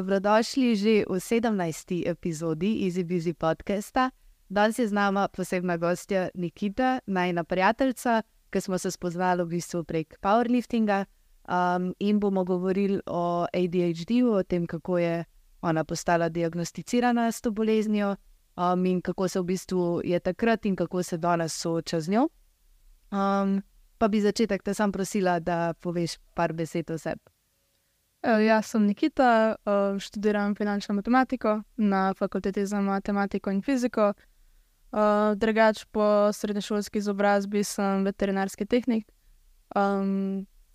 dobrodošli 0.00 0.76
že 0.76 0.94
v 1.04 1.20
17. 1.20 2.08
epizodi 2.08 2.88
Easy 2.88 3.04
Busy 3.04 3.36
podcasta. 3.36 4.10
Danes 4.48 4.80
je 4.80 4.88
z 4.88 4.96
nami 4.96 5.28
posebna 5.28 5.76
gostja 5.76 6.32
Nikita, 6.34 7.04
najna 7.06 7.44
prijateljica, 7.44 8.22
ki 8.50 8.60
smo 8.60 8.78
se 8.78 8.90
spoznali 8.90 9.44
v 9.44 9.60
bistvu 9.60 9.84
prek 9.84 10.16
powerliftinga 10.24 11.04
um, 11.04 11.92
in 12.00 12.16
bomo 12.16 12.44
govorili 12.44 13.00
o 13.06 13.44
ADHD-u, 13.52 14.32
o 14.32 14.42
tem, 14.42 14.66
kako 14.66 14.98
je 14.98 15.24
ona 15.60 15.84
postala 15.84 16.28
diagnosticirana 16.28 17.32
s 17.32 17.40
to 17.40 17.50
boleznijo 17.50 18.16
um, 18.56 18.86
in 18.86 19.02
kako 19.02 19.28
se 19.28 19.40
v 19.40 19.44
bistvu 19.44 20.00
je 20.04 20.20
takrat 20.20 20.64
in 20.66 20.76
kako 20.76 21.02
se 21.02 21.18
danes 21.18 21.52
sooča 21.52 22.00
z 22.00 22.08
njo. 22.08 22.28
Um, 23.12 23.62
pa 23.98 24.08
bi 24.08 24.20
začetek 24.20 24.62
te 24.62 24.74
sam 24.74 24.92
prosila, 24.92 25.40
da 25.40 25.74
poveš 25.80 26.16
par 26.34 26.52
besed 26.52 26.90
o 26.90 26.98
sebi. 26.98 27.20
Uh, 28.20 28.36
jaz 28.44 28.66
sem 28.66 28.86
Nikita, 28.86 29.56
uh, 29.64 29.98
študiram 29.98 30.54
finančno 30.54 30.94
matematiko 30.94 31.62
na 31.76 32.14
fakulteti 32.14 32.66
za 32.66 32.80
matematiko 32.80 33.50
in 33.50 33.62
fiziko. 33.62 34.12
Uh, 34.92 35.36
drugač 35.36 35.84
po 35.84 36.32
srednješolski 36.32 36.98
izobrazbi 36.98 37.64
sem 37.64 38.04
veterinarski 38.04 38.66
tehnik. 38.66 39.06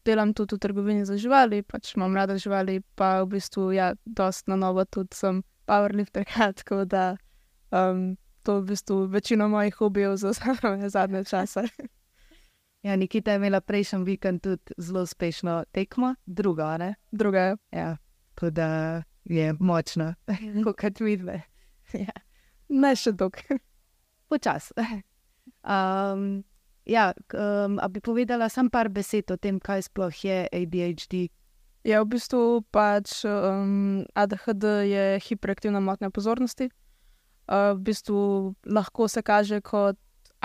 Delam 0.05 0.33
tudi 0.33 0.55
v 0.55 0.59
trgovini 0.59 1.05
za 1.05 1.17
živali, 1.17 1.63
pač 1.63 1.95
imam 1.95 2.15
rada 2.15 2.37
živali, 2.37 2.81
pa 2.95 3.23
v 3.23 3.35
bistvu 3.35 3.71
ja, 3.73 3.93
dosta 4.05 4.51
na 4.51 4.55
novo 4.55 4.85
tudi 4.85 5.17
sem 5.17 5.43
powerlifter, 5.65 6.25
tako 6.61 6.85
da 6.85 7.17
um, 7.71 8.15
to 8.43 8.61
v 8.61 8.65
bistvu 8.65 9.05
večino 9.05 9.49
mojih 9.49 9.75
hobijev 9.75 10.15
za 10.15 10.33
zadnje 10.95 11.23
čase. 11.25 11.67
Ja, 12.85 12.95
Nikita 12.95 13.31
je 13.31 13.35
imela 13.41 13.61
prejšnji 13.61 14.03
vikend 14.05 14.43
tudi 14.45 14.73
zelo 14.77 15.01
uspešno 15.01 15.63
tekmo, 15.71 16.15
druga, 16.25 16.77
ne? 16.77 16.95
Druga. 17.11 17.57
Ja, 17.71 17.97
tako 18.35 18.49
da 18.49 18.67
je 19.23 19.55
močna, 19.59 20.15
kot 20.81 20.99
vidve. 20.99 21.41
Ja. 21.93 22.13
Ne 22.69 22.91
še 22.95 23.15
dolgo 23.17 23.57
počasi. 24.29 24.73
Um, 25.65 26.43
ja, 26.85 27.07
um, 27.33 27.79
a 27.81 27.89
bi 27.89 28.05
povedala 28.05 28.49
samo 28.53 28.69
par 28.69 28.89
besed 28.93 29.33
o 29.33 29.37
tem, 29.37 29.57
kaj 29.59 29.87
sploh 29.89 30.21
je 30.21 30.45
ADHD? 30.53 31.29
Ja, 31.85 32.03
v 32.05 32.13
bistvu 32.13 32.61
pač 32.69 33.23
um, 33.25 34.05
ADHD 34.13 34.65
je 34.89 35.05
hiperaktivna 35.25 35.81
motnja 35.81 36.13
pozornosti. 36.13 36.69
Uh, 37.49 37.73
v 37.73 37.81
bistvu 37.89 38.21
lahko 38.65 39.09
se 39.09 39.25
kaže 39.25 39.61
kot 39.61 39.97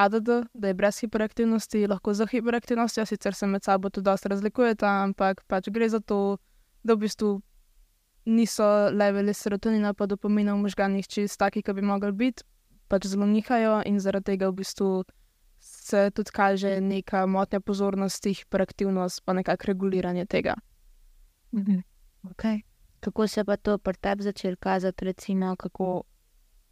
ADD, 0.04 0.28
da 0.54 0.68
je 0.68 0.74
brez 0.74 1.00
hiperaktivnosti, 1.00 1.86
lahko 1.86 2.14
za 2.14 2.26
hiperaktivnostjo, 2.26 3.06
sicer 3.06 3.34
se 3.34 3.46
med 3.46 3.64
sabo 3.64 3.90
tudi 3.90 4.04
dosta 4.04 4.28
razlikujeta, 4.32 4.88
ampak 5.04 5.44
pač 5.46 5.68
gre 5.68 5.88
za 5.88 6.00
to, 6.00 6.38
da 6.82 6.94
v 6.94 7.06
bistvu 7.06 7.30
niso 8.24 8.66
leveli 8.92 9.34
serotonina 9.34 9.94
pa 9.94 10.06
dopamina 10.06 10.54
v 10.54 10.64
možganjih 10.66 11.08
čist 11.08 11.38
taki, 11.38 11.62
kot 11.62 11.76
bi 11.76 11.82
mogli 11.82 12.12
biti, 12.12 12.44
pač 12.88 13.06
zelo 13.06 13.26
nihajo 13.26 13.80
in 13.86 14.00
zaradi 14.00 14.32
tega 14.32 14.50
v 14.50 14.60
bistvu 14.62 14.90
se 15.60 16.10
tudi 16.10 16.30
kaže 16.32 16.80
neka 16.80 17.26
motnja 17.26 17.60
pozornosti, 17.60 18.32
hiperaktivnost, 18.34 19.24
pa 19.24 19.32
nekako 19.32 19.66
reguliranje 19.66 20.26
tega. 20.26 20.54
Mhm. 21.52 21.80
Okay. 22.30 22.62
Kako 23.00 23.26
se 23.26 23.44
pa 23.44 23.56
to 23.56 23.78
pri 23.78 23.96
tebi 23.96 24.22
začelo 24.22 24.56
kazati, 24.56 25.04
recimo, 25.04 25.56
kako? 25.56 26.02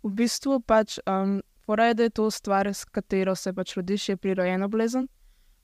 V 0.03 0.11
bistvu 0.11 0.61
pač, 0.61 0.99
um, 1.07 1.41
je, 1.77 1.95
da 1.95 2.03
je 2.03 2.11
to 2.11 2.31
stvar, 2.31 2.67
s 2.67 2.85
katero 2.85 3.35
se 3.35 3.53
pač 3.53 3.77
rodiš, 3.77 4.09
je 4.09 4.17
prirojena 4.17 4.69
bolezen. 4.69 5.09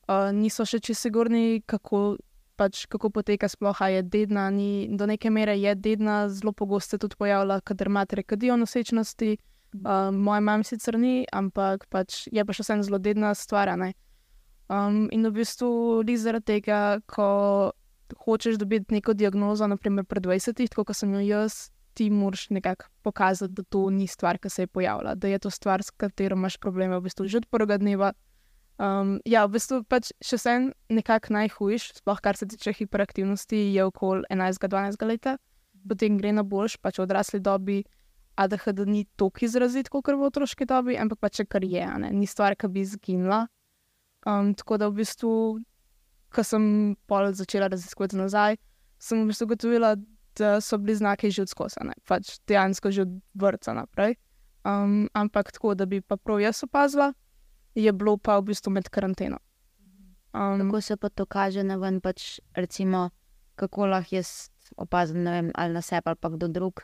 Uh, 0.09 0.33
niso 0.33 0.65
še 0.65 0.81
čisto 0.81 1.09
sigurni, 1.09 1.63
kako, 1.67 2.17
pač, 2.61 2.85
kako 2.87 3.11
poteka 3.11 3.49
sploh, 3.49 3.77
je 3.89 4.03
dedna, 4.03 4.51
ni, 4.51 4.89
do 4.93 5.07
neke 5.07 5.31
mere 5.31 5.57
je 5.57 5.75
dedna, 5.75 6.29
zelo 6.29 6.53
pogosto 6.53 6.97
se 6.97 6.99
tudi 6.99 7.17
pojavlja, 7.19 7.61
kader 7.65 7.89
imate 7.89 8.17
rekadijo 8.17 8.57
nosečnosti. 8.57 9.37
Um, 9.75 10.21
moja 10.23 10.41
mama 10.41 10.63
sicer 10.63 10.99
ni, 10.99 11.25
ampak 11.33 11.89
pač 11.91 12.29
je 12.31 12.45
pa 12.45 12.55
še 12.55 12.63
vseeno 12.63 12.85
zelo 12.87 13.01
dedna 13.03 13.33
stvar. 13.35 13.73
Um, 13.75 15.09
in 15.11 15.27
v 15.27 15.33
bistvu 15.41 16.05
li 16.07 16.15
zaradi 16.21 16.61
tega, 16.61 17.01
ko 17.11 17.73
hočeš 18.15 18.61
dobiti 18.61 18.95
neko 18.95 19.17
diagnozo, 19.17 19.67
naprimer 19.67 20.05
pred 20.05 20.23
20, 20.23 20.69
tako 20.69 20.85
kot 20.85 20.97
sem 20.97 21.11
jo 21.17 21.25
jaz, 21.25 21.74
ti 21.95 22.11
moraš 22.11 22.49
nekako 22.51 22.91
pokazati, 23.03 23.55
da 23.55 23.63
to 23.63 23.91
ni 23.91 24.07
stvar, 24.07 24.39
ki 24.39 24.51
se 24.51 24.63
je 24.63 24.67
pojavila, 24.67 25.15
da 25.15 25.29
je 25.29 25.39
to 25.39 25.51
stvar, 25.51 25.83
s 25.83 25.91
katero 25.91 26.37
imaš 26.37 26.59
probleme 26.59 26.99
v 26.99 27.07
bistvu 27.07 27.27
že 27.29 27.43
od 27.43 27.47
prvega 27.51 27.79
dneva. 27.79 28.13
Um, 28.79 29.21
ja, 29.25 29.45
v 29.47 29.55
bistvu 29.55 29.85
pač 29.87 30.11
še 30.19 30.35
vsem 30.35 30.73
nekako 30.91 31.37
najhujš, 31.37 31.93
sploh 32.01 32.21
kar 32.21 32.37
se 32.37 32.49
tiče 32.51 32.73
hiperaktivnosti, 32.75 33.61
je 33.71 33.85
okoli 33.87 34.27
11-12 34.35 35.07
let, 35.07 35.29
potem 35.89 36.19
gre 36.19 36.33
na 36.35 36.43
boljš, 36.43 36.81
pač 36.83 36.99
v 36.99 37.07
odrasli 37.07 37.41
dobi. 37.41 37.85
ADHD 38.35 38.83
ni 38.91 39.05
tako 39.15 39.45
izrazit, 39.47 39.87
kot 39.95 40.11
v 40.11 40.27
otroški 40.27 40.67
dobi, 40.67 40.99
ampak 40.99 41.21
pač 41.23 41.45
kar 41.47 41.63
je, 41.63 41.87
ne? 42.03 42.11
ni 42.11 42.27
stvar, 42.27 42.57
ki 42.59 42.67
bi 42.67 42.83
izginila. 42.83 43.45
Um, 44.27 44.51
tako 44.59 44.81
da 44.81 44.89
v 44.91 45.05
bistvu, 45.05 45.31
ko 46.35 46.43
sem 46.43 46.97
pol 47.07 47.31
začela 47.31 47.69
raziskovati 47.71 48.19
nazaj, 48.19 48.59
sem 48.99 49.23
v 49.23 49.31
bistvu 49.31 49.47
ugotovila, 49.47 49.95
so 50.61 50.79
bili 50.79 50.97
znaki 50.97 51.31
že 51.31 51.43
odskosane, 51.43 51.95
pač 52.09 52.39
dejansko 52.49 52.91
že 52.91 53.03
od 53.03 53.21
vrca 53.35 53.75
naprej. 53.75 54.17
Um, 54.65 55.09
ampak 55.13 55.53
tako, 55.53 55.75
da 55.75 55.87
bi 55.87 56.01
pa 56.01 56.17
prav 56.17 56.41
jaz 56.41 56.63
opazila, 56.65 57.13
je 57.75 57.93
bilo 57.93 58.17
pa 58.17 58.39
v 58.39 58.49
bistvu 58.49 58.73
med 58.73 58.89
karanteno. 58.89 59.39
Um, 60.33 60.71
kako 60.71 60.81
se 60.81 60.97
pa 60.97 61.09
to 61.09 61.27
kaže 61.27 61.63
na 61.63 61.77
ven, 61.77 62.01
pač 62.01 62.41
recimo, 62.55 63.11
kako 63.55 63.87
lahko 63.87 64.17
jaz 64.17 64.51
opazim, 64.77 65.23
ne 65.23 65.31
vem, 65.31 65.51
ali 65.55 65.73
na 65.73 65.83
sebe 65.83 66.11
ali 66.11 66.17
pa 66.21 66.29
kdo 66.29 66.49
drug 66.49 66.81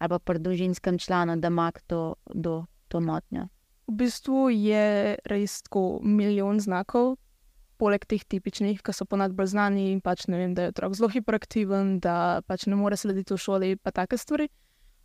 ali 0.00 0.08
pa 0.08 0.18
pri 0.18 0.38
družinskem 0.38 0.98
članu, 0.98 1.36
da 1.36 1.48
ima 1.48 1.70
to, 1.86 2.14
do, 2.34 2.64
to 2.88 3.00
motnjo. 3.00 3.48
V 3.86 3.94
bistvu 4.00 4.50
je 4.50 5.16
res 5.28 5.62
tako 5.62 6.00
milijon 6.02 6.60
znakov, 6.60 7.16
poleg 7.80 8.04
teh 8.08 8.22
tipičnih, 8.22 8.82
ki 8.84 8.94
so 8.94 9.06
ponad 9.08 9.32
bolj 9.36 9.54
znani 9.54 9.88
in 9.94 10.02
pač 10.04 10.26
ne 10.28 10.40
vem, 10.40 10.54
da 10.56 10.66
je 10.66 10.74
otrok 10.74 10.98
zelo 10.98 11.08
hiperaktiven, 11.12 11.96
da 12.04 12.42
pač 12.46 12.68
ne 12.68 12.76
more 12.76 12.98
slediti 13.00 13.34
v 13.34 13.40
šoli, 13.40 13.70
pa 13.80 13.94
take 13.96 14.20
stvari. 14.20 14.50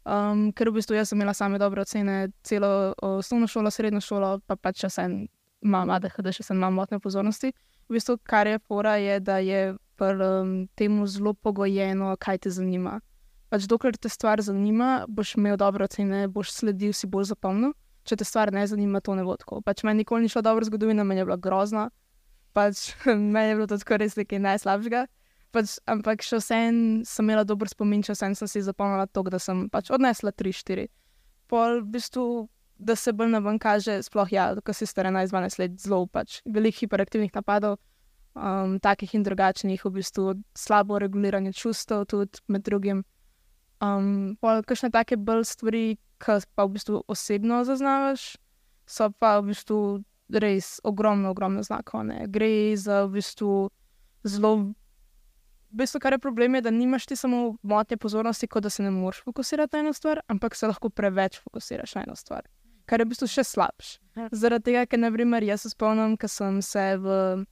Um, 0.05 0.51
ker 0.53 0.69
v 0.69 0.77
bistvu 0.77 0.99
jaz 0.99 1.09
sem 1.09 1.17
imela 1.17 1.33
same 1.33 1.57
dobre 1.57 1.81
ocene, 1.81 2.27
celo 2.45 2.93
osnovno 3.01 3.47
šolo, 3.49 3.71
srednjo 3.73 4.03
šolo, 4.05 4.35
pa 4.45 4.59
pač 4.59 4.83
še 4.85 4.91
sem 4.99 5.17
imam 5.65 5.89
ADHD, 5.95 6.29
še 6.35 6.45
sem 6.51 6.59
imam 6.59 6.77
motne 6.77 7.01
pozornosti. 7.01 7.55
V 7.89 7.97
bistvu, 7.97 8.19
kar 8.21 8.45
je 8.51 8.61
fora, 8.67 8.99
je, 9.01 9.17
da 9.23 9.39
je 9.41 9.73
pri 9.97 10.29
um, 10.29 10.55
temu 10.77 11.07
zelo 11.09 11.33
pogojeno, 11.33 12.13
kaj 12.21 12.45
te 12.45 12.53
zanima 12.53 12.99
pač 13.55 13.69
dokler 13.71 13.95
te 13.95 14.09
stvar 14.11 14.41
zanima, 14.43 15.05
boš 15.07 15.35
imel 15.39 15.57
dobre 15.57 15.85
ocene, 15.87 16.25
boš 16.31 16.51
sledil, 16.51 16.93
si 16.93 17.07
bolj 17.07 17.29
zapomnil. 17.31 17.71
Če 18.05 18.19
te 18.19 18.27
stvar 18.27 18.51
ne 18.53 18.65
zanima, 18.69 19.01
to 19.01 19.15
ne 19.17 19.23
bo 19.25 19.37
tako. 19.39 19.61
Pač 19.65 19.81
meni 19.87 20.03
nikoli 20.03 20.25
ni 20.25 20.29
šlo 20.29 20.43
dobro, 20.45 20.65
zgodovina 20.67 21.05
meni 21.07 21.23
je 21.23 21.29
bila 21.29 21.39
grozna, 21.41 21.87
pač 22.55 22.95
meni 23.05 23.51
je 23.51 23.55
bilo 23.59 23.67
to 23.67 23.79
tako 23.81 23.99
res 24.01 24.17
nekaj 24.19 24.41
najslabšega. 24.47 25.05
Pač, 25.55 25.77
ampak 25.87 26.23
še 26.25 26.39
vsem 26.41 26.77
sem 27.07 27.27
imela 27.27 27.45
dober 27.47 27.69
spomin, 27.71 28.03
če 28.03 28.15
sem 28.17 28.35
si 28.35 28.63
zapomnila 28.63 29.07
to, 29.07 29.23
da 29.31 29.39
sem 29.39 29.67
pač 29.71 29.91
odnesla 29.93 30.33
3-4. 30.35 30.87
Pol 31.51 31.79
v 31.83 31.91
bistvu, 31.95 32.25
da 32.75 32.95
se 32.99 33.13
bolj 33.15 33.31
na 33.31 33.39
ven 33.43 33.59
kaže, 33.61 34.01
sploh 34.03 34.31
ja, 34.33 34.49
ko 34.59 34.75
si 34.75 34.87
star 34.89 35.07
11-12 35.07 35.61
let, 35.61 35.77
zelo 35.79 36.07
pač 36.11 36.41
velikih 36.43 36.87
hiperaktivnih 36.87 37.31
napadov. 37.35 37.77
Um, 38.35 38.81
takih 38.83 39.13
in 39.15 39.23
drugačnih, 39.23 39.79
v 39.79 39.93
bistvu 39.95 40.33
slabo 40.59 40.99
reguliranje 40.99 41.53
čustev, 41.55 42.03
tudi 42.11 42.43
med 42.51 42.65
drugim. 42.67 43.05
Um, 43.79 44.35
Kakšne 44.43 44.91
take 44.91 45.15
bolj 45.15 45.45
stvari, 45.47 45.85
ki 46.19 46.41
pa 46.51 46.67
v 46.67 46.75
bistvu 46.75 46.99
osebno 47.07 47.63
zaznavaš, 47.63 48.35
so 48.83 49.07
pa 49.19 49.39
v 49.39 49.53
bistvu 49.53 49.79
res 50.29 50.79
ogromno, 50.83 51.29
ogromno 51.29 51.63
znakov. 51.63 52.05
Ne? 52.05 52.25
Gre 52.27 52.75
za 52.77 53.05
v 53.05 53.19
bistvu 53.19 53.69
zelo. 54.23 54.55
V 55.69 55.83
bistvu, 55.83 55.99
kar 55.99 56.15
je 56.15 56.23
problem, 56.23 56.55
je, 56.55 56.61
da 56.61 56.71
nimaš 56.71 57.05
ti 57.05 57.15
samo 57.15 57.57
motnje 57.61 57.97
pozornosti, 57.97 58.47
kot 58.47 58.63
da 58.63 58.69
se 58.69 58.83
ne 58.83 58.91
moreš 58.91 59.23
fokusirati 59.23 59.75
na 59.75 59.79
eno 59.79 59.93
stvar, 59.93 60.21
ampak 60.27 60.55
se 60.55 60.67
lahko 60.67 60.89
preveč 60.89 61.39
fokusiraš 61.43 61.95
na 61.95 62.03
eno 62.07 62.15
stvar, 62.15 62.47
kar 62.85 63.01
je 63.01 63.05
v 63.05 63.11
bistvu 63.11 63.27
še 63.27 63.43
slabše. 63.43 63.99
Ja. 64.15 64.29
Zaradi 64.31 64.71
tega, 64.71 64.85
ker, 64.87 65.01
na 65.01 65.11
primer, 65.11 65.43
jaz 65.43 65.65
se 65.65 65.73
spomnim, 65.73 66.15
ker 66.17 66.31
sem 66.31 66.61
se 66.63 66.85
v 67.01 67.43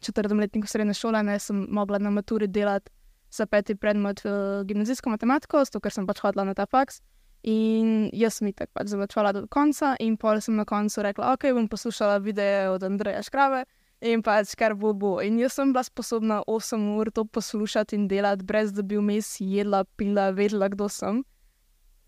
četrtem 0.00 0.40
letniku 0.40 0.70
srednje 0.70 0.96
šole, 0.96 1.20
ne 1.22 1.36
sem 1.38 1.66
mogla 1.68 2.00
na 2.00 2.10
maturi 2.10 2.48
delati 2.48 2.90
za 3.30 3.46
peti 3.46 3.74
predmet 3.74 4.24
uh, 4.24 4.64
gimnazijsko 4.64 5.10
matematiko, 5.10 5.60
zato 5.64 5.80
ker 5.80 5.92
sem 5.92 6.06
pač 6.08 6.24
hodila 6.24 6.48
na 6.48 6.54
ta 6.56 6.66
faks. 6.66 7.02
In 7.48 8.10
jaz 8.12 8.36
sem 8.36 8.50
tako 8.52 8.74
pač 8.76 8.90
zavečala 8.92 9.32
do 9.32 9.46
konca, 9.48 9.94
in 10.00 10.16
pol 10.20 10.40
sem 10.44 10.56
na 10.56 10.66
koncu 10.68 11.04
rekla, 11.04 11.32
ok, 11.32 11.52
bom 11.56 11.68
poslušala 11.72 12.18
videe 12.20 12.68
od 12.68 12.84
Andreja 12.84 13.22
Škrave 13.24 13.64
in 14.00 14.22
pač 14.24 14.52
kar 14.56 14.74
bo 14.76 14.92
bo. 14.92 15.14
In 15.24 15.38
jaz 15.40 15.56
sem 15.56 15.72
bila 15.72 15.84
sposobna 15.84 16.42
8 16.48 16.84
ur 16.96 17.10
to 17.12 17.24
poslušati 17.24 17.96
in 17.96 18.08
delati, 18.08 18.44
brez 18.44 18.72
da 18.72 18.82
bi 18.82 19.00
vmes 19.00 19.38
jedla, 19.40 19.84
pila, 19.96 20.30
vedela, 20.36 20.68
kdo 20.68 20.88
sem. 20.88 21.22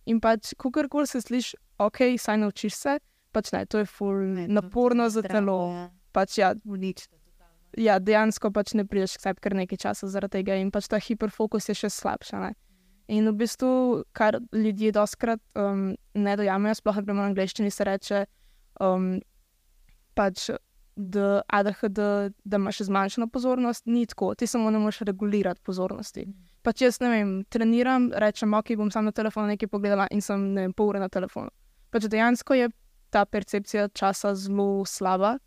In 0.07 0.21
pač, 0.21 0.53
kakorkoli 0.59 1.07
se 1.07 1.21
sliši, 1.21 1.57
ok, 1.79 2.05
saj 2.19 2.41
naučiš 2.45 2.77
se, 2.77 2.99
pač 3.33 3.53
ne, 3.53 3.65
to 3.67 3.81
je 3.81 3.89
ful, 3.89 4.25
ne, 4.37 4.47
naporno 4.49 5.09
za 5.09 5.23
telo. 5.23 5.59
Ja. 5.73 5.89
Pač 6.13 6.37
ja, 6.37 6.53
uničiti 6.69 7.23
ja, 7.79 7.99
dejansko 7.99 8.51
pač 8.53 8.75
ne 8.77 8.85
prideš 8.89 9.17
k 9.17 9.29
sebi 9.29 9.43
kar 9.45 9.57
nekaj 9.57 9.81
časa 9.87 10.09
zaradi 10.11 10.41
tega 10.41 10.59
in 10.61 10.71
pač 10.75 10.89
ta 10.91 11.01
hiperfokus 11.01 11.71
je 11.71 11.77
še 11.85 11.91
slabša. 11.93 12.41
Ne? 12.43 12.53
In 13.09 13.29
v 13.29 13.35
bistvu, 13.43 14.05
kar 14.13 14.39
ljudje 14.53 14.93
doskrat 14.93 15.41
um, 15.59 15.95
ne 16.15 16.37
dojamejo, 16.37 16.75
sploh 16.79 17.01
ne 17.03 17.13
v 17.13 17.25
angleščini 17.27 17.71
se 17.71 17.85
reče, 17.85 18.21
um, 18.81 19.17
pač, 20.15 20.51
da 20.97 21.41
ADHD, 21.49 21.99
da 22.45 22.57
imaš 22.57 22.83
zmanjšano 22.87 23.27
pozornost, 23.33 23.87
ni 23.87 24.07
tako, 24.07 24.35
ti 24.35 24.47
samo 24.47 24.71
ne 24.71 24.79
moreš 24.79 25.01
regulirati 25.09 25.61
pozornosti. 25.65 26.27
Pač 26.63 26.83
jaz 26.85 27.01
ne 27.01 27.09
vem, 27.11 27.31
treniram, 27.51 28.11
rečem, 28.13 28.55
ok, 28.55 28.75
bom 28.77 28.91
sam 28.91 29.09
na 29.09 29.13
telefonu 29.13 29.55
nekaj 29.55 29.71
pogledala 29.73 30.07
in 30.13 30.21
sem 30.21 30.53
ne 30.53 30.67
vem, 30.67 30.75
pol 30.77 30.93
ure 30.93 31.01
na 31.01 31.09
telefonu. 31.09 31.51
Pač 31.91 32.07
dejansko 32.13 32.55
je 32.55 32.69
ta 33.11 33.25
percepcija 33.25 33.89
časa 33.89 34.35
zelo 34.35 34.85
slaba. 34.87 35.39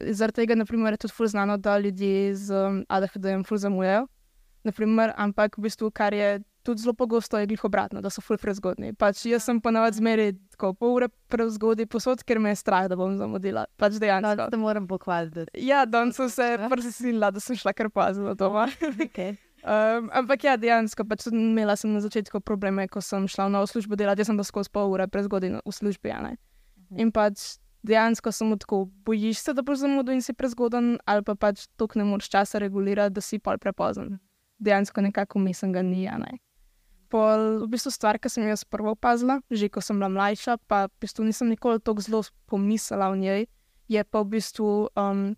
Zaradi 0.00 0.42
tega, 0.42 0.56
naprimer, 0.58 0.96
je 0.96 1.04
tudi 1.06 1.14
ful 1.14 1.26
znano, 1.26 1.56
da 1.58 1.78
ljudje 1.78 2.34
z 2.34 2.66
ADHD-jem 2.88 3.44
ful 3.44 3.58
zamujajo. 3.58 4.06
Naprimer, 4.64 5.12
ampak 5.16 5.58
v 5.58 5.68
bistvu, 5.68 5.90
kar 5.90 6.14
je 6.14 6.40
tudi 6.68 6.84
zelo 6.84 6.94
pogosto, 6.98 7.40
je 7.40 7.48
glih 7.48 7.64
obratno, 7.64 8.02
da 8.04 8.12
so 8.12 8.22
ful 8.24 8.38
prezgodni. 8.40 8.92
Pač 8.98 9.24
jaz 9.30 9.48
sem 9.48 9.60
ponavadi 9.64 9.98
zmeri 10.02 10.28
tako 10.52 10.74
pol 10.76 10.94
ure 10.98 11.08
prezgodni 11.32 11.88
posod, 11.88 12.22
ker 12.28 12.40
me 12.44 12.52
je 12.52 12.60
strah, 12.60 12.88
da 12.90 12.98
bom 12.98 13.16
zamudila. 13.16 13.64
Pač 13.80 13.96
dejansko. 14.02 14.36
Da 14.44 14.48
te 14.52 14.60
moram 14.60 14.88
pohvaliti. 14.90 15.48
Ja, 15.64 15.84
danes 15.88 16.20
sem 16.20 16.30
se 16.32 16.48
prisilila, 16.68 17.32
da 17.32 17.40
sem 17.42 17.56
šla 17.58 17.72
kar 17.76 17.92
pozno 17.94 18.36
doma. 18.38 18.68
Okay. 19.08 19.38
Um, 19.64 20.06
ampak 20.14 20.44
ja, 20.46 20.54
dejansko, 20.60 21.02
pač 21.08 21.24
imela 21.32 21.74
sem 21.76 21.90
na 21.90 22.02
začetku 22.02 22.38
probleme, 22.46 22.84
ko 22.86 23.00
sem 23.02 23.24
šla 23.26 23.48
v 23.48 23.54
novo 23.56 23.66
službo 23.66 23.96
delati, 23.98 24.22
jaz 24.22 24.30
sem 24.30 24.38
pa 24.38 24.44
skozi 24.46 24.70
pol 24.70 24.92
ure 24.92 25.08
prezgodaj 25.10 25.56
v 25.58 25.74
službi. 25.74 26.12
Ja, 26.12 26.20
in 26.94 27.10
pač 27.14 27.58
dejansko 27.82 28.32
sem 28.32 28.54
tako, 28.58 28.84
bojiš 29.06 29.42
se, 29.42 29.54
da 29.54 29.62
boš 29.66 29.82
zamudil 29.82 30.18
in 30.18 30.22
si 30.22 30.32
prezgoden, 30.32 30.98
ali 31.06 31.26
pa 31.26 31.34
pač 31.34 31.66
tok 31.76 31.96
ne 31.98 32.06
moreš 32.06 32.30
časa 32.30 32.62
regulirati, 32.62 33.14
da 33.18 33.24
si 33.24 33.38
pol 33.42 33.58
prepozen. 33.58 34.18
Dejansko 34.58 35.00
nekako 35.00 35.38
mislim, 35.38 35.72
da 35.72 35.82
ni. 35.82 36.04
Ja, 36.04 36.18
pol, 37.08 37.64
v 37.64 37.68
bistvu 37.72 37.92
stvar, 37.92 38.20
ki 38.20 38.30
sem 38.30 38.46
jo 38.48 38.56
prvo 38.70 38.92
opazila, 38.94 39.40
že 39.50 39.68
ko 39.72 39.80
sem 39.80 39.96
bila 39.96 40.12
mlajša, 40.12 40.60
pa 40.68 40.86
v 40.88 40.94
bistvu 41.04 41.24
nisem 41.24 41.48
nikoli 41.48 41.80
tako 41.80 42.04
zelo 42.04 42.20
pomislila 42.46 43.10
o 43.10 43.16
njej, 43.16 43.48
je 43.88 44.02
pa 44.04 44.22
v 44.22 44.36
bistvu 44.36 44.92
um, 44.92 45.34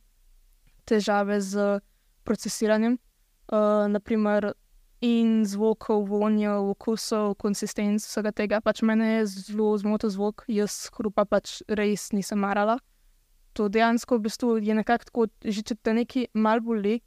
težave 0.85 1.39
z 1.41 1.81
procesiranjem, 2.27 2.99
uh, 3.55 3.87
naprimer 3.89 4.53
in 5.01 5.47
zvokov, 5.49 6.05
vonjev, 6.11 6.75
okusov, 6.77 7.35
konsistenc 7.41 8.05
vsega 8.05 8.33
tega. 8.37 8.61
Pač 8.61 8.83
mene 8.85 9.21
je 9.21 9.27
zelo 9.33 9.73
zmotil 9.81 10.13
zvok, 10.13 10.45
jaz 10.51 10.91
hrupa 10.93 11.25
pač 11.25 11.63
res 11.69 12.11
nisem 12.13 12.43
marala. 12.43 12.77
To 13.57 13.67
dejansko 13.73 14.19
v 14.19 14.29
bistvu 14.29 14.51
je 14.61 14.77
nekako 14.77 15.05
tako, 15.09 15.23
že 15.43 15.65
če 15.65 15.75
te 15.81 15.95
nekaj 15.97 16.29
mal 16.35 16.61
boli, 16.61 17.01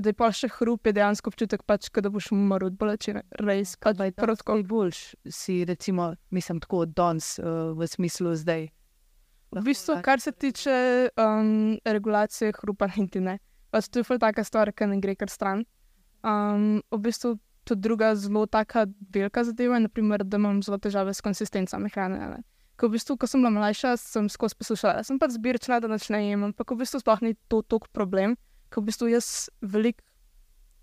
pa 0.00 0.04
da 0.04 0.08
je 0.08 0.16
pa 0.16 0.30
še 0.32 0.48
hrup, 0.56 0.86
je 0.88 0.94
dejansko 0.96 1.28
občutek, 1.28 1.62
pač, 1.68 1.90
da 1.92 2.08
boš 2.08 2.30
umrl 2.32 2.70
od 2.70 2.76
bolečine. 2.80 3.20
Res, 3.36 3.76
pač 3.76 3.98
je 4.00 4.14
to 4.16 4.34
tako. 4.40 4.56
Boljš 4.64 5.00
si, 5.28 5.64
recimo, 5.68 6.14
mislim, 6.32 6.60
tako 6.60 6.86
danes 6.86 7.36
uh, 7.38 7.76
v 7.76 7.84
smislu 7.84 8.32
zdaj? 8.34 8.70
V 9.52 9.62
bistvu, 9.66 9.98
kar 10.00 10.22
se 10.22 10.32
tiče 10.32 11.10
um, 11.20 11.76
regulacije 11.84 12.54
hrupa, 12.62 12.88
niti 12.96 13.20
ne. 13.20 13.36
Pač 13.70 13.90
to 13.92 14.00
je 14.00 14.08
pa 14.08 14.16
taka 14.18 14.44
stvar, 14.44 14.72
ki 14.72 14.88
ne 14.88 15.00
gre 15.04 15.18
kar 15.20 15.28
stran. 15.28 15.66
Um, 16.24 16.80
v 16.88 17.04
bistvu, 17.04 17.36
tudi 17.68 17.84
druga 17.84 18.14
zelo 18.16 18.46
taka 18.48 18.86
velika 19.12 19.44
zadeva 19.44 19.76
je, 19.76 19.84
naprimer, 19.84 20.24
da 20.24 20.40
imam 20.40 20.62
zelo 20.64 20.80
težave 20.80 21.12
s 21.12 21.20
konsistencami 21.20 21.92
hrane. 21.92 22.40
Ko, 22.80 22.88
v 22.88 22.96
bistvu, 22.96 23.18
ko 23.20 23.28
sem 23.28 23.44
bila 23.44 23.52
mlajša, 23.52 23.98
sem 24.00 24.32
skozi 24.32 24.56
poslušala, 24.56 25.02
da 25.02 25.04
sem 25.04 25.20
pač 25.20 25.36
zbirčna, 25.36 25.82
da 25.84 25.90
načnem, 25.92 26.48
ampak 26.48 26.72
v 26.72 26.86
bistvu 26.86 27.02
sploh 27.04 27.20
ni 27.26 27.36
to 27.52 27.60
tok 27.60 27.92
problem 27.92 28.40
ko 28.70 28.80
v 28.80 28.90
bistvu 28.90 29.10
jaz 29.12 29.50
veliko 29.60 30.02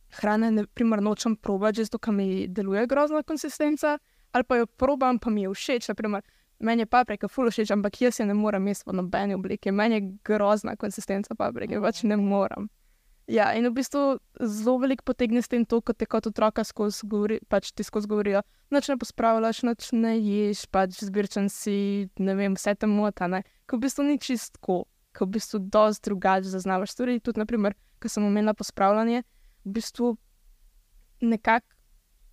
hrane, 0.10 0.52
ne 0.52 0.66
primer, 0.66 1.02
nočem 1.02 1.36
probati, 1.36 1.84
zato 1.84 2.00
ker 2.00 2.14
mi 2.14 2.48
deluje 2.48 2.88
grozna 2.88 3.24
konsistenca, 3.24 3.98
ali 4.32 4.44
pa 4.44 4.58
jo 4.58 4.66
probam, 4.66 5.20
pa 5.20 5.30
mi 5.30 5.44
je 5.44 5.54
všeč. 5.54 5.90
Naprimer, 5.92 6.24
meni 6.60 6.82
je 6.86 6.92
paprika 6.92 7.28
ful 7.28 7.52
všeč, 7.52 7.72
ampak 7.72 8.02
jaz 8.02 8.20
je 8.20 8.26
ne 8.26 8.34
morem 8.34 8.68
jesti 8.68 8.90
v 8.90 8.98
nobeni 9.02 9.36
obliki. 9.36 9.72
Meni 9.72 9.96
je 9.96 10.10
grozna 10.26 10.76
konsistenca 10.76 11.36
paprike, 11.36 11.82
pač 11.82 12.04
ne 12.04 12.18
morem. 12.18 12.70
Ja, 13.28 13.52
in 13.52 13.68
v 13.68 13.74
bistvu 13.76 14.20
zelo 14.40 14.78
veliko 14.80 15.04
potegne 15.04 15.42
s 15.44 15.52
tem, 15.52 15.66
to, 15.68 15.82
kot 15.84 15.98
te 16.00 16.08
kot 16.08 16.30
otroka 16.30 16.64
skozi 16.64 17.04
govori, 17.12 17.42
pač 17.52 17.74
ti 17.76 17.84
skozi 17.84 18.08
govorijo. 18.08 18.42
Noč 18.72 18.88
ne 18.88 18.96
pospravljaš, 18.98 19.66
noč 19.68 19.90
ne 19.92 20.14
ješ, 20.16 20.64
pač 20.72 21.02
zbirčen 21.04 21.50
si, 21.52 22.08
ne 22.24 22.36
vem, 22.40 22.56
vse 22.56 22.78
te 22.80 22.88
motane. 22.88 23.44
Ko 23.68 23.76
v 23.76 23.84
bistvu 23.84 24.08
ni 24.08 24.16
čistko 24.16 24.86
ki 25.18 25.26
v 25.26 25.34
bistvu 25.38 25.60
dosti 25.74 26.10
drugače 26.10 26.54
zaznavaš 26.54 26.94
stvari. 26.94 27.20
Tudi, 27.20 27.42
naprimer, 27.42 27.74
ko 28.02 28.10
sem 28.10 28.26
omenila 28.26 28.54
pospravljanje, 28.54 29.24
v 29.66 29.74
bistvu 29.80 30.14
nekako 31.26 31.78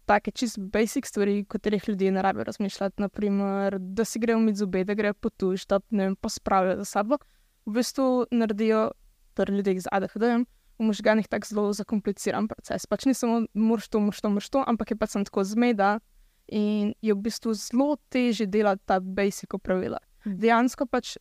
take 0.04 0.30
čist 0.30 0.58
basic 0.58 1.06
stvari, 1.08 1.40
o 1.40 1.48
katerih 1.48 1.88
ljudje 1.88 2.12
ne 2.12 2.22
rabijo 2.22 2.44
razmišljati. 2.44 3.02
Naprimer, 3.02 3.78
da 3.78 4.04
si 4.04 4.18
grejo 4.18 4.38
umiti 4.38 4.58
zobe, 4.58 4.84
da 4.84 4.94
grejo 4.94 5.14
potuš, 5.14 5.66
da 5.66 5.80
ne 5.90 6.04
vem, 6.04 6.16
pospravijo 6.16 6.76
za 6.76 6.84
sabo. 6.84 7.18
V 7.66 7.72
bistvu 7.72 8.26
naredijo, 8.30 8.90
torej 9.34 9.56
ljudje 9.56 9.80
z 9.80 9.88
ADHD-jem. 9.92 10.46
V 10.78 10.82
možganih 10.84 11.24
je 11.24 11.28
tako 11.28 11.46
zelo 11.46 11.72
zakompliciran 11.72 12.48
proces. 12.48 12.86
Pač 12.86 13.06
ni 13.06 13.14
samo 13.14 13.46
mož 13.54 13.88
to, 13.88 14.00
mož 14.00 14.20
to, 14.20 14.30
mož 14.30 14.48
to, 14.50 14.64
ampak 14.66 14.90
je 14.90 14.96
pač 14.96 15.12
tako 15.12 15.44
zmeda 15.44 16.00
in 16.46 16.92
je 17.00 17.14
v 17.14 17.20
bistvu 17.24 17.54
zelo 17.54 17.96
teže 18.10 18.46
delati 18.46 18.82
ta 18.86 19.00
basic 19.00 19.48
pravila. 19.62 19.98
Hm. 20.24 20.36
Dejansko 20.36 20.86
pač 20.86 21.16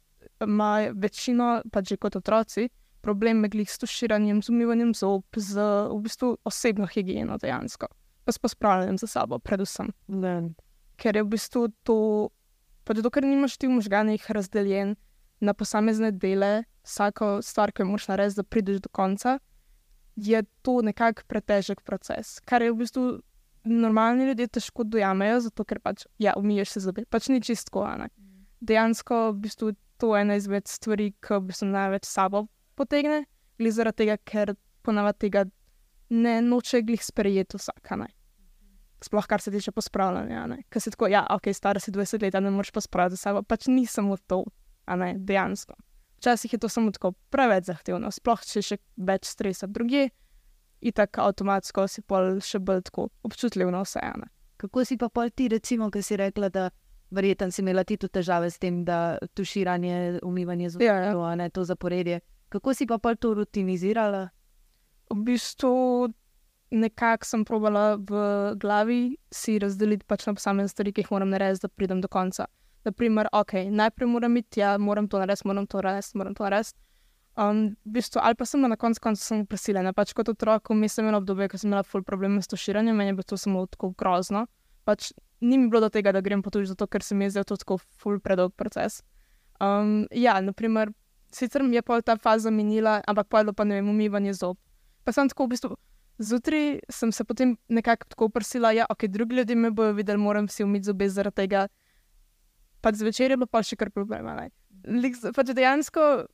ima 0.47 0.89
večino, 0.93 1.61
pa 1.71 1.83
že 1.83 1.97
kot 1.97 2.15
otroci, 2.15 2.69
problem 3.03 3.43
med 3.43 3.55
s 3.55 3.77
tuširanjem, 3.77 4.41
z 4.41 4.49
umivanjem 4.49 4.93
zob, 4.95 5.23
z 5.35 5.59
v 5.91 5.99
bistvu 6.01 6.37
osebno 6.43 6.87
higieno, 6.87 7.37
dejansko, 7.37 7.87
pa 8.23 8.31
s 8.31 8.39
pospravljanjem 8.39 8.97
za 8.97 9.07
sabo, 9.07 9.39
predvsem. 9.39 9.91
Ne. 10.07 10.53
Ker 10.95 11.15
je 11.15 11.23
v 11.23 11.31
bistvu 11.35 11.67
to, 11.83 12.29
pač 12.87 13.01
dokler 13.03 13.27
nimaš 13.27 13.57
ti 13.57 13.67
v 13.67 13.75
možganjih 13.75 14.23
razdeljen 14.31 14.95
na 15.43 15.53
posamezne 15.53 16.11
dele, 16.11 16.63
vsako 16.87 17.41
stvar, 17.43 17.71
ki 17.75 17.83
jo 17.83 17.91
moraš 17.91 18.07
narediti, 18.07 18.39
da 18.39 18.47
prideš 18.47 18.79
do 18.85 18.89
konca, 18.89 19.39
je 20.15 20.43
to 20.61 20.79
nekako 20.81 21.27
pretežek 21.27 21.81
proces. 21.81 22.39
Kar 22.45 22.61
je 22.61 22.71
v 22.71 22.79
bistvu 22.79 23.05
normalni 23.63 24.27
ljudje 24.31 24.47
težko 24.47 24.83
dojamejo, 24.83 25.39
zato 25.47 25.63
ker 25.67 25.79
pač, 25.79 26.05
ja, 26.19 26.35
umiješ 26.37 26.75
se 26.75 26.83
zobe, 26.87 27.05
pač 27.09 27.27
ni 27.31 27.41
čisto, 27.41 27.83
ne. 27.97 28.07
Dejansko 28.63 29.33
v 29.33 29.39
bistvu 29.43 29.73
to 30.03 30.17
ena 30.19 30.35
izmed 30.35 30.67
stvari, 30.67 31.13
ki 31.23 31.39
bi 31.47 31.55
se 31.55 31.65
največ 31.65 32.03
sabo 32.09 32.41
potegne, 32.75 33.21
ali 33.59 33.71
zaradi 33.71 34.01
tega, 34.03 34.17
ker 34.19 34.51
ponavadi 34.83 35.21
tega 35.27 35.45
ne 36.11 36.41
noče 36.43 36.81
glih 36.83 36.99
sprejeti 36.99 37.55
vsak. 37.55 37.93
Sploh 39.03 39.27
kar 39.27 39.41
se 39.41 39.51
tiče 39.51 39.71
pospravljanja. 39.71 40.57
Ker 40.69 40.83
se 40.83 40.91
tako, 40.91 41.07
ja, 41.07 41.23
ok, 41.31 41.47
star 41.55 41.79
si 41.79 41.91
20 41.91 42.23
let, 42.23 42.35
ne 42.43 42.51
moreš 42.51 42.73
pospraviti 42.75 43.21
sabo, 43.21 43.45
pač 43.47 43.69
ni 43.71 43.85
samo 43.87 44.17
to, 44.27 44.43
a 44.85 44.99
ne 44.99 45.13
dejansko. 45.17 45.75
Včasih 46.19 46.53
je 46.53 46.59
to 46.59 46.69
samo 46.69 46.91
tako 46.91 47.13
preveč 47.31 47.71
zahtevno, 47.71 48.11
sploh 48.11 48.43
če 48.43 48.61
še 48.63 48.77
več 48.97 49.31
stresa 49.31 49.71
druge. 49.71 50.09
In 50.83 50.91
tako 50.91 51.29
avtomatsko 51.29 51.87
si 51.87 52.03
pa 52.03 52.19
še 52.43 52.59
bolj 52.59 52.91
občutljiv 53.23 53.71
na 53.71 53.85
vse. 53.87 54.03
Kako 54.59 54.83
si 54.83 54.99
pa 54.99 55.07
pol 55.07 55.31
ti, 55.31 55.47
recimo, 55.47 55.87
ki 55.91 56.03
si 56.03 56.19
rekla, 56.19 56.51
da 56.51 56.69
verjetno 57.13 57.51
si 57.51 57.61
imela 57.61 57.83
ti 57.83 57.97
tudi 57.97 58.13
težave 58.19 58.49
s 58.49 58.59
tem, 58.59 58.83
da 58.85 59.17
tuširanje, 59.37 60.19
umivanje 60.23 60.69
zunaj, 60.75 60.87
ja, 60.87 60.95
ja. 60.95 61.13
to, 61.13 61.49
to 61.59 61.63
zaporedje. 61.63 62.19
Kako 62.49 62.73
si 62.73 62.87
pa 62.87 63.15
to 63.15 63.33
rutinizirala? 63.33 64.29
V 65.09 65.21
bistvu 65.25 66.09
nekako 66.73 67.25
sem 67.25 67.45
probala 67.45 67.95
v 67.95 68.55
glavi 68.57 69.17
si 69.31 69.59
razdeliti 69.59 70.05
pač 70.07 70.25
na 70.27 70.33
posamezne 70.33 70.71
stvari, 70.73 70.93
ki 70.93 71.05
jih 71.05 71.11
moram 71.13 71.29
narediti, 71.29 71.67
da 71.67 71.69
pridem 71.69 72.01
do 72.01 72.07
konca. 72.07 72.47
Naprimer, 72.83 73.29
ok, 73.31 73.53
najprej 73.71 74.09
moram 74.09 74.37
iti 74.37 74.57
tja, 74.57 74.77
moram 74.77 75.07
to 75.07 75.21
narediti, 75.21 75.47
moram 75.47 75.67
to 75.67 75.81
narediti, 75.81 76.17
moram 76.17 76.35
to 76.35 76.43
narediti. 76.43 76.79
Um, 77.33 77.61
v 77.85 77.95
bistvu, 77.97 78.21
ali 78.21 78.37
pa 78.37 78.45
sem 78.45 78.61
na 78.61 78.77
koncu 78.77 79.01
konca 79.01 79.37
prisiljena. 79.49 79.93
Pač 79.93 80.13
kot 80.13 80.29
otrok, 80.29 80.69
mislim, 80.77 81.07
imela 81.07 81.21
obdobje, 81.21 81.49
ko 81.49 81.57
sem 81.57 81.71
imela 81.71 81.85
ful 81.85 82.03
probleme 82.05 82.41
s 82.41 82.51
tuširanjem, 82.51 82.95
meni 82.95 83.13
je 83.13 83.17
bilo 83.17 83.29
to 83.29 83.37
samo 83.37 83.65
tako 83.65 83.93
grozno. 83.97 84.45
Pač 84.83 85.11
ni 85.41 85.57
mi 85.57 85.69
bilo 85.69 85.81
do 85.83 85.89
tega, 85.89 86.11
da 86.11 86.21
grem 86.21 86.41
po 86.41 86.49
tuji, 86.49 86.71
zato 86.71 86.87
ker 86.87 87.03
se 87.03 87.15
mi 87.15 87.25
je 87.25 87.35
zdel 87.35 87.47
to 87.47 87.57
tako 87.59 87.77
ful 87.99 88.19
predolg 88.19 88.53
proces. 88.55 89.01
Um, 89.61 90.07
ja, 90.11 90.39
naprimer, 90.41 90.91
sicer 91.31 91.63
mi 91.63 91.75
je 91.75 91.81
pol 91.81 92.01
ta 92.01 92.17
faza 92.17 92.51
minila, 92.51 93.01
ampak 93.07 93.27
pa 93.29 93.41
je 93.41 93.47
bilo 93.47 93.53
pa 93.53 93.63
ne 93.63 93.79
vem, 93.79 93.89
umivanje 93.89 94.33
zob. 94.33 94.57
Pa 95.03 95.11
sem 95.11 95.29
tako 95.29 95.47
v 95.47 95.55
bistvu. 95.55 95.77
Zjutraj 96.19 96.79
sem 96.93 97.11
se 97.11 97.23
potem 97.23 97.55
nekako 97.67 98.07
tako 98.09 98.29
prsila, 98.29 98.69
da 98.69 98.83
ja, 98.83 98.85
okay, 98.89 99.07
drugi 99.07 99.35
ljudje 99.35 99.55
me 99.55 99.71
bodo 99.71 99.93
videli, 99.97 100.17
moram 100.17 100.47
si 100.47 100.63
umiti 100.63 100.85
zobe 100.85 101.09
zaradi 101.09 101.35
tega. 101.35 101.67
Pa 102.81 102.91
zvečer 102.91 103.31
je 103.31 103.37
bilo 103.37 103.47
pa 103.47 103.63
še 103.63 103.75
kar 103.75 103.91
problem. 103.91 104.29
Pač 105.35 105.51
dejansko 105.55 106.27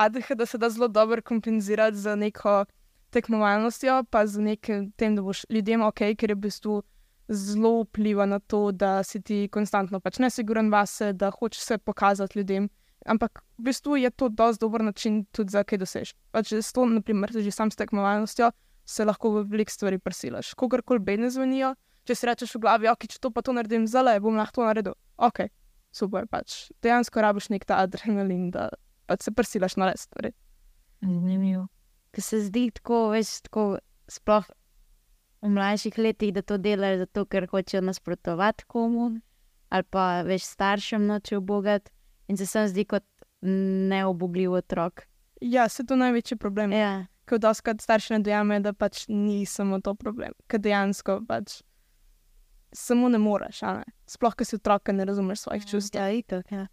ADHD 0.00 0.46
se 0.48 0.58
da 0.58 0.70
zelo 0.70 0.88
dobro 0.88 1.22
kompenzirati 1.22 1.96
z 1.96 2.16
neko 2.16 2.64
tekmovalnostjo, 3.10 4.04
pa 4.10 4.26
z 4.26 4.40
nekim 4.40 4.90
tem, 4.96 5.16
da 5.16 5.22
boš 5.22 5.44
ljudem 5.50 5.82
ok, 5.82 6.14
ker 6.16 6.30
je 6.30 6.36
v 6.36 6.42
bistvu 6.46 6.82
zelo 7.30 7.82
vpliva 7.82 8.26
na 8.26 8.38
to, 8.38 8.72
da 8.72 9.02
si 9.02 9.20
ti 9.22 9.48
konstantno 9.52 10.00
pač 10.00 10.18
nesiguren 10.18 10.70
vase, 10.70 11.12
da 11.12 11.30
hočeš 11.30 11.62
se 11.62 11.78
pokazati 11.78 12.38
ljudem. 12.38 12.68
Ampak 13.06 13.40
v 13.58 13.70
bistvu 13.70 13.96
je 13.96 14.10
to 14.10 14.28
dosti 14.28 14.60
dober 14.60 14.82
način 14.84 15.24
tudi 15.32 15.50
za 15.50 15.62
kaj 15.64 15.78
dosež. 15.78 16.12
Pač 16.34 16.52
s 16.52 16.72
to, 16.72 16.84
naprimer, 16.84 17.32
že 17.32 17.50
sam 17.50 17.70
s 17.70 17.78
tekmovalnostjo 17.78 18.50
se 18.84 19.04
lahko 19.04 19.30
v 19.30 19.44
veliko 19.48 19.72
stvari 19.72 19.98
prisilaš. 19.98 20.54
Kogarkoli 20.54 20.98
bedne 20.98 21.30
zvenijo, 21.30 21.74
če 22.04 22.14
si 22.14 22.26
rečeš 22.26 22.56
v 22.56 22.62
glavi, 22.66 22.90
ok, 22.90 23.06
če 23.06 23.22
to 23.22 23.30
pa 23.30 23.42
to 23.46 23.54
naredim 23.54 23.86
zale, 23.86 24.18
bom 24.20 24.36
lahko 24.36 24.60
to 24.60 24.66
naredil. 24.66 24.96
Ok, 25.16 25.46
super, 25.94 26.26
pač 26.26 26.68
dejansko 26.82 27.22
rabiš 27.22 27.50
nek 27.54 27.64
ta 27.64 27.80
adrenalin, 27.84 28.50
da 28.50 28.68
pač 29.06 29.28
se 29.28 29.32
prsilaš 29.32 29.78
na 29.78 29.92
res 29.92 30.08
stvari. 30.08 30.34
Zanimivo. 31.00 31.68
Ker 32.10 32.26
se 32.26 32.42
zdi 32.42 32.68
tako, 32.74 33.08
veš, 33.14 33.38
tako 33.46 33.78
sploh 34.10 34.50
v 35.42 35.48
mlajših 35.48 35.98
letih, 35.98 36.32
da 36.32 36.42
to 36.42 36.58
delajo 36.58 37.04
zato, 37.04 37.24
ker 37.24 37.46
hočejo 37.48 37.80
nasprotovati 37.84 38.64
komu, 38.68 39.10
ali 39.68 39.86
pa 39.90 40.22
veš 40.26 40.44
staršem 40.44 41.06
nočejo 41.06 41.40
bogati 41.40 41.90
in 42.28 42.36
se 42.36 42.46
sem 42.46 42.68
zdi 42.68 42.84
kot 42.84 43.04
neobogljiv 43.42 44.52
otrok. 44.52 45.06
Ja, 45.40 45.68
se 45.68 45.86
to 45.86 45.96
največji 45.96 46.36
problem. 46.36 46.72
Ja. 46.72 47.06
Ko 47.28 47.38
doskrat 47.38 47.80
starši 47.80 48.12
ne 48.12 48.18
dojamejo, 48.26 48.60
da 48.60 48.72
pač 48.72 49.04
ni 49.08 49.46
samo 49.46 49.80
to 49.80 49.94
problem, 49.94 50.34
ker 50.46 50.60
dejansko 50.60 51.20
pač 51.28 51.60
samo 52.72 53.08
ne 53.08 53.18
moreš. 53.18 53.62
Ne? 53.62 53.84
Sploh, 54.06 54.34
ker 54.36 54.46
si 54.46 54.58
otrok, 54.58 54.92
ne 54.92 55.06
razumeš 55.08 55.46
svojih 55.46 55.66
čustev. 55.66 56.02
Ja, 56.02 56.10
itak, 56.10 56.52
ja. 56.52 56.66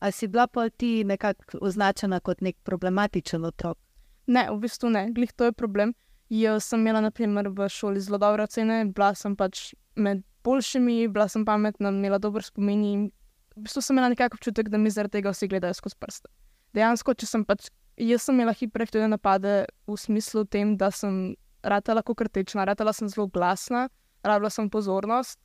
A 0.00 0.10
si 0.10 0.28
bila 0.28 0.46
pa 0.46 0.68
ti 0.68 1.04
nekako 1.04 1.58
označena 1.64 2.20
kot 2.20 2.40
nek 2.40 2.56
problematičen 2.62 3.44
otrok? 3.44 3.78
Ne, 4.26 4.48
v 4.50 4.58
bistvu 4.60 4.90
ne, 4.90 5.08
glih 5.12 5.32
to 5.32 5.48
je 5.48 5.52
problem. 5.52 5.94
Jaz 6.32 6.64
sem 6.64 6.80
imela 6.80 7.02
naprimer, 7.04 7.50
v 7.52 7.68
šoli 7.68 8.00
zelo 8.00 8.18
dobre 8.18 8.46
ocene, 8.46 8.84
bila 8.94 9.12
sem 9.14 9.36
pač 9.36 9.74
med 9.96 10.22
boljšimi, 10.44 11.08
bila 11.12 11.28
sem 11.28 11.44
pametna, 11.44 11.92
imela 11.92 12.18
dober 12.18 12.44
spomin 12.44 12.84
in 12.84 13.04
v 13.56 13.64
bistvu 13.66 13.82
sem 13.82 13.94
imela 13.94 14.10
nekako 14.12 14.40
občutek, 14.40 14.68
da 14.68 14.78
mi 14.78 14.90
zaradi 14.90 15.18
tega 15.18 15.32
vsi 15.32 15.48
gledajo 15.48 15.76
skozi 15.78 15.98
prste. 16.00 16.30
Dejansko, 16.74 17.14
če 17.14 17.28
sem 17.28 17.44
pač, 17.46 17.68
jaz 18.00 18.26
sem 18.26 18.34
imela 18.34 18.54
hiperaktivne 18.56 19.08
napade 19.12 19.64
v 19.86 19.98
smislu 20.00 20.44
tem, 20.50 20.74
da 20.80 20.90
sem 20.90 21.36
ratela 21.64 22.02
kot 22.02 22.18
kritična, 22.18 22.66
ratela 22.66 22.92
sem 22.92 23.08
zelo 23.08 23.28
glasna, 23.30 23.86
rabila 24.26 24.50
sem 24.50 24.68
pozornost, 24.70 25.38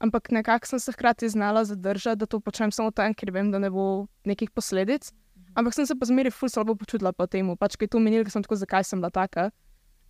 ampak 0.00 0.30
nekako 0.32 0.66
sem 0.66 0.80
se 0.80 0.92
hkrati 0.92 1.28
znala 1.28 1.64
zadržati, 1.68 2.22
da 2.22 2.26
to 2.26 2.40
počnem 2.40 2.72
samo 2.72 2.90
tam, 2.90 3.14
ker 3.14 3.30
vem, 3.34 3.50
da 3.52 3.58
ne 3.58 3.70
bo 3.70 4.06
nekih 4.24 4.50
posledic. 4.50 5.12
Ampak 5.58 5.74
sem 5.74 5.86
se 5.86 5.94
pa 5.98 6.06
zmeraj 6.06 6.32
ful 6.32 6.48
slabo 6.48 6.76
počutila 6.78 7.12
po 7.12 7.26
tem, 7.26 7.44
pač 7.58 7.76
kaj 7.76 7.90
to 7.92 8.00
menil, 8.00 8.24
ker 8.24 8.32
sem 8.32 8.42
tako, 8.46 8.56
zakaj 8.56 8.86
sem 8.86 9.02
bila 9.02 9.10
taka. 9.10 9.50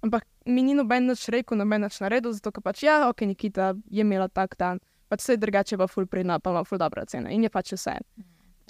Ampak 0.00 0.24
mi 0.46 0.62
ni 0.64 0.74
noben 0.74 1.10
več 1.12 1.26
rekel, 1.28 1.58
noben 1.60 1.84
več 1.84 2.00
naredil, 2.00 2.32
zato 2.32 2.52
ker 2.52 2.64
pač 2.64 2.84
ja, 2.86 3.02
ok, 3.08 3.26
Nikita 3.28 3.74
je 3.90 4.06
imela 4.06 4.28
tak 4.28 4.56
dan 4.56 4.80
pač 5.10 5.26
se 5.26 5.34
je 5.34 5.42
drugače 5.42 5.78
pa 5.78 5.88
ful 5.90 6.06
predna, 6.06 6.38
pa 6.38 6.54
ima 6.54 6.64
ful 6.64 6.78
dobra 6.78 7.04
cena 7.10 7.32
in 7.34 7.42
je 7.42 7.50
pač 7.50 7.74
vse. 7.74 7.98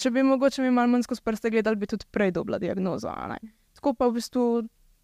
Če 0.00 0.12
bi 0.14 0.24
mogoče 0.24 0.64
mi 0.64 0.72
malo 0.72 0.94
manj 0.94 1.04
skozi 1.04 1.24
prste 1.24 1.52
gledali, 1.52 1.76
bi 1.76 1.88
tudi 1.90 2.08
prej 2.08 2.32
dobila 2.32 2.58
diagnozo. 2.62 3.12
Tako 3.76 3.92
pa 3.94 4.08
v 4.08 4.16
bistvu 4.16 4.44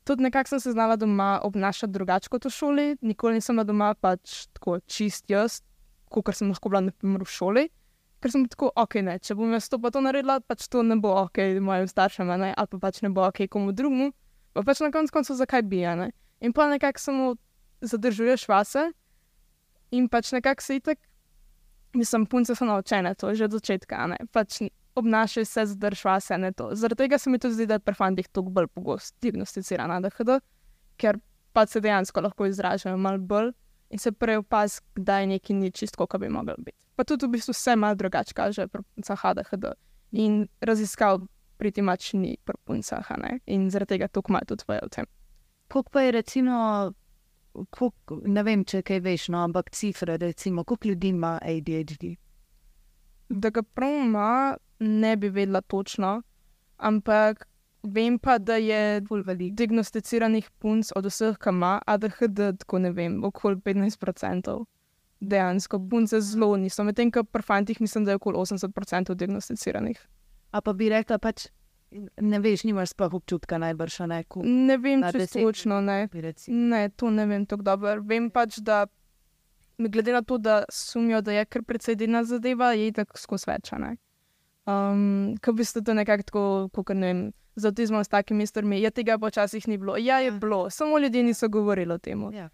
tudi 0.09 0.25
nekako 0.25 0.55
sem 0.55 0.63
se 0.65 0.73
znala 0.73 0.97
doma 0.97 1.37
obnašati 1.45 1.93
drugače 1.93 2.33
kot 2.33 2.49
v 2.49 2.55
šoli, 2.57 2.87
nikoli 3.05 3.41
nisem 3.41 3.59
bila 3.59 3.67
doma 3.69 3.91
pač 4.01 4.47
tako 4.57 4.79
čist 4.89 5.29
jaz, 5.31 5.61
kot 6.09 6.33
sem 6.33 6.49
lahko 6.49 6.73
bila 6.73 6.87
naprimer 6.89 7.27
v 7.27 7.35
šoli. 7.37 7.67
Ker 8.25 8.33
sem 8.33 8.47
tako, 8.49 8.71
ok, 8.81 9.03
ne, 9.05 9.19
če 9.21 9.37
bom 9.37 9.51
jaz 9.53 9.69
to 9.69 9.77
pa 9.77 9.91
to 9.93 10.01
naredila, 10.01 10.39
pač 10.41 10.71
to 10.73 10.81
ne 10.83 10.97
bo 10.97 11.13
ok 11.27 11.61
mojim 11.61 11.85
staršem, 11.91 12.31
ali 12.33 12.55
pa 12.57 12.79
pač 12.81 13.03
ne 13.05 13.11
bo 13.13 13.27
ok 13.29 13.45
komu 13.53 13.77
drugemu, 13.77 14.09
pa 14.57 14.65
pač 14.67 14.81
na 14.81 14.91
koncu 14.95 15.13
koncev 15.13 15.37
zakaj 15.39 15.63
bi, 15.69 15.85
ne. 16.01 16.11
In 16.41 16.53
pa 16.53 16.69
nekako 16.69 17.01
samo 17.01 17.35
zadržuješ 17.81 18.49
vase 18.49 18.89
in 19.95 20.09
pač 20.09 20.33
nekako 20.33 20.63
se 20.63 20.81
itek 20.81 20.99
Mislim, 21.97 22.27
punce 22.27 22.55
so 22.55 22.65
naučene 22.65 23.15
to 23.15 23.35
že 23.35 23.45
od 23.45 23.53
začetka, 23.57 24.07
ne 24.07 24.17
pač 24.33 24.61
obnašaj 24.95 25.45
se, 25.45 25.67
zdržva 25.67 26.21
se 26.21 26.39
ne 26.39 26.53
to. 26.53 26.71
Zaradi 26.73 26.99
tega 26.99 27.19
se 27.19 27.31
mi 27.31 27.39
tudi 27.39 27.55
zdi, 27.55 27.67
da 27.67 27.75
je 27.75 27.85
pri 27.85 27.95
fantih 27.95 28.29
toliko 28.29 28.51
bolj 28.51 28.67
pogosto 28.67 29.17
diagnosticirana 29.21 29.97
ADHD, 30.01 30.41
ker 30.97 31.19
pa 31.53 31.67
se 31.67 31.81
dejansko 31.81 32.21
lahko 32.21 32.47
izražajo 32.47 32.97
malo 32.97 33.19
bolj 33.19 33.53
in 33.91 33.99
se 33.99 34.13
prej 34.13 34.37
opaz, 34.37 34.81
da 34.97 35.19
je 35.19 35.27
nekaj 35.27 35.57
ni 35.57 35.71
čisto, 35.71 36.07
kot 36.07 36.21
bi 36.21 36.29
mogel 36.29 36.57
biti. 36.59 36.77
Pa 36.97 37.05
tudi 37.05 37.27
v 37.27 37.37
bistvu 37.37 37.53
vse 37.53 37.77
malo 37.77 37.95
drugače 37.95 38.35
kaže 38.35 38.69
pri 38.69 38.83
puncah 38.83 39.25
ADHD 39.25 39.73
in 40.13 40.49
raziskav 40.61 41.21
priti 41.59 41.83
mač 41.83 42.13
ni 42.13 42.37
pri 42.45 42.57
puncah, 42.65 43.11
in 43.47 43.71
zaradi 43.71 43.97
tega 43.97 44.09
tukaj 44.09 44.33
imajo 44.33 44.45
tudi 44.53 44.65
svoje 44.65 44.81
v 44.85 44.89
tem. 44.89 45.07
Kako 45.69 45.91
pa 45.91 46.01
je 46.01 46.13
recimo 46.13 46.93
kolik, 47.71 48.13
ne 48.27 48.43
vem, 48.43 48.65
če 48.65 48.83
kaj 48.87 49.01
veš, 49.05 49.29
no, 49.35 49.43
ampak 49.47 49.71
cifre, 49.75 50.17
recimo, 50.21 50.65
koliko 50.65 50.89
ljudi 50.89 51.09
ima 51.15 51.37
ADHD. 51.43 52.15
Da 53.29 53.51
ga 53.51 53.63
pravno 53.63 54.57
ne 54.79 55.17
bi 55.17 55.29
vedela 55.29 55.61
točno, 55.61 56.21
ampak 56.77 57.47
vem 57.83 58.19
pa, 58.19 58.39
da 58.39 58.57
je 58.57 59.01
diagnosticiranih 59.51 60.51
punc 60.59 60.93
od 60.97 61.07
vseh, 61.07 61.39
ki 61.39 61.55
ima 61.55 61.79
ADHD, 61.87 62.53
tako 62.61 62.79
ne 62.79 62.93
vem, 62.93 63.23
okoli 63.25 63.57
15%. 63.57 64.65
Dejansko 65.21 65.79
punce 65.91 66.21
zelo 66.21 66.57
niso, 66.61 66.85
medtem 66.85 67.11
ko 67.11 67.23
pri 67.25 67.43
fantih 67.43 67.81
mislim, 67.81 68.05
da 68.05 68.13
je 68.13 68.21
okoli 68.21 68.37
80% 68.37 69.15
diagnosticiranih. 69.15 70.03
A 70.57 70.63
pa 70.65 70.73
bi 70.73 70.89
rekla, 70.89 71.21
pač 71.21 71.51
Ne 72.21 72.41
veš, 72.43 72.65
nimaš 72.67 72.93
sploh 72.93 73.15
občutka 73.15 73.59
najbrž 73.63 73.99
na 74.05 74.07
neku. 74.19 74.43
Ne 74.45 74.77
vem, 74.83 75.05
če 75.07 75.29
točno 75.31 75.79
ne. 75.81 76.09
Ne, 76.51 76.89
to 76.91 77.13
ne 77.15 77.27
vem 77.31 77.47
tako 77.47 77.63
dobro. 77.63 77.95
Vem 78.05 78.27
pač, 78.35 78.59
da 78.59 78.85
glede 79.79 80.13
na 80.13 80.23
to, 80.27 80.39
da 80.39 80.65
sumijo, 80.73 81.23
da 81.23 81.33
je 81.33 81.45
kar 81.47 81.63
precej 81.63 81.97
delna 81.97 82.25
zadeva, 82.25 82.73
je 82.75 82.91
tako 82.93 83.19
skozi 83.19 83.51
večane. 83.51 83.97
Um, 84.67 85.37
Ko 85.39 85.53
bi 85.53 85.65
se 85.65 85.85
to 85.85 85.95
nekako 85.95 86.23
tako, 86.27 86.45
kot 86.75 86.97
ne 86.97 87.13
vem, 87.13 87.23
z 87.57 87.71
avtizmom 87.71 88.05
s 88.05 88.13
takimi 88.13 88.47
stvarmi, 88.47 88.81
je 88.83 88.91
tega 88.91 89.19
počasih 89.19 89.69
ni 89.69 89.79
bilo. 89.79 89.97
Ja, 89.97 90.19
je 90.21 90.33
ja. 90.33 90.39
bilo, 90.39 90.71
samo 90.71 90.99
ljudje 90.99 91.23
niso 91.23 91.49
govorili 91.49 91.95
o 91.95 91.99
tem. 91.99 92.27
Ja. 92.35 92.51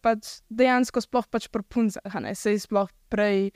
Pač 0.00 0.40
dejansko 0.48 1.00
sploh 1.04 1.28
pač 1.30 1.50
pri 1.52 1.62
puncah, 1.62 2.20
ne, 2.22 2.34
se 2.34 2.56
je 2.56 2.62
sploh 2.62 2.88
prej 3.12 3.50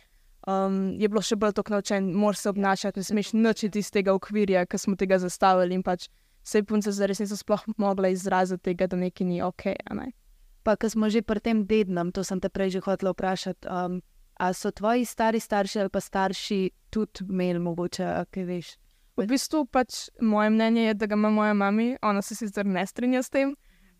um, 0.46 0.78
je 1.00 1.08
bilo 1.08 1.22
še 1.22 1.36
bolj 1.36 1.56
tako 1.58 1.76
naučen, 1.76 2.12
moraš 2.16 2.44
se 2.44 2.50
obnašati, 2.50 3.00
ne 3.00 3.04
smeš 3.04 3.32
nočiti 3.32 3.78
iz 3.78 3.90
tega 3.90 4.14
okvirja, 4.14 4.66
ki 4.66 4.78
smo 4.78 4.96
tega 4.96 5.18
zastavili. 5.18 5.74
In 5.74 5.82
pač 5.82 6.08
se 6.42 6.58
je 6.58 6.64
punce 6.64 6.92
zares 6.92 7.20
niso 7.20 7.36
sploh 7.36 7.64
mogla 7.76 8.08
izraziti 8.08 8.70
tega, 8.70 8.86
da 8.86 8.96
nekaj 8.96 9.26
ni 9.26 9.42
ok. 9.42 9.66
Ne? 9.96 10.10
Pa, 10.62 10.76
ker 10.76 10.92
smo 10.92 11.10
že 11.10 11.22
pri 11.22 11.40
tem 11.40 11.64
dednem, 11.66 12.12
to 12.12 12.24
sem 12.24 12.40
te 12.40 12.48
prej 12.48 12.76
že 12.78 12.84
hotel 12.84 13.12
vprašati. 13.12 13.68
Um, 13.68 14.00
a 14.40 14.52
so 14.56 14.70
tvoji 14.72 15.04
stari 15.04 15.40
starši 15.40 15.80
ali 15.80 15.90
pa 15.92 16.00
starši 16.00 16.70
tudi 16.90 17.26
imeli 17.28 17.58
mogoče, 17.60 18.24
kaj 18.32 18.44
veš? 18.48 18.76
V 19.20 19.26
bistvu 19.28 19.66
pač 19.68 20.08
moje 20.20 20.50
mnenje 20.50 20.86
je, 20.86 20.94
da 20.94 21.06
ga 21.06 21.14
ima 21.14 21.30
moja 21.30 21.54
mama, 21.54 21.96
ona 22.02 22.22
se 22.22 22.34
sicer 22.34 22.66
ne 22.66 22.86
strinja 22.86 23.22
s 23.22 23.28
tem, 23.28 23.52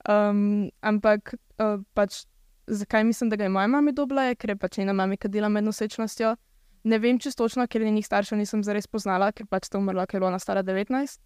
um, 0.09 0.71
ampak 0.81 1.35
uh, 1.61 1.83
pač 1.93 2.25
zakaj 2.71 3.05
mislim, 3.05 3.31
da 3.31 3.37
ga 3.37 3.45
je 3.45 3.49
moja 3.49 3.67
mama 3.67 3.93
dobila, 3.93 4.35
ker 4.35 4.51
je 4.51 4.57
pač 4.57 4.79
ena 4.79 4.93
mama, 4.93 5.17
ki 5.17 5.29
dela 5.29 5.49
med 5.49 5.65
nosečnostjo. 5.65 6.37
Ne 6.85 6.99
vem 6.99 7.19
čisto 7.19 7.45
točno, 7.45 7.67
ker 7.67 7.83
njenih 7.85 8.07
staršev 8.07 8.39
nisem 8.39 8.63
zares 8.65 8.87
poznala, 8.87 9.33
ker 9.33 9.47
pač 9.47 9.69
sta 9.69 9.79
umrla, 9.79 10.07
ker 10.07 10.17
je 10.17 10.25
bila 10.25 10.39
stara 10.39 10.63
19. 10.63 11.21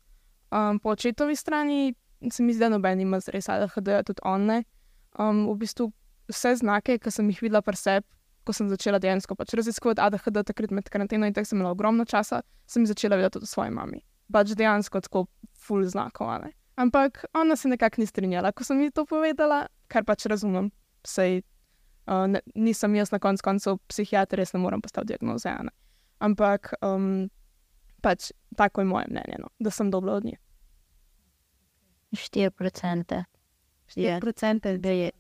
Um, 0.50 0.80
po 0.80 0.90
očetovi 0.90 1.36
strani 1.36 1.94
se 2.30 2.42
mi 2.42 2.54
zdi, 2.54 2.64
da 2.64 2.68
noben 2.68 3.00
ima 3.00 3.20
zares 3.20 3.48
ADHD, 3.48 3.92
tudi 4.06 4.24
on 4.24 4.46
ne. 4.50 4.64
Um, 5.18 5.46
v 5.52 5.56
bistvu 5.62 5.92
vse 6.32 6.56
znake, 6.56 6.98
ki 6.98 7.10
sem 7.10 7.30
jih 7.30 7.42
videla 7.44 7.62
pri 7.62 7.78
sebi, 7.78 8.06
ko 8.44 8.52
sem 8.52 8.68
začela 8.68 8.98
dejansko 8.98 9.36
pač 9.38 9.54
raziskovati 9.54 10.02
ADHD, 10.02 10.42
takrat 10.44 10.74
med 10.74 10.90
karanteno 10.90 11.28
in 11.28 11.34
tako 11.36 11.52
sem 11.52 11.58
imela 11.60 11.72
ogromno 11.72 12.04
časa, 12.04 12.42
sem 12.66 12.86
začela 12.86 13.16
videti 13.20 13.38
tudi 13.38 13.50
svoje 13.50 13.70
mami. 13.70 14.02
Pač 14.32 14.56
dejansko 14.58 15.00
tako 15.06 15.26
full 15.54 15.86
znakov. 15.86 16.48
Ampak 16.76 17.24
ona 17.34 17.56
se 17.56 17.68
nekako 17.68 18.02
ni 18.02 18.06
strinjala, 18.06 18.52
ko 18.52 18.64
sem 18.64 18.80
ji 18.82 18.90
to 18.90 19.06
povedala, 19.06 19.66
kar 19.88 20.04
pač 20.04 20.26
razumem 20.26 20.72
sej, 21.06 21.42
uh, 22.06 22.26
ne, 22.30 22.40
nisem 22.54 22.94
jaz 22.94 23.12
na 23.12 23.18
koncu 23.18 23.44
koncev 23.44 23.78
psihiater, 23.88 24.38
res 24.38 24.52
ne 24.52 24.60
morem 24.60 24.82
postaviti 24.82 25.14
diagnoze. 25.14 25.52
Ne. 25.62 25.74
Ampak 26.24 26.74
um, 26.82 27.28
pač 28.02 28.32
tako 28.56 28.80
je 28.80 28.90
moje 28.90 29.10
mnenje, 29.10 29.38
no, 29.42 29.50
da 29.58 29.70
sem 29.70 29.90
dobro 29.90 30.18
od 30.20 30.24
nje. 30.24 30.38
4%. 32.14 33.24
4% 33.96 34.76
da 34.78 34.90
je 34.90 35.10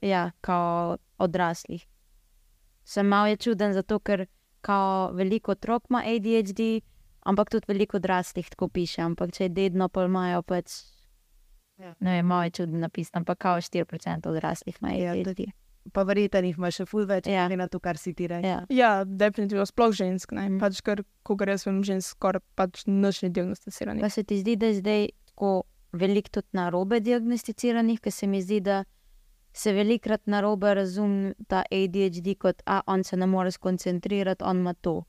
ja, 0.00 0.30
kao 0.40 0.96
odraslih. 1.18 1.86
Sem 2.84 3.06
malo 3.06 3.26
je 3.26 3.36
čuden, 3.36 3.72
zato 3.72 3.98
ker 3.98 4.26
kao 4.60 5.10
veliko 5.12 5.52
otrok 5.52 5.84
ima 5.90 6.02
ADHD, 6.06 6.82
ampak 7.22 7.50
tudi 7.50 7.64
veliko 7.68 7.96
odraslih 7.96 8.50
tako 8.50 8.68
piše. 8.68 9.02
Ampak 9.02 9.32
če 9.32 9.44
je 9.44 9.48
dedno, 9.48 9.88
pa 9.88 10.04
imajo 10.04 10.42
pač 10.42 10.72
Ja. 11.82 11.94
Ne 12.00 12.12
vem, 12.16 12.26
malo 12.26 12.42
je 12.42 12.50
čudno 12.50 12.78
napisano, 12.78 13.20
ampak 13.20 13.38
kao 13.38 13.56
4% 13.56 14.28
odraslih 14.28 14.76
ima 14.80 14.92
ja, 14.92 15.12
ADHD. 15.12 15.50
Pa 15.92 16.02
verjetno 16.02 16.40
jih 16.46 16.58
ima 16.58 16.70
še 16.70 16.86
ful 16.86 17.08
več, 17.10 17.26
ja. 17.26 17.48
na 17.58 17.66
to, 17.66 17.80
kar 17.82 17.98
si 17.98 18.12
ti 18.14 18.28
reče. 18.30 18.46
Ja. 18.46 18.60
ja, 18.70 18.90
definitivno, 19.04 19.66
sploh 19.66 19.90
žensk. 19.90 20.30
Mm. 20.30 20.60
Pač, 20.62 20.78
ker, 20.86 21.02
ko 21.26 21.34
gre 21.34 21.56
s 21.58 21.66
svojim 21.66 21.82
žensk, 21.86 22.14
skoraj 22.14 22.44
pač 22.54 22.84
nočni 22.86 23.32
diagnosticirani. 23.34 24.04
Pa 24.04 24.10
se 24.14 24.22
ti 24.22 24.38
zdi, 24.38 24.54
da 24.56 24.70
je 24.70 24.78
zdaj 24.78 25.08
tako 25.32 25.50
veliko 25.98 26.38
tudi 26.38 26.54
na 26.54 26.68
robe 26.70 27.00
diagnosticiranih, 27.02 27.98
ker 28.00 28.14
se 28.14 28.28
mi 28.30 28.42
zdi, 28.44 28.60
da 28.62 28.84
se 29.52 29.74
velikrat 29.74 30.22
na 30.30 30.40
robe 30.40 30.70
razume 30.78 31.34
ta 31.50 31.64
ADHD 31.66 32.36
kot, 32.38 32.62
a 32.64 32.78
on 32.86 33.02
se 33.04 33.18
ne 33.18 33.26
more 33.26 33.50
skoncentrirati, 33.50 34.46
on 34.46 34.62
ima 34.62 34.74
to. 34.74 35.00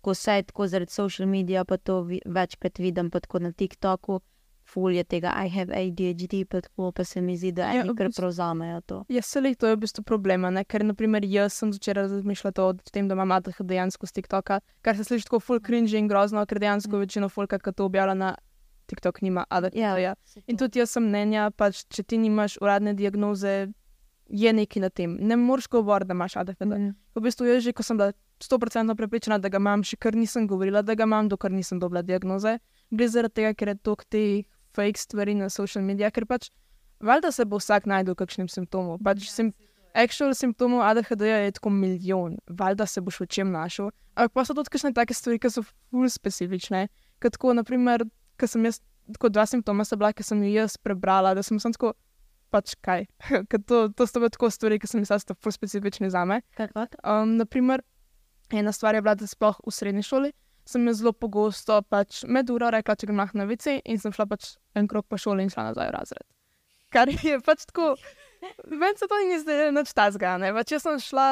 Tako 0.00 0.16
vse 0.16 0.38
je 0.40 0.48
tako 0.48 0.70
zaradi 0.72 0.96
social 0.96 1.28
medija, 1.28 1.64
pa 1.68 1.76
to 1.76 2.00
večkrat 2.24 2.80
vidim, 2.80 3.12
pa 3.12 3.20
tako 3.20 3.44
na 3.44 3.52
TikToku 3.52 4.20
fulje 4.66 5.04
tega, 5.04 5.32
I 5.46 5.48
have 5.48 5.72
ADHD, 5.74 6.44
pa 6.48 6.60
tako 6.60 6.92
pa 6.92 7.04
se 7.04 7.20
mi 7.20 7.36
zdi, 7.36 7.52
da 7.52 7.70
Ja, 7.72 7.84
eni 7.84 7.94
kar 7.96 8.10
prevzamejo 8.16 8.80
to. 8.86 9.04
Ja, 9.08 9.22
se 9.22 9.40
le 9.40 9.54
to 9.54 9.70
je 9.70 9.76
v 9.76 9.80
bistvu 9.84 10.02
problema, 10.04 10.50
ne? 10.50 10.64
ker 10.64 10.84
naprimer 10.84 11.24
jaz 11.24 11.54
sem 11.60 11.72
začela 11.72 12.06
razmišljati 12.06 12.60
o 12.60 12.72
tem, 12.92 13.08
da 13.08 13.14
imam 13.14 13.32
ADHD 13.32 13.66
dejansko 13.66 14.06
z 14.06 14.18
TikToka, 14.18 14.60
kar 14.82 14.96
se 14.96 15.04
sliši 15.04 15.28
tako 15.28 15.40
full 15.40 15.60
cringe 15.60 15.98
in 15.98 16.08
grozno, 16.08 16.44
ker 16.46 16.60
dejansko 16.62 16.98
večino 16.98 17.28
folka, 17.28 17.58
ki 17.58 17.72
to 17.76 17.86
objavlja 17.86 18.14
na 18.14 18.34
TikTok, 18.86 19.22
nima 19.22 19.44
ADHD. 19.50 19.78
Ja, 19.78 19.96
Ja. 19.98 20.14
In 20.46 20.56
tudi 20.56 20.78
jaz 20.78 20.90
sem 20.94 21.06
mnenja, 21.06 21.50
pač, 21.50 21.84
če 21.90 22.02
ti 22.02 22.18
nimaš 22.18 22.58
uradne 22.62 22.94
diagnoze, 22.94 23.72
je 24.28 24.52
nekaj 24.52 24.82
na 24.82 24.90
tem. 24.90 25.16
Ne 25.20 25.36
moreš 25.38 25.68
govoriti, 25.70 26.08
da 26.08 26.14
imaš 26.14 26.36
ADHD. 26.36 26.66
Mhm. 26.66 26.94
V 27.14 27.22
bistvu 27.22 27.46
jaz 27.46 27.62
že, 27.62 27.72
ko 27.72 27.82
sem 27.82 27.96
bila 27.96 28.12
100% 28.40 28.96
prepričana, 28.96 29.38
da 29.38 29.48
ga 29.48 29.56
imam, 29.62 29.82
še 29.82 29.96
kar 29.96 30.14
nisem 30.14 30.46
govorila, 30.46 30.82
da 30.82 30.94
ga 30.94 31.06
imam, 31.06 31.28
dokler 31.28 31.52
nisem 31.52 31.78
dobila 31.80 32.02
diagnoze. 32.02 32.58
Gre 32.90 33.08
zaradi 33.08 33.34
tega, 33.40 33.54
ker 33.54 33.68
je 33.68 33.76
toliko 33.82 34.04
teh 34.10 34.44
fake 34.76 35.00
stvari 35.00 35.34
na 35.34 35.48
social 35.52 35.84
medijih, 35.84 36.12
ker 36.12 36.26
pač 36.28 36.50
valjda 37.00 37.32
se 37.32 37.44
bo 37.44 37.60
vsak 37.60 37.86
najdel 37.86 38.14
v 38.14 38.20
kakšnem 38.22 38.48
simptomu. 38.52 38.98
Pač 39.04 39.28
sim, 39.30 39.52
actual 39.96 40.34
simptomov 40.36 40.84
ADHD 40.86 41.28
je 41.28 41.52
tako 41.58 41.70
milijon, 41.70 42.36
valjda 42.48 42.86
se 42.86 43.00
boš 43.00 43.20
v 43.20 43.26
čem 43.26 43.52
našel. 43.52 43.90
Ampak 44.16 44.32
pa 44.32 44.44
so 44.44 44.56
tudi 44.56 44.72
kakšne 44.72 44.92
take 44.96 45.14
stvari, 45.14 45.40
ki 45.40 45.52
so 45.52 45.64
ful 45.64 46.08
specifične. 46.08 46.86
Kot 47.20 47.36
tako, 47.36 47.54
naprimer, 47.56 48.04
ko 48.40 48.48
sem 48.48 48.64
jaz, 48.68 48.80
tako 49.12 49.32
dva 49.32 49.46
simptoma 49.48 49.84
so 49.84 49.96
bila, 49.96 50.12
ki 50.12 50.24
sem 50.24 50.40
jih 50.44 50.60
jaz 50.62 50.76
prebrala, 50.80 51.34
da 51.36 51.44
sem 51.44 51.60
samo 51.60 51.76
tako, 51.76 51.92
pač 52.52 52.76
kaj. 52.84 53.06
Ker 53.50 53.60
to, 53.64 53.86
to 53.96 54.08
so 54.08 54.20
bile 54.20 54.32
tako 54.32 54.52
stvari, 54.52 54.80
ki 54.80 54.88
sem 54.88 55.04
jih 55.04 55.10
zdaj 55.10 55.36
ful 55.40 55.52
specifične 55.52 56.10
za 56.12 56.24
me. 56.28 56.40
Um, 57.02 57.36
naprimer, 57.40 57.84
ena 58.52 58.72
stvar 58.72 58.96
je 58.96 59.04
bila, 59.04 59.16
da 59.16 59.28
sploh 59.28 59.60
v 59.64 59.74
srednji 59.74 60.06
šoli 60.06 60.32
sem 60.66 60.86
jaz 60.86 61.00
zelo 61.00 61.12
pogosto 61.14 61.78
pač 61.86 62.24
med 62.26 62.50
uro 62.50 62.70
rekla, 62.74 62.96
če 62.98 63.08
grem 63.08 63.22
na 63.38 63.46
vici 63.46 63.78
in 63.84 64.00
sem 64.02 64.14
šla 64.14 64.26
pač 64.26 64.56
en 64.74 64.88
krok 64.90 65.06
po 65.08 65.18
šoli 65.20 65.46
in 65.46 65.52
šla 65.52 65.70
nazaj 65.70 65.90
v 65.90 65.94
razred. 65.94 66.26
Kar 66.94 67.10
je 67.10 67.38
pač 67.44 67.66
tako, 67.70 67.94
meni 68.70 68.98
se 68.98 69.06
to 69.10 69.20
ni 69.26 69.38
zdelo 69.42 69.70
nič 69.78 69.92
tazga, 69.94 70.36
ne, 70.42 70.52
pač 70.56 70.74
jaz 70.74 70.86
sem 70.86 70.98
šla, 71.02 71.26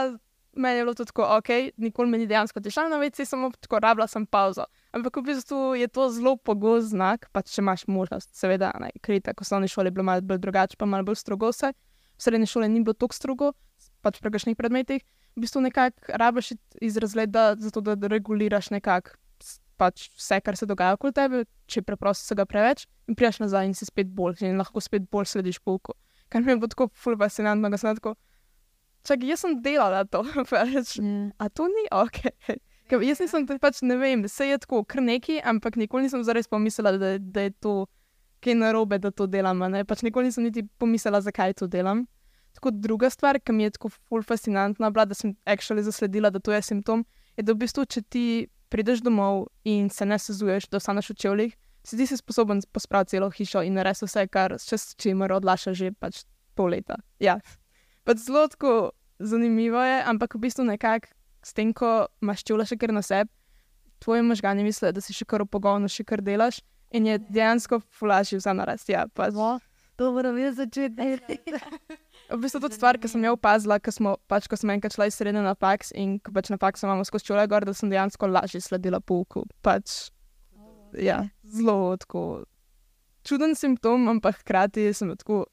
meni 0.55 0.81
je 0.81 0.85
bilo 0.87 0.95
tako, 0.95 1.27
ok, 1.39 1.51
nikoli 1.83 2.11
mi 2.11 2.21
ni 2.23 2.29
dejansko 2.31 2.63
tišla 2.63 2.87
na 2.93 3.01
vici, 3.03 3.27
samo 3.27 3.51
tako 3.59 3.81
rabila 3.83 4.07
sem 4.11 4.27
pauzo. 4.27 4.67
Ampak 4.95 5.19
v 5.19 5.27
bistvu 5.31 5.75
je 5.79 5.89
to 5.91 6.09
zelo 6.15 6.37
pogost 6.37 6.93
znak, 6.95 7.27
pač 7.35 7.51
če 7.55 7.63
imaš 7.63 7.87
možnost, 7.91 8.31
seveda, 8.39 8.71
ne, 8.83 8.93
krita, 9.03 9.35
ko 9.35 9.47
so 9.47 9.59
v 9.59 9.71
šoli 9.71 9.91
bilo 9.91 10.07
malo 10.07 10.23
bolj 10.23 10.43
drugače, 10.43 10.79
pa 10.79 10.87
malo 10.87 11.11
bolj 11.11 11.19
strogo 11.23 11.51
vse. 11.51 11.75
V 12.15 12.23
srednji 12.23 12.47
šoli 12.47 12.71
ni 12.71 12.85
bilo 12.87 12.95
tako 12.95 13.19
strogo, 13.19 13.53
pač 14.03 14.23
pri 14.23 14.31
kakšnih 14.31 14.55
predmetih. 14.55 15.03
V 15.35 15.43
bistvu 15.43 15.65
nekako 15.65 16.15
rabiš 16.15 16.53
iz 16.79 16.97
razreda, 17.03 17.57
zato 17.59 17.83
da 17.83 17.99
reguliraš 18.07 18.71
nekako 18.71 19.19
pač 19.77 20.09
vse, 20.15 20.41
kar 20.41 20.57
se 20.57 20.67
dogaja 20.67 20.95
okoli 20.95 21.13
tebe, 21.13 21.45
če 21.67 21.83
preprosto 21.83 22.25
se 22.25 22.35
ga 22.35 22.45
preveč 22.45 22.87
in 23.09 23.15
priješ 23.15 23.41
nazaj 23.41 23.67
in 23.67 23.75
si 23.75 23.85
spet 23.85 24.09
boljši 24.09 24.47
in 24.47 24.59
lahko 24.59 24.81
spet 24.81 25.09
bolj 25.11 25.27
slediš 25.27 25.59
pouku. 25.61 25.93
Kar 26.29 26.43
mi 26.43 26.53
je 26.53 26.57
bilo 26.57 26.69
tako 26.69 26.89
ful 26.95 27.17
fascinantno, 27.17 27.69
da 27.69 27.77
sem 27.77 27.95
tako, 27.95 28.15
čakaj, 29.05 29.29
jaz 29.29 29.41
sem 29.41 29.59
delala 29.63 30.05
to, 30.05 30.23
pač, 30.51 30.97
Ja. 30.99 31.31
a 31.39 31.49
to 31.49 31.69
ni 31.69 31.85
ok. 31.93 32.21
Ker 32.89 33.01
jaz 33.01 33.21
nisem 33.21 33.47
te- 33.47 33.59
pač 33.59 33.81
ne 33.83 33.97
vem, 33.97 34.27
se 34.29 34.47
je 34.47 34.59
tako 34.59 34.83
kar 34.85 35.01
neki, 35.03 35.39
ampak 35.43 35.77
nikoli 35.77 36.05
nisem 36.05 36.25
zares 36.25 36.49
pomislila, 36.49 36.93
da, 37.01 37.15
da 37.19 37.47
je 37.47 37.53
to 37.61 37.87
kaj 38.45 38.55
narobe, 38.55 38.99
da 39.01 39.11
to 39.11 39.27
delam. 39.27 39.59
ne. 39.73 39.85
Pač 39.85 40.03
nikoli 40.03 40.29
nisem 40.29 40.45
niti 40.45 40.63
pomislila, 40.79 41.21
zakaj 41.21 41.55
to 41.55 41.67
delam. 41.67 42.05
Tako 42.55 42.71
druga 42.71 43.09
stvar, 43.11 43.41
ki 43.41 43.53
mi 43.53 43.65
je 43.65 43.71
tako 43.71 43.89
ful 43.89 44.23
fascinantna, 44.23 44.91
bila, 44.91 45.05
da 45.05 45.15
sem 45.15 45.33
actually 45.45 45.83
zasledila, 45.83 46.31
da 46.31 46.39
to 46.39 46.53
je 46.53 46.61
simptom, 46.63 47.07
je, 47.37 47.43
da 47.43 47.53
v 47.53 47.65
bistvu, 47.65 47.87
če 47.87 48.03
ti 48.05 48.25
prideš 48.75 49.05
domov 49.07 49.47
in 49.65 49.87
se 49.91 50.07
ne 50.07 50.19
sezuješ, 50.19 50.67
da 50.67 50.81
ostaneš 50.83 51.13
v 51.13 51.15
čevljih, 51.15 51.53
si 51.87 51.97
ti 51.97 52.07
si 52.11 52.17
sposoben 52.17 52.63
pospraviti 52.73 53.15
celo 53.15 53.31
hišo 53.31 53.63
in 53.63 53.79
narediti 53.79 54.09
vse, 54.09 54.27
kar 54.27 54.57
s 54.59 54.97
čimer 54.99 55.33
odlaša 55.33 55.77
že 55.79 55.93
pač 55.93 56.25
pol 56.59 56.75
leta. 56.75 56.99
Ja. 57.23 57.39
Pač 58.05 58.27
zelo 58.27 58.49
tako 58.51 58.91
zanimivo 59.19 59.79
je, 59.79 60.03
ampak 60.03 60.35
v 60.35 60.43
bistvu 60.43 60.67
nekako 60.67 61.15
s 61.45 61.55
tem, 61.55 61.71
ko 61.71 62.09
imaš 62.25 62.43
čevlje 62.43 62.73
še 62.73 62.81
kar 62.81 62.93
na 62.97 63.03
sebi, 63.03 63.31
tvoji 64.03 64.27
možgani 64.27 64.65
mislijo, 64.67 64.93
da 64.97 65.01
si 65.05 65.15
še 65.15 65.29
kar 65.29 65.45
v 65.45 65.53
pogonu, 65.55 65.89
še 65.89 66.03
kar 66.03 66.25
delaš 66.25 66.59
in 66.91 67.07
je 67.07 67.19
dejansko 67.31 67.79
fulaži 67.95 68.41
vse 68.41 68.57
narediti. 68.59 68.97
Ja, 68.97 69.07
pač. 69.07 69.39
To 69.95 70.11
moram 70.11 70.39
jaz 70.41 70.59
začeti. 70.59 71.39
V 72.31 72.39
bistvu 72.41 72.63
tudi 72.65 72.79
stvar, 72.79 72.97
ki 72.97 73.09
sem 73.11 73.25
jo 73.27 73.35
opazila, 73.37 73.77
ko 73.83 73.93
smo 73.93 74.15
pač, 74.31 74.49
ko 74.49 74.57
sem 74.57 74.73
enkrat 74.73 74.97
šla 74.97 75.11
iz 75.11 75.19
srednje 75.19 75.43
na 75.45 75.53
faks 75.59 75.93
in 75.93 76.17
ko 76.25 76.33
pač 76.33 76.49
na 76.53 76.57
faksu 76.61 76.87
imamo 76.89 77.05
skozi 77.05 77.29
čole 77.29 77.45
gor, 77.51 77.67
da 77.69 77.75
sem 77.77 77.93
dejansko 77.93 78.31
lažje 78.33 78.63
sledila 78.65 79.01
pouku. 79.01 79.45
Pač, 79.65 80.09
ja, 80.97 81.21
zelo 81.45 81.97
tako 82.01 82.45
čuden 83.25 83.55
simptom, 83.57 84.09
ampak 84.09 84.43
hkrati 84.45 84.93
sem 84.95 85.13
tako, 85.17 85.45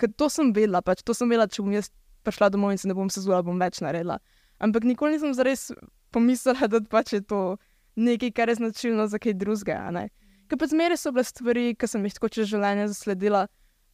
ker 0.00 0.12
to 0.12 0.28
sem 0.32 0.52
vedela, 0.56 0.82
pač 0.84 1.02
to 1.04 1.16
sem 1.16 1.28
vedela, 1.32 1.48
če 1.48 1.64
bom 1.64 1.74
jaz 1.74 1.90
prišla 2.26 2.50
domov 2.52 2.74
in 2.74 2.80
se 2.80 2.88
ne 2.88 2.96
bom 2.96 3.10
sezula, 3.12 3.42
bom 3.46 3.58
več 3.60 3.80
naredila. 3.84 4.18
Ampak 4.62 4.86
nikoli 4.88 5.16
nisem 5.16 5.32
zares 5.36 5.70
pomislila, 6.14 6.68
da 6.68 6.80
pač 6.80 7.16
je 7.16 7.22
to 7.24 7.58
nekaj, 7.96 8.32
kar 8.36 8.52
je 8.52 8.60
značilno 8.60 9.08
za 9.08 9.20
kaj 9.20 9.36
drugega. 9.40 10.08
Ker 10.46 10.60
pa 10.60 10.68
zmeraj 10.70 11.00
so 11.00 11.12
bile 11.12 11.24
stvari, 11.26 11.70
ki 11.74 11.88
sem 11.90 12.04
jih 12.06 12.16
tako 12.16 12.30
čez 12.32 12.50
življenje 12.52 12.90
zasledila. 12.92 13.46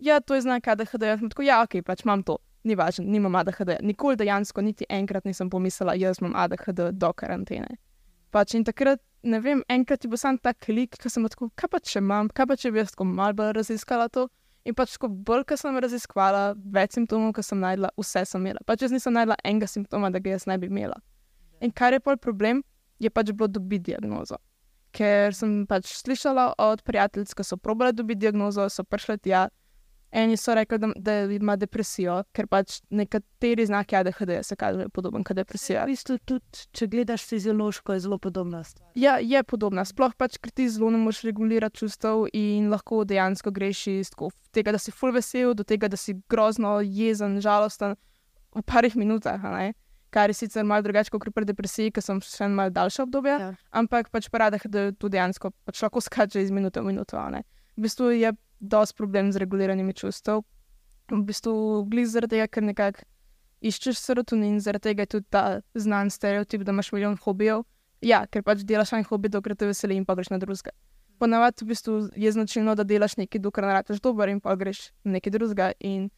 Ja, 0.02 0.20
to 0.20 0.34
je 0.34 0.42
znak 0.42 0.66
ADHD. 0.66 1.06
Jaz 1.06 1.20
sem 1.20 1.30
tako, 1.30 1.44
ja, 1.46 1.60
ok, 1.62 1.78
pač 1.86 2.02
imam 2.02 2.24
to, 2.26 2.40
ni 2.66 2.74
važno, 2.74 3.04
nimam 3.06 3.36
ADHD. 3.38 3.76
Nikoli 3.86 4.18
dejansko, 4.18 4.64
niti 4.66 4.86
enkrat 4.90 5.28
nisem 5.28 5.50
pomislila, 5.50 5.94
jaz 5.94 6.18
imam 6.18 6.34
ADHD 6.42 6.88
do 6.98 7.12
karantene. 7.14 7.78
Pač 8.34 8.56
in 8.58 8.66
takrat, 8.66 8.98
ne 9.22 9.38
vem, 9.44 9.62
enkrat 9.70 10.02
je 10.02 10.10
bil 10.10 10.18
sam 10.18 10.40
ta 10.42 10.54
klik, 10.58 10.98
ki 10.98 11.12
sem 11.12 11.28
tako, 11.30 11.52
kaj 11.54 11.70
pa 11.70 11.78
če 11.78 12.00
imam, 12.02 12.32
kaj 12.34 12.48
pa 12.50 12.58
če 12.58 12.72
bi 12.74 12.82
jaz 12.82 12.96
tako 12.96 13.06
malo 13.12 13.38
bolj 13.38 13.54
raziskala 13.60 14.08
to. 14.10 14.26
In 14.66 14.74
pač, 14.78 14.96
ko 14.98 15.06
bolj, 15.10 15.46
ko 15.46 15.58
sem 15.58 15.78
raziskvala, 15.84 16.42
več 16.74 16.98
simptomov, 16.98 17.32
ki 17.38 17.46
sem 17.46 17.62
najdla, 17.62 17.94
vse 17.98 18.24
sem 18.26 18.42
imela. 18.42 18.62
Pač 18.66 18.82
jaz 18.82 18.94
nisem 18.94 19.14
najdla 19.14 19.38
enega 19.46 19.70
simptoma, 19.70 20.10
da 20.10 20.18
ga 20.22 20.34
jaz 20.34 20.50
ne 20.50 20.58
bi 20.58 20.70
imela. 20.70 20.98
In 21.62 21.70
kar 21.70 21.94
je 21.94 22.02
pol 22.02 22.18
problem, 22.18 22.66
je 22.98 23.10
pač 23.10 23.30
bilo 23.30 23.50
dobiti 23.50 23.92
diagnozo. 23.92 24.38
Ker 24.94 25.34
sem 25.34 25.62
pač 25.66 25.94
slišala 26.02 26.52
od 26.62 26.82
prijateljic, 26.86 27.34
ki 27.38 27.46
so 27.46 27.58
probale 27.58 27.94
dobiti 27.94 28.26
diagnozo, 28.26 28.66
so 28.70 28.82
prišle 28.82 29.18
tja. 29.22 29.48
Eni 30.12 30.36
so 30.36 30.52
rekli, 30.54 30.76
da, 30.78 30.90
da 30.96 31.12
ima 31.32 31.54
depresijo, 31.56 32.18
ker 32.36 32.44
pač 32.46 32.82
nekateri 32.92 33.64
znaki 33.66 33.96
ADHD 33.96 34.34
se 34.44 34.56
kažejo 34.56 34.90
podoben 34.92 35.24
kot 35.24 35.36
depresija. 35.36 35.86
V 35.86 35.94
bistvu 35.94 36.18
tudi, 36.28 36.66
če 36.76 36.86
gledaš 36.92 37.24
fiziološko, 37.30 37.94
je 37.96 38.00
zelo 38.04 38.18
podobna 38.20 38.60
stvar. 38.64 38.90
Ja, 38.94 39.16
je 39.24 39.40
podobna. 39.42 39.86
Sploh 39.88 40.12
pač, 40.20 40.36
ker 40.36 40.52
ti 40.52 40.68
zelo 40.68 40.90
ne 40.92 41.00
moreš 41.00 41.22
regulirati 41.24 41.80
čustev 41.80 42.26
in 42.36 42.68
lahko 42.68 43.04
dejansko 43.08 43.50
greš 43.50 43.86
iz 43.94 44.10
tega, 44.52 44.72
da 44.72 44.78
si 44.78 44.92
full 44.92 45.16
vesel, 45.16 45.54
do 45.56 45.64
tega, 45.64 45.88
da 45.88 45.96
si 45.96 46.18
grozno 46.28 46.80
jezen, 46.84 47.40
žalosten 47.40 47.96
v 48.52 48.62
parih 48.68 48.96
minutah. 48.96 49.40
ne. 49.42 49.72
Kar 50.12 50.28
je 50.28 50.34
sicer 50.34 50.64
malo 50.64 50.82
drugače 50.84 51.08
kot 51.08 51.24
pri 51.32 51.48
depresiji, 51.48 51.88
ker 51.90 52.04
sem 52.04 52.20
še 52.20 52.44
en 52.44 52.52
malo 52.54 52.68
daljše 52.70 53.02
obdobje, 53.08 53.32
Ja. 53.40 53.54
ampak 53.72 54.10
pač 54.12 54.28
parada, 54.28 54.58
da 54.68 54.92
tu 54.92 55.08
dejansko 55.08 55.50
pač 55.64 55.80
lahko 55.80 56.04
skače 56.04 56.42
iz 56.42 56.50
minute 56.50 56.80
v 56.80 56.84
minuto. 56.92 57.16
V 57.16 57.80
bistvu 57.80 58.10
je 58.12 58.32
dosti 58.62 58.96
problem 58.96 59.32
z 59.32 59.42
reguliranjem 59.42 59.92
čustev. 59.92 60.44
V 61.10 61.20
bistvu 61.26 61.84
glej 61.90 62.06
zaradi 62.08 62.38
tega, 62.38 62.46
ker 62.48 62.64
nekako 62.64 63.04
iščeš 63.62 63.98
serotonin, 63.98 64.60
zaradi 64.62 64.90
tega 64.90 65.04
je 65.04 65.12
tudi 65.16 65.26
ta 65.30 65.44
znan 65.74 66.10
stereotip, 66.10 66.62
da 66.66 66.72
imaš 66.72 66.92
milijon 66.94 67.18
hobijev. 67.24 67.66
Ja, 68.02 68.24
ker 68.26 68.42
pač 68.46 68.64
delaš 68.66 68.94
en 68.96 69.04
hobi, 69.06 69.30
dokler 69.30 69.58
te 69.58 69.68
veseli 69.68 69.98
in 69.98 70.06
pa 70.06 70.16
greš 70.18 70.32
na 70.32 70.40
drugega. 70.42 70.74
Ponavadi 71.22 71.62
v 71.62 71.70
bistvu 71.70 71.98
je 72.18 72.32
značilno, 72.34 72.74
da 72.74 72.86
delaš 72.86 73.18
nekaj, 73.20 73.42
dokler 73.42 73.68
ne 73.68 73.76
rečeš 73.76 74.02
dober 74.02 74.32
in 74.32 74.40
pa 74.42 74.56
greš 74.58 74.88
na 75.04 75.18
nekaj 75.18 75.34
drugega. 75.36 75.70
In 75.86 76.08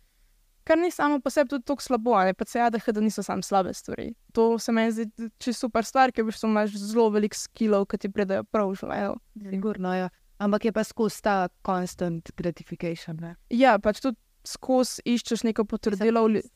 kar 0.64 0.80
ni 0.80 0.88
samo 0.90 1.20
po 1.20 1.32
sebi 1.32 1.52
tudi 1.52 1.66
tako 1.68 1.84
slabo, 1.84 2.16
ne 2.24 2.32
pa 2.34 2.46
se 2.48 2.58
jade, 2.58 2.80
da 2.86 3.00
niso 3.00 3.22
samo 3.22 3.42
slabe 3.42 3.74
stvari. 3.74 4.14
To 4.32 4.58
se 4.58 4.72
meni 4.72 4.92
zdi 4.92 5.30
čisto 5.38 5.66
super 5.66 5.84
stvar, 5.84 6.12
ker 6.12 6.24
v 6.24 6.32
bistvu 6.32 6.48
imaš 6.48 6.76
zelo 6.80 7.10
veliko 7.12 7.36
skillov, 7.36 7.86
ki 7.86 7.98
ti 7.98 8.12
pridejo 8.12 8.44
prav 8.48 8.72
v 8.72 8.80
življenju. 8.80 9.18
Sigurno, 9.50 9.94
ja. 9.94 10.08
Ampak 10.38 10.64
je 10.64 10.72
pa 10.72 10.82
skozi 10.84 11.22
ta 11.22 11.48
constant 11.66 12.30
gratification. 12.36 13.16
Ne? 13.20 13.36
Ja, 13.50 13.78
pač 13.78 14.00
tudi 14.02 14.18
skozi 14.44 15.02
iščeš 15.06 15.44
neko 15.44 15.64
potrdilo. 15.64 16.24
v 16.26 16.34
lju- 16.36 16.50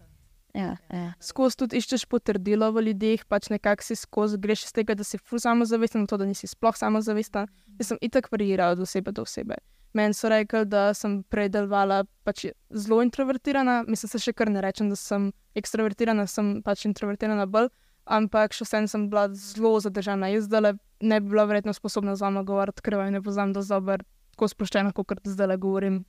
Ja, 0.55 0.77
ja. 0.91 1.13
skozi 1.21 1.57
tudi 1.57 1.77
iščeš 1.77 2.07
potrdilo 2.09 2.73
v 2.73 2.83
ljudeh, 2.89 3.25
pač 3.29 3.51
nekako 3.53 3.85
si 3.85 3.95
skozi 3.95 4.39
greš 4.41 4.65
iz 4.65 4.73
tega, 4.73 4.95
da 4.97 5.05
si 5.05 5.19
ful 5.19 5.39
samozavesten, 5.39 6.07
to, 6.09 6.17
da 6.17 6.25
nisi 6.27 6.49
sploh 6.49 6.75
samozavesten. 6.75 7.47
Jaz 7.79 7.87
sem 7.93 7.99
itak 8.01 8.31
variirala 8.33 8.73
od 8.73 8.81
osebe 8.81 9.13
do 9.13 9.23
osebe. 9.23 9.55
Meni 9.95 10.15
so 10.15 10.29
rekli, 10.29 10.65
da 10.67 10.95
sem 10.95 11.23
prej 11.23 11.49
delovala 11.49 12.05
pač 12.25 12.47
zelo 12.71 13.03
introvertirana, 13.05 13.85
mislim, 13.89 14.09
se 14.11 14.19
še 14.19 14.33
kar 14.33 14.51
ne 14.51 14.61
rečem, 14.61 14.89
da 14.91 14.97
sem 14.97 15.31
ekstrovertirana, 15.55 16.27
sem 16.27 16.63
pač 16.63 16.85
introvertirana 16.89 17.47
bolj, 17.47 17.69
ampak 18.09 18.57
še 18.57 18.67
vsem 18.67 18.89
sem 18.91 19.09
bila 19.13 19.29
zelo 19.37 19.77
zadržana. 19.85 20.31
Jaz 20.33 20.49
zdaj 20.49 20.79
ne 21.01 21.21
bi 21.21 21.31
bila 21.31 21.47
verjetno 21.49 21.75
sposobna 21.77 22.17
z 22.17 22.25
vama 22.25 22.43
govoriti, 22.43 22.83
ker 22.83 22.99
vaju 22.99 23.15
ne 23.15 23.23
poznam 23.23 23.53
do 23.53 23.63
zober, 23.63 24.03
tako 24.35 24.49
sproščena, 24.51 24.95
kot 24.97 25.21
zdaj 25.25 25.57
govorim, 25.61 26.03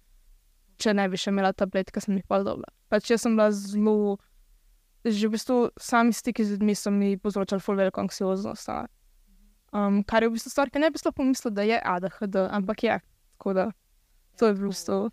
če 0.80 0.96
ne 0.96 1.10
bi 1.12 1.20
še 1.20 1.34
imela 1.34 1.52
tablet, 1.54 1.92
ki 1.92 2.04
sem 2.04 2.18
jih 2.18 2.26
pa 2.28 2.42
dobila. 2.44 2.72
Pač 2.90 3.12
jaz 3.12 3.28
sem 3.28 3.38
bila 3.38 3.52
zelo 3.52 4.18
že 5.08 5.30
v 5.30 5.32
bistvu 5.32 5.72
sami 5.80 6.12
stiki 6.12 6.44
z 6.44 6.58
ljudmi 6.58 6.74
so 6.76 6.92
mi 6.92 7.16
povzročali 7.16 7.64
ful 7.64 7.78
veliko 7.80 8.02
anksioznost. 8.04 8.68
a. 8.68 8.88
Um, 9.72 10.04
kar 10.04 10.24
je 10.24 10.30
v 10.30 10.36
bistvu 10.36 10.52
stvar, 10.52 10.68
ki 10.68 10.82
ne 10.84 10.90
bi 10.92 11.00
sploh 11.00 11.16
pomislil, 11.16 11.56
da 11.56 11.64
je 11.64 11.80
ADHD, 11.80 12.36
ampak 12.52 12.84
je. 12.84 12.98
Tako 13.38 13.54
da 13.56 13.66
To 14.40 14.48
je 14.48 14.54
v 14.56 14.72
bistvu. 14.72 15.12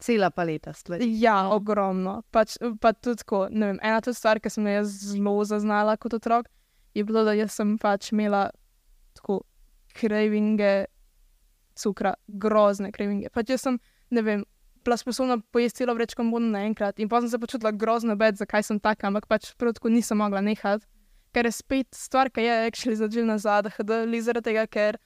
Cela 0.00 0.30
paleta 0.30 0.72
stvari. 0.72 1.06
Ja, 1.20 1.48
ogromno. 1.52 2.22
Pač, 2.32 2.56
pa 2.80 2.94
tudi 2.96 3.20
tako, 3.20 3.44
vem, 3.52 3.78
ena 3.82 4.00
od 4.00 4.16
stvari, 4.16 4.40
ki 4.40 4.50
sem 4.50 4.66
jo 4.72 4.84
zelo 4.88 5.34
zaznala 5.44 5.96
kot 6.00 6.16
otrok, 6.16 6.48
je 6.94 7.04
bilo, 7.04 7.24
da 7.26 7.34
sem 7.48 7.76
pač 7.78 8.12
imela 8.12 8.48
tako 9.14 9.42
krajvinge 9.94 10.86
cukra, 11.76 12.14
grozne 12.26 12.90
krajvinge. 12.94 13.30
Pač 13.34 13.54
jaz 13.54 13.66
sem, 13.66 13.78
ne 14.10 14.22
vem, 14.22 14.44
bila 14.84 14.96
sposobna 14.96 15.38
pojesti 15.52 15.82
celo 15.82 15.94
vrečko 15.94 16.24
bono 16.30 16.50
naenkrat 16.52 16.98
in 17.00 17.08
pa 17.08 17.20
sem 17.20 17.30
se 17.30 17.38
počutila 17.38 17.72
grozno 17.72 18.16
bed, 18.16 18.36
zakaj 18.36 18.62
sem 18.62 18.80
taka, 18.80 19.08
ampak 19.08 19.26
pač 19.26 19.52
prvo 19.58 19.88
nisem 19.88 20.18
mogla 20.20 20.40
nehati, 20.44 20.86
ker 21.34 21.48
je 21.48 21.52
spet 21.52 21.88
stvar, 21.96 22.30
ki 22.30 22.44
je 22.44 22.58
actually 22.68 22.96
začela 22.96 23.34
nazaj, 23.34 23.72
da 23.82 24.04
je 24.04 24.22
zaradi 24.22 24.50
tega, 24.50 24.66
ker 24.66 24.98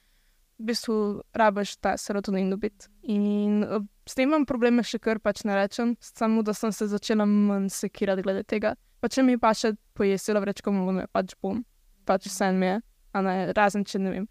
v 0.59 0.67
bistvu 0.69 0.95
rabiš 1.33 1.77
ta 1.79 1.95
serotonin 1.97 2.49
dobiti. 2.51 2.89
In 3.03 3.63
s 4.05 4.15
tem 4.15 4.27
imam 4.29 4.45
probleme 4.45 4.83
še 4.83 4.99
kar 4.99 5.21
pač 5.23 5.45
ne 5.47 5.55
rečem, 5.55 5.95
samo 6.03 6.43
da 6.43 6.53
sem 6.53 6.73
se 6.75 6.89
začela 6.91 7.25
manj 7.25 7.69
sekirati 7.73 8.25
glede 8.25 8.43
tega. 8.43 8.75
Pa 8.99 9.07
če 9.07 9.23
mi 9.23 9.37
pa 9.39 9.53
še 9.55 9.73
pojesila 9.95 10.43
vrečko 10.43 10.73
bono, 10.75 11.05
pač 11.15 11.37
bom, 11.41 11.63
pač 12.05 12.27
vse 12.27 12.51
mi 12.51 12.67
je, 12.67 12.81
ne 13.23 13.37
razen 13.55 13.87
če 13.87 14.03
ne 14.03 14.11
vem 14.17 14.27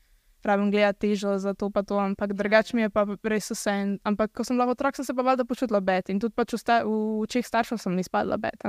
rabim 0.48 0.70
gledati 0.70 0.98
težo 0.98 1.38
za 1.38 1.54
to, 1.54 1.70
pa 1.70 1.82
to, 1.82 1.98
ampak 1.98 2.32
drugače 2.32 2.76
mi 2.76 2.82
je 2.82 2.90
pa 2.90 3.06
res 3.24 3.50
vse. 3.50 3.74
Ampak 4.04 4.32
ko 4.32 4.44
sem 4.44 4.56
bila 4.56 4.70
otrok, 4.70 4.96
sem 4.96 5.04
se 5.04 5.14
pa 5.14 5.22
valjda 5.22 5.44
počutila 5.44 5.80
bed 5.80 6.10
in 6.12 6.20
tudi 6.20 6.34
pač 6.34 6.54
v, 6.54 6.60
v 6.84 6.94
očeh 7.26 7.46
staršev 7.46 7.78
sem 7.78 7.98
izpadla 7.98 8.38
bed. 8.38 8.62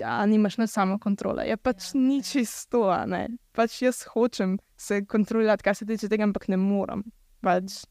Ja, 0.00 0.26
nimaš 0.26 0.56
na 0.56 0.66
samo 0.66 0.98
kontrole. 0.98 1.44
Je 1.46 1.56
pač 1.56 1.90
ja, 1.92 2.00
ni 2.00 2.22
čisto, 2.24 2.86
ne. 3.06 3.28
Pač 3.52 3.82
jaz 3.82 4.02
hočem 4.10 4.56
se 4.76 5.04
kontrolirati, 5.06 5.62
kar 5.62 5.76
se 5.76 5.86
tiče 5.86 6.08
tega, 6.08 6.24
ampak 6.24 6.48
ne 6.48 6.56
morem. 6.58 7.04
Pač, 7.44 7.84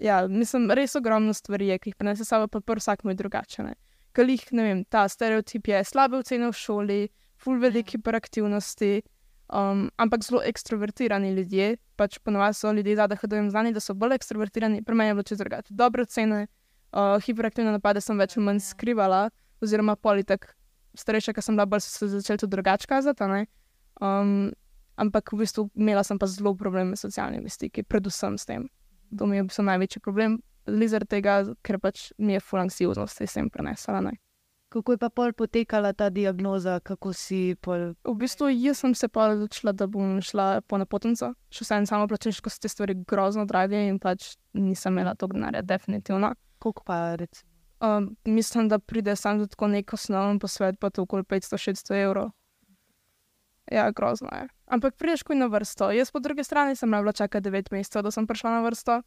ja, 0.00 0.22
mislim, 0.30 0.70
res 0.70 0.94
ogromno 0.96 1.34
stvari 1.34 1.72
je, 1.72 1.80
ki 1.82 1.92
jih 1.92 1.98
prenese 1.98 2.24
sabo, 2.24 2.48
pa 2.48 2.62
prvo 2.62 2.80
vsak 2.80 3.04
moj 3.04 3.18
drugačen. 3.18 3.74
Ker 4.14 4.30
jih, 4.30 4.46
ne 4.54 4.68
vem, 4.68 4.84
ta 4.86 5.04
stereotip 5.10 5.68
je 5.68 5.82
slabe 5.84 6.22
ocene 6.22 6.48
v 6.48 6.56
šoli, 6.56 7.00
full 7.42 7.60
veliki 7.60 7.98
ja. 7.98 7.98
hiperaktivnosti. 7.98 8.94
Um, 9.54 9.90
ampak 10.00 10.22
zelo 10.24 10.40
ekstrovertirani 10.46 11.34
ljudje, 11.36 11.74
pač 12.00 12.16
ponovadi 12.24 12.56
so 12.56 12.72
ljudje, 12.72 12.96
da 12.96 13.18
hočejo 13.18 13.50
znani, 13.52 13.74
da 13.76 13.82
so 13.82 13.92
bolj 13.94 14.16
ekstrovertirani, 14.16 14.80
pri 14.82 14.96
meni 14.96 15.12
je 15.12 15.16
bilo 15.18 15.26
čez 15.28 15.42
drugače. 15.42 15.74
Dobre 15.76 16.06
ocene, 16.06 16.46
uh, 16.94 17.18
hiperaktivne 17.20 17.74
napade 17.74 18.00
sem 18.00 18.18
več 18.18 18.38
ali 18.38 18.46
manj 18.46 18.62
skrivala, 18.64 19.26
oziroma 19.60 19.98
politik, 20.00 20.48
starejša, 20.94 21.34
ki 21.34 21.42
sem 21.42 21.56
bila, 21.56 21.66
bolj 21.66 21.84
so 21.84 21.92
se 21.92 22.08
začeli 22.08 22.38
tudi 22.38 22.56
drugače 22.56 22.86
kazati. 22.86 23.46
Um, 24.02 24.52
ampak 24.96 25.32
v 25.32 25.42
bistvu 25.42 25.68
imela 25.74 26.04
sem 26.04 26.18
pa 26.18 26.26
zelo 26.26 26.54
probleme 26.54 26.96
s 26.96 27.06
socialnimi 27.06 27.50
stiki, 27.50 27.82
predvsem 27.82 28.38
s 28.38 28.46
tem. 28.46 28.68
To 29.18 29.26
mi 29.26 29.36
je 29.36 29.46
bil 29.46 29.64
največji 29.66 30.02
problem, 30.02 30.40
zaradi 30.66 31.10
tega, 31.18 31.42
ker 31.62 31.78
pač 31.78 32.12
mi 32.18 32.34
je 32.34 32.40
fulanksivnost 32.40 33.22
s 33.22 33.34
tem 33.34 33.50
prenesla. 33.50 34.00
Ne? 34.00 34.16
Kako 34.74 34.92
je 34.92 34.98
pa 34.98 35.08
pol 35.10 35.32
potekala 35.32 35.92
ta 35.92 36.10
diagnoza, 36.10 36.80
kako 36.80 37.12
si 37.12 37.54
pol? 37.62 37.94
V 38.02 38.14
bistvu 38.18 38.50
jaz 38.50 38.82
sem 38.82 38.94
se 38.94 39.08
pa 39.08 39.30
odločila, 39.30 39.72
da 39.72 39.86
bom 39.86 40.18
šla 40.18 40.64
po 40.66 40.80
napotnico. 40.82 41.30
Še 41.50 41.62
vsem 41.62 41.86
samo 41.86 42.08
plačeš, 42.10 42.42
ko 42.42 42.50
so 42.50 42.58
te 42.58 42.68
stvari 42.68 42.96
grozno 43.06 43.46
drage 43.46 43.78
in 43.86 44.00
pač 44.02 44.34
nisem 44.58 44.98
imela 44.98 45.14
tog 45.14 45.36
denarja, 45.38 45.62
definitivno. 45.62 46.34
Koliko 46.58 46.82
pa 46.82 47.14
recimo? 47.14 47.53
Um, 47.84 48.16
mislim, 48.24 48.68
da 48.68 48.78
pride 48.78 49.16
samo 49.16 49.46
tako 49.46 49.68
nek 49.68 49.92
osnoven 49.92 50.38
posvet, 50.38 50.78
pa 50.80 50.90
to 50.90 51.02
okoli 51.02 51.22
500-600 51.22 52.02
evrov. 52.02 52.30
Ja, 53.72 53.90
grozno 53.90 54.28
je. 54.32 54.48
Ampak 54.66 54.96
prideš 54.96 55.22
ko 55.22 55.34
na 55.34 55.46
vrsto. 55.46 55.90
Jaz 55.90 56.10
po 56.10 56.20
drugi 56.20 56.44
strani 56.44 56.76
sem 56.76 56.88
morala 56.88 57.12
čakati 57.12 57.50
9 57.50 57.72
mesecev, 57.72 58.02
da 58.02 58.10
sem 58.10 58.26
prišla 58.26 58.50
na 58.50 58.60
vrsto. 58.60 59.02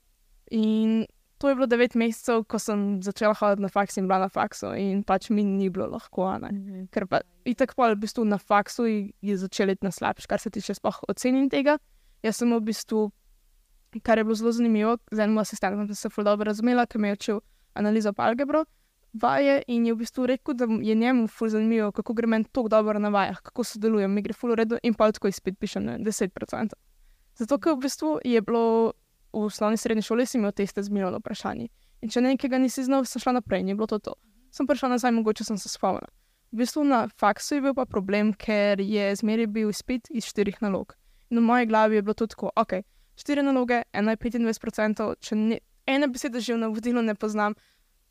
In 0.52 1.06
to 1.38 1.50
je 1.50 1.56
bilo 1.56 1.68
devet 1.68 1.96
mesecev, 1.96 2.44
ko 2.50 2.60
sem 2.60 3.02
začela 3.04 3.34
hoditi 3.34 3.62
na 3.62 3.70
faks 3.70 3.98
in 3.98 4.08
bila 4.08 4.20
na 4.26 4.30
faksu, 4.30 4.74
in 4.74 5.04
pač 5.04 5.30
mi 5.30 5.44
ni 5.44 5.70
bilo 5.70 5.88
lahko. 5.88 6.32
Mhm. 6.40 6.88
Ker 6.92 7.06
pa 7.08 7.22
in 7.46 7.56
tako 7.56 7.74
pa 7.78 7.92
v 7.94 8.02
bistvu 8.02 8.26
na 8.26 8.38
faksu 8.38 8.86
je 9.22 9.38
začel 9.38 9.70
iti 9.70 9.86
na 9.86 9.92
slabš, 9.92 10.26
kar 10.26 10.40
se 10.40 10.50
tiče 10.50 10.74
spoh 10.74 11.04
oceni 11.08 11.50
tega. 11.50 11.78
Jaz 12.24 12.38
sem 12.38 12.50
v 12.50 12.62
bistvu, 12.62 13.12
kar 14.04 14.18
je 14.18 14.24
bilo 14.24 14.36
zelo 14.36 14.52
zanimivo, 14.52 14.98
z 15.12 15.20
enim 15.20 15.38
asistentom 15.38 15.88
sem 15.88 15.96
se 15.96 16.10
fuldo 16.10 16.36
razumela, 16.36 16.86
ker 16.86 17.02
me 17.02 17.14
je 17.14 17.14
učil 17.14 17.40
analizo 17.78 18.14
pa 18.14 18.28
algebro. 18.28 18.66
Vaje 19.14 19.62
in 19.68 19.86
je 19.88 19.94
v 19.94 20.02
bistvu 20.04 20.28
rekel, 20.28 20.54
da 20.54 20.68
je 20.82 20.96
njemu 20.96 21.28
ful 21.28 21.50
zanimivo, 21.50 21.92
kako 21.92 22.14
gre 22.14 22.28
meni 22.28 22.46
tako 22.52 22.68
dobro 22.70 23.00
na 23.00 23.10
vajah, 23.10 23.40
kako 23.42 23.64
sodelujem, 23.64 24.14
mi 24.14 24.22
gre 24.22 24.34
ful 24.34 24.52
uredu 24.52 24.78
in 24.84 24.94
pa 24.94 25.12
tako 25.12 25.28
izpit 25.28 25.60
pišem 25.60 25.88
10%. 26.06 26.74
Zato, 27.38 27.58
ker 27.58 27.74
v 27.74 27.86
bistvu 27.88 28.20
je 28.26 28.42
bilo 28.42 28.94
v 29.34 29.46
osnovni 29.46 29.78
srednji 29.78 30.02
šoli 30.02 30.26
si 30.26 30.38
imel 30.38 30.52
teste 30.52 30.84
z 30.84 30.90
milijonom 30.90 31.22
vprašanj. 31.22 31.68
In 32.02 32.10
če 32.14 32.22
nekaj 32.22 32.60
nisi 32.60 32.84
znal, 32.84 33.06
sem 33.06 33.22
šla 33.22 33.40
naprej, 33.40 33.64
ni 33.64 33.74
bilo 33.74 33.88
to. 33.88 34.00
to. 34.00 34.14
Sem 34.52 34.68
prišla 34.68 34.90
nazaj, 34.90 35.12
mogoče 35.12 35.44
sem 35.44 35.58
se 35.58 35.70
spomnila. 35.70 36.08
V 36.52 36.62
bistvu 36.62 36.84
na 36.88 37.08
faksu 37.20 37.58
je 37.58 37.62
bil 37.62 37.74
pa 37.76 37.86
problem, 37.86 38.32
ker 38.34 38.80
je 38.82 39.16
zmeraj 39.20 39.48
bil 39.52 39.70
izpit 39.70 40.08
iz 40.10 40.26
štirih 40.26 40.62
nalog. 40.64 40.96
In 41.30 41.42
v 41.42 41.44
moji 41.44 41.68
glavi 41.68 42.00
je 42.00 42.02
bilo 42.02 42.14
to 42.14 42.28
tako, 42.28 42.52
ok, 42.56 42.80
štiri 43.20 43.44
naloge, 43.44 43.82
ena 43.94 44.16
je 44.16 44.18
25%, 44.18 45.10
če 45.20 45.36
ne, 45.36 45.60
ena 45.88 46.08
beseda 46.08 46.40
že 46.40 46.54
v 46.54 46.62
navodilu 46.66 47.02
ne 47.02 47.16
poznam, 47.16 47.56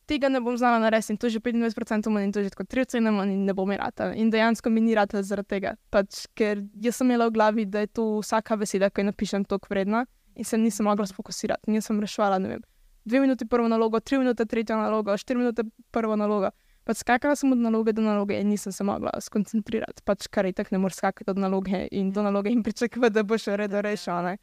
tega 0.06 0.28
ne 0.28 0.40
bom 0.40 0.56
znala 0.56 0.78
narediti 0.78 1.12
in 1.12 1.18
to 1.18 1.28
že 1.28 1.40
25% 1.40 2.10
manj 2.10 2.24
in 2.24 2.32
to 2.32 2.42
že 2.42 2.50
tako 2.50 2.64
tri 2.64 2.80
ocene 2.86 3.10
manj 3.10 3.32
in 3.32 3.44
ne 3.46 3.54
bom 3.54 3.70
imela. 3.70 3.90
In 4.14 4.30
dejansko 4.30 4.70
mi 4.70 4.80
ni 4.80 4.94
rata 4.94 5.22
zaradi 5.22 5.48
tega, 5.48 5.74
pač, 5.90 6.26
ker 6.34 6.62
jaz 6.82 6.96
sem 6.96 7.10
imela 7.10 7.28
v 7.28 7.34
glavi, 7.34 7.66
da 7.66 7.82
je 7.84 7.90
to 7.92 8.06
vsaka 8.22 8.56
beseda, 8.56 8.90
ki 8.90 9.02
jo 9.02 9.10
napišem, 9.10 9.44
toliko 9.44 9.70
vredna 9.70 10.06
in 10.36 10.44
se 10.44 10.58
nisem 10.58 10.86
mogla 10.86 11.06
sfokusirati. 11.06 11.70
Nisem 11.70 12.00
rešvala, 12.00 12.38
ne 12.38 12.48
vem, 12.48 12.62
dve 13.04 13.20
minuti 13.20 13.46
prvo 13.46 13.68
nalogo, 13.68 14.00
tri 14.00 14.18
minute 14.18 14.46
tretjo 14.46 14.76
nalogo, 14.76 15.16
štiri 15.16 15.38
minute 15.38 15.64
prvo 15.90 16.16
nalogo. 16.16 16.52
Pač 16.86 17.02
skakala 17.02 17.34
sem 17.34 17.50
od 17.50 17.58
naloge 17.58 17.92
do 17.92 18.02
naloge 18.02 18.38
in 18.38 18.46
nisem 18.48 18.72
se 18.72 18.84
mogla 18.86 19.10
skoncentrirati, 19.20 20.04
pač 20.06 20.28
kar 20.30 20.46
je 20.46 20.54
tako, 20.54 20.76
ne 20.76 20.78
moreš 20.84 21.00
skakati 21.00 21.30
od 21.30 21.38
naloge 21.38 21.88
in 21.90 22.12
do 22.14 22.22
naloge 22.22 22.52
in 22.52 22.62
pričakovati, 22.62 23.14
da 23.14 23.24
boš 23.26 23.48
redo 23.58 23.82
rešila. 23.82 24.36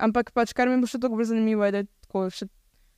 Ampak 0.00 0.32
pač 0.32 0.54
kar 0.56 0.68
mi 0.68 0.80
bo 0.80 0.88
še 0.88 0.98
tako 1.02 1.18
bolj 1.18 1.34
zanimivo, 1.34 1.66
je, 1.68 1.72
da 1.74 1.82
je 1.82 1.88
tako 2.06 2.24
še 2.32 2.48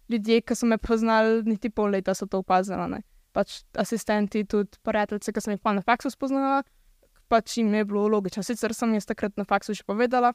ljudje, 0.08 0.40
ki 0.40 0.54
so 0.54 0.66
me 0.66 0.78
poznali, 0.78 1.42
niti 1.46 1.70
pol 1.70 1.90
leta 1.90 2.14
so 2.14 2.26
to 2.26 2.40
opazili. 2.44 3.02
Pač 3.32 3.62
asistenti, 3.76 4.44
tudi 4.44 4.78
prijatelji, 4.82 5.32
ki 5.32 5.40
sem 5.44 5.56
jih 5.56 5.62
pa 5.62 5.74
na 5.76 5.82
faksu 5.84 6.10
spoznala, 6.10 6.62
pač 7.28 7.58
jim 7.58 7.74
je 7.74 7.84
bilo 7.84 8.06
logično. 8.08 8.42
Sicer 8.46 8.74
sem 8.74 8.94
jaz 8.94 9.06
takrat 9.06 9.36
na 9.36 9.44
faksu 9.44 9.74
že 9.74 9.84
povedala, 9.86 10.32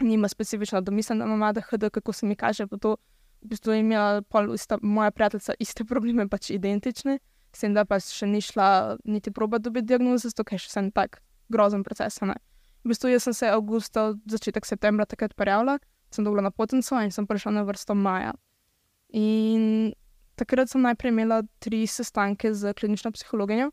nima 0.00 0.28
specifično 0.28 0.80
domisel, 0.80 1.18
da 1.18 1.24
ima 1.24 1.48
ADHD, 1.48 1.90
kako 1.90 2.12
se 2.12 2.26
mi 2.26 2.36
kaže. 2.36 2.66
To, 2.80 2.96
v 3.42 3.48
bistvu 3.48 3.72
je 3.72 3.80
imela 3.80 4.22
ista, 4.54 4.78
moja 4.82 5.10
prijateljica 5.10 5.54
iste 5.58 5.84
probleme, 5.84 6.28
pač 6.28 6.50
identične, 6.50 7.18
s 7.52 7.60
tem, 7.60 7.74
da 7.74 7.84
pač 7.84 8.08
še 8.14 8.26
ni 8.26 8.40
šla 8.40 8.96
niti 9.04 9.30
proba 9.30 9.58
dobiti 9.58 9.86
diagnoze, 9.86 10.30
zato 10.30 10.44
je 10.50 10.58
še 10.58 10.78
en 10.80 10.90
tak 10.90 11.20
grozen 11.52 11.82
proces. 11.82 12.20
Ne. 12.22 12.38
V 12.84 12.90
bistvu 12.90 13.12
jaz 13.12 13.28
sem 13.28 13.34
se 13.34 13.50
avgusta, 13.50 14.12
začetek 14.26 14.66
septembra 14.66 15.06
takrat 15.06 15.34
prijavila, 15.36 15.78
sem 16.10 16.24
dobila 16.24 16.42
na 16.42 16.50
potenco 16.50 16.98
in 17.02 17.12
sem 17.12 17.26
prišla 17.26 17.52
na 17.52 17.62
vrsto 17.68 17.94
maja. 17.94 18.32
In 19.12 19.92
takrat 20.36 20.70
sem 20.72 20.82
najprej 20.82 21.12
imela 21.12 21.42
tri 21.60 21.86
sestanke 21.86 22.54
z 22.54 22.72
klinično 22.74 23.12
psihologinjo 23.12 23.70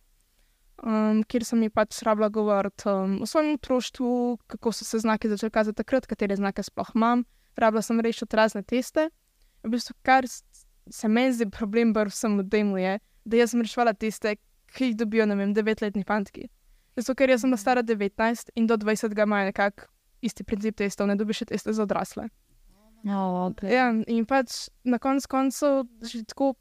um, 0.83 1.23
kjer 1.27 1.45
sem 1.45 1.63
ji 1.63 1.71
pač 1.73 2.01
rabila 2.07 2.29
govoriti 2.33 2.89
um, 2.89 3.19
o 3.23 3.27
svojem 3.27 3.55
otroštvu, 3.57 4.37
kako 4.47 4.71
so 4.71 4.85
se 4.85 4.99
znaki 4.99 5.29
začeli 5.29 5.51
kazati 5.51 5.77
takrat, 5.77 6.07
katere 6.07 6.35
znake 6.35 6.63
sploh 6.63 6.91
imam. 6.95 7.23
Rabila 7.57 7.81
sem 7.81 7.99
rešiti 7.99 8.35
razne 8.35 8.63
teste. 8.63 9.09
V 9.63 9.73
bistvu, 9.73 9.95
kar 10.03 10.27
se 10.27 11.07
meni 11.07 11.33
zdi 11.35 11.49
problem, 11.51 11.93
bar 11.93 12.09
vsem 12.09 12.39
demu 12.49 12.77
je, 12.79 12.99
da 13.25 13.37
jaz 13.37 13.53
sem 13.53 13.61
rešila 13.61 13.93
teste, 13.93 14.37
ki 14.73 14.91
jih 14.91 14.97
dobijo, 14.97 15.25
ne 15.25 15.35
vem, 15.35 15.53
devetletni 15.53 16.05
fantki. 16.07 16.47
Zato, 16.95 17.15
ker 17.15 17.29
jaz 17.29 17.43
sem 17.43 17.55
stara 17.57 17.83
19 17.83 18.53
in 18.55 18.67
do 18.67 18.77
20 18.77 19.15
imajo 19.23 19.49
nekako 19.49 19.89
isti 20.21 20.43
princip 20.43 20.77
testov, 20.79 21.07
ne 21.07 21.15
dobiš 21.15 21.45
teste 21.49 21.73
za 21.73 21.83
odrasle. 21.83 22.29
Oh, 23.07 23.47
okay. 23.47 23.71
ja, 23.71 23.91
in 24.11 24.25
pač 24.27 24.67
na 24.83 24.99
koncu 24.99 25.27
koncev, 25.31 25.85
že 26.03 26.25
tako 26.27 26.53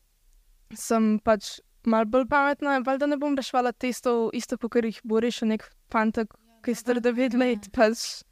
sem 0.76 1.18
pač 1.24 1.58
malo 1.88 2.06
bolj 2.06 2.28
pametna, 2.30 2.78
da 2.80 3.06
ne 3.06 3.18
bom 3.18 3.34
rešvala 3.36 3.72
testov, 3.72 4.30
isto 4.36 4.58
kot 4.58 4.78
jih 4.84 5.00
bo 5.04 5.20
rešil 5.20 5.48
nek 5.48 5.66
fantek, 5.90 6.34
ki 6.62 6.74
je 6.74 6.78
star 6.78 7.00
9 7.02 7.38
let. 7.38 7.70
Pač. 7.74 8.22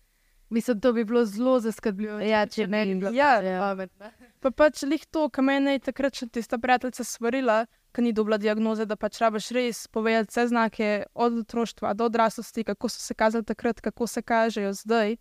Mislim, 0.51 0.79
to 0.81 0.93
bi 0.93 1.03
bilo 1.05 1.25
zelo 1.27 1.57
zaskrbljujoče. 1.59 2.29
Ja, 2.29 2.45
če 2.47 2.69
ne 2.71 2.85
bi 2.87 2.95
bilo 2.95 3.11
ja, 3.11 3.41
pametno. 3.43 4.13
Pa 4.39 4.53
pač 4.55 4.85
lih 4.87 5.03
to, 5.11 5.27
kar 5.27 5.43
me 5.43 5.57
je 5.59 5.81
takrat 5.89 6.15
še 6.15 6.29
tista 6.31 6.59
prijateljica 6.63 7.03
svarila, 7.03 7.65
ki 7.91 8.05
ni 8.05 8.13
dobila 8.15 8.39
diagnoze, 8.39 8.87
da 8.87 8.95
pač 8.95 9.19
rabiš 9.25 9.51
res 9.57 9.81
povedati 9.91 10.31
vse 10.31 10.47
znake 10.53 10.91
od 11.15 11.41
otroštva 11.43 11.97
do 11.99 12.07
odraslosti, 12.07 12.63
kako 12.69 12.89
so 12.93 13.03
se 13.03 13.15
kazali 13.19 13.45
takrat, 13.45 13.81
kako 13.81 14.07
se 14.07 14.23
kažejo 14.23 14.71
zdaj. 14.85 15.17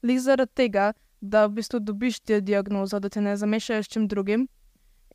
Lih 0.00 0.20
zaradi 0.20 0.52
tega, 0.54 0.92
da 1.24 1.46
v 1.46 1.58
bistvu 1.60 1.80
dobiš 1.80 2.20
te 2.20 2.40
diagnoze, 2.40 3.00
da 3.00 3.08
te 3.08 3.20
ne 3.20 3.36
zamešajo 3.36 3.82
s 3.82 3.88
čim 3.88 4.08
drugim. 4.08 4.46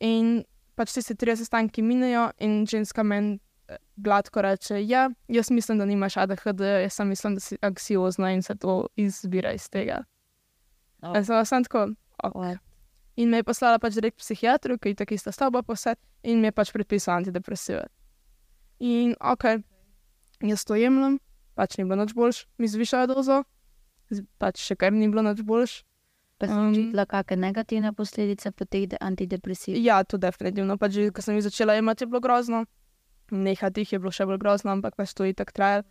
In 0.00 0.42
pač 0.74 0.94
ti 0.96 1.02
se 1.02 1.14
tri 1.14 1.36
sestanki 1.36 1.82
minejo 1.82 2.30
in 2.42 2.64
ženska 2.66 3.02
meni 3.02 3.38
eh, 3.68 3.76
gladko 3.96 4.42
reče: 4.42 4.80
Ja, 4.86 5.10
jaz 5.28 5.50
mislim, 5.50 5.78
da 5.78 5.84
nimaš 5.84 6.16
ADHD, 6.16 6.60
jaz 6.82 6.98
sem 6.98 7.08
mislim, 7.08 7.34
da 7.34 7.40
si 7.40 7.58
anksiozna 7.62 8.32
in 8.32 8.42
se 8.42 8.54
to 8.54 8.86
izbira 8.96 9.52
iz 9.52 9.68
tega. 9.70 10.02
Oh. 11.02 11.14
Sem 11.14 11.44
samo 11.46 11.64
tako. 11.64 11.86
Okay. 12.24 12.58
In 13.16 13.30
me 13.30 13.40
je 13.40 13.44
poslala 13.44 13.78
pač 13.78 13.94
direkt 13.94 14.18
psihiatru, 14.20 14.78
ki 14.78 14.92
je 14.92 15.00
tako 15.02 15.14
ista 15.14 15.32
stavba 15.32 15.62
posed, 15.62 15.98
in 16.22 16.40
mi 16.40 16.48
je 16.48 16.52
pač 16.52 16.72
predpisal 16.72 17.20
antidepresive. 17.20 17.86
In 18.80 19.14
ok, 19.20 19.60
jaz 20.48 20.64
to 20.64 20.76
jemljem, 20.76 21.18
pač 21.54 21.76
ni 21.78 21.84
bilo 21.84 22.00
noč 22.00 22.14
boljš, 22.16 22.44
mi 22.58 22.68
zvišajo 22.68 23.10
dozo, 23.12 23.42
pač 24.40 24.62
še 24.64 24.76
kar 24.80 24.92
ni 24.92 25.08
bilo 25.08 25.24
noč 25.26 25.42
boljš. 25.44 25.80
Pa 26.40 26.48
si 26.48 26.56
Um, 26.56 26.72
čutila 26.72 27.04
kakšne 27.04 27.36
negativne 27.36 27.92
posledice 27.92 28.48
po 28.56 28.64
teh 28.64 28.88
de- 28.88 28.96
antidepresivih? 28.96 29.76
Ja, 29.76 30.00
to 30.08 30.16
definitivno. 30.16 30.80
Pač 30.80 30.96
že, 30.96 31.10
ko 31.12 31.20
sem 31.20 31.36
jih 31.36 31.44
začela 31.44 31.76
imeti, 31.76 32.04
je 32.04 32.08
bilo 32.08 32.20
grozno. 32.24 32.64
Nehati 33.30 33.84
jih 33.84 33.92
je 33.92 33.98
bilo 34.00 34.10
še 34.10 34.24
bolj 34.24 34.40
grozno, 34.40 34.72
ampak 34.72 34.96
pač 34.96 35.12
to 35.12 35.28
je 35.28 35.36
tako 35.36 35.52
trajalo. 35.52 35.84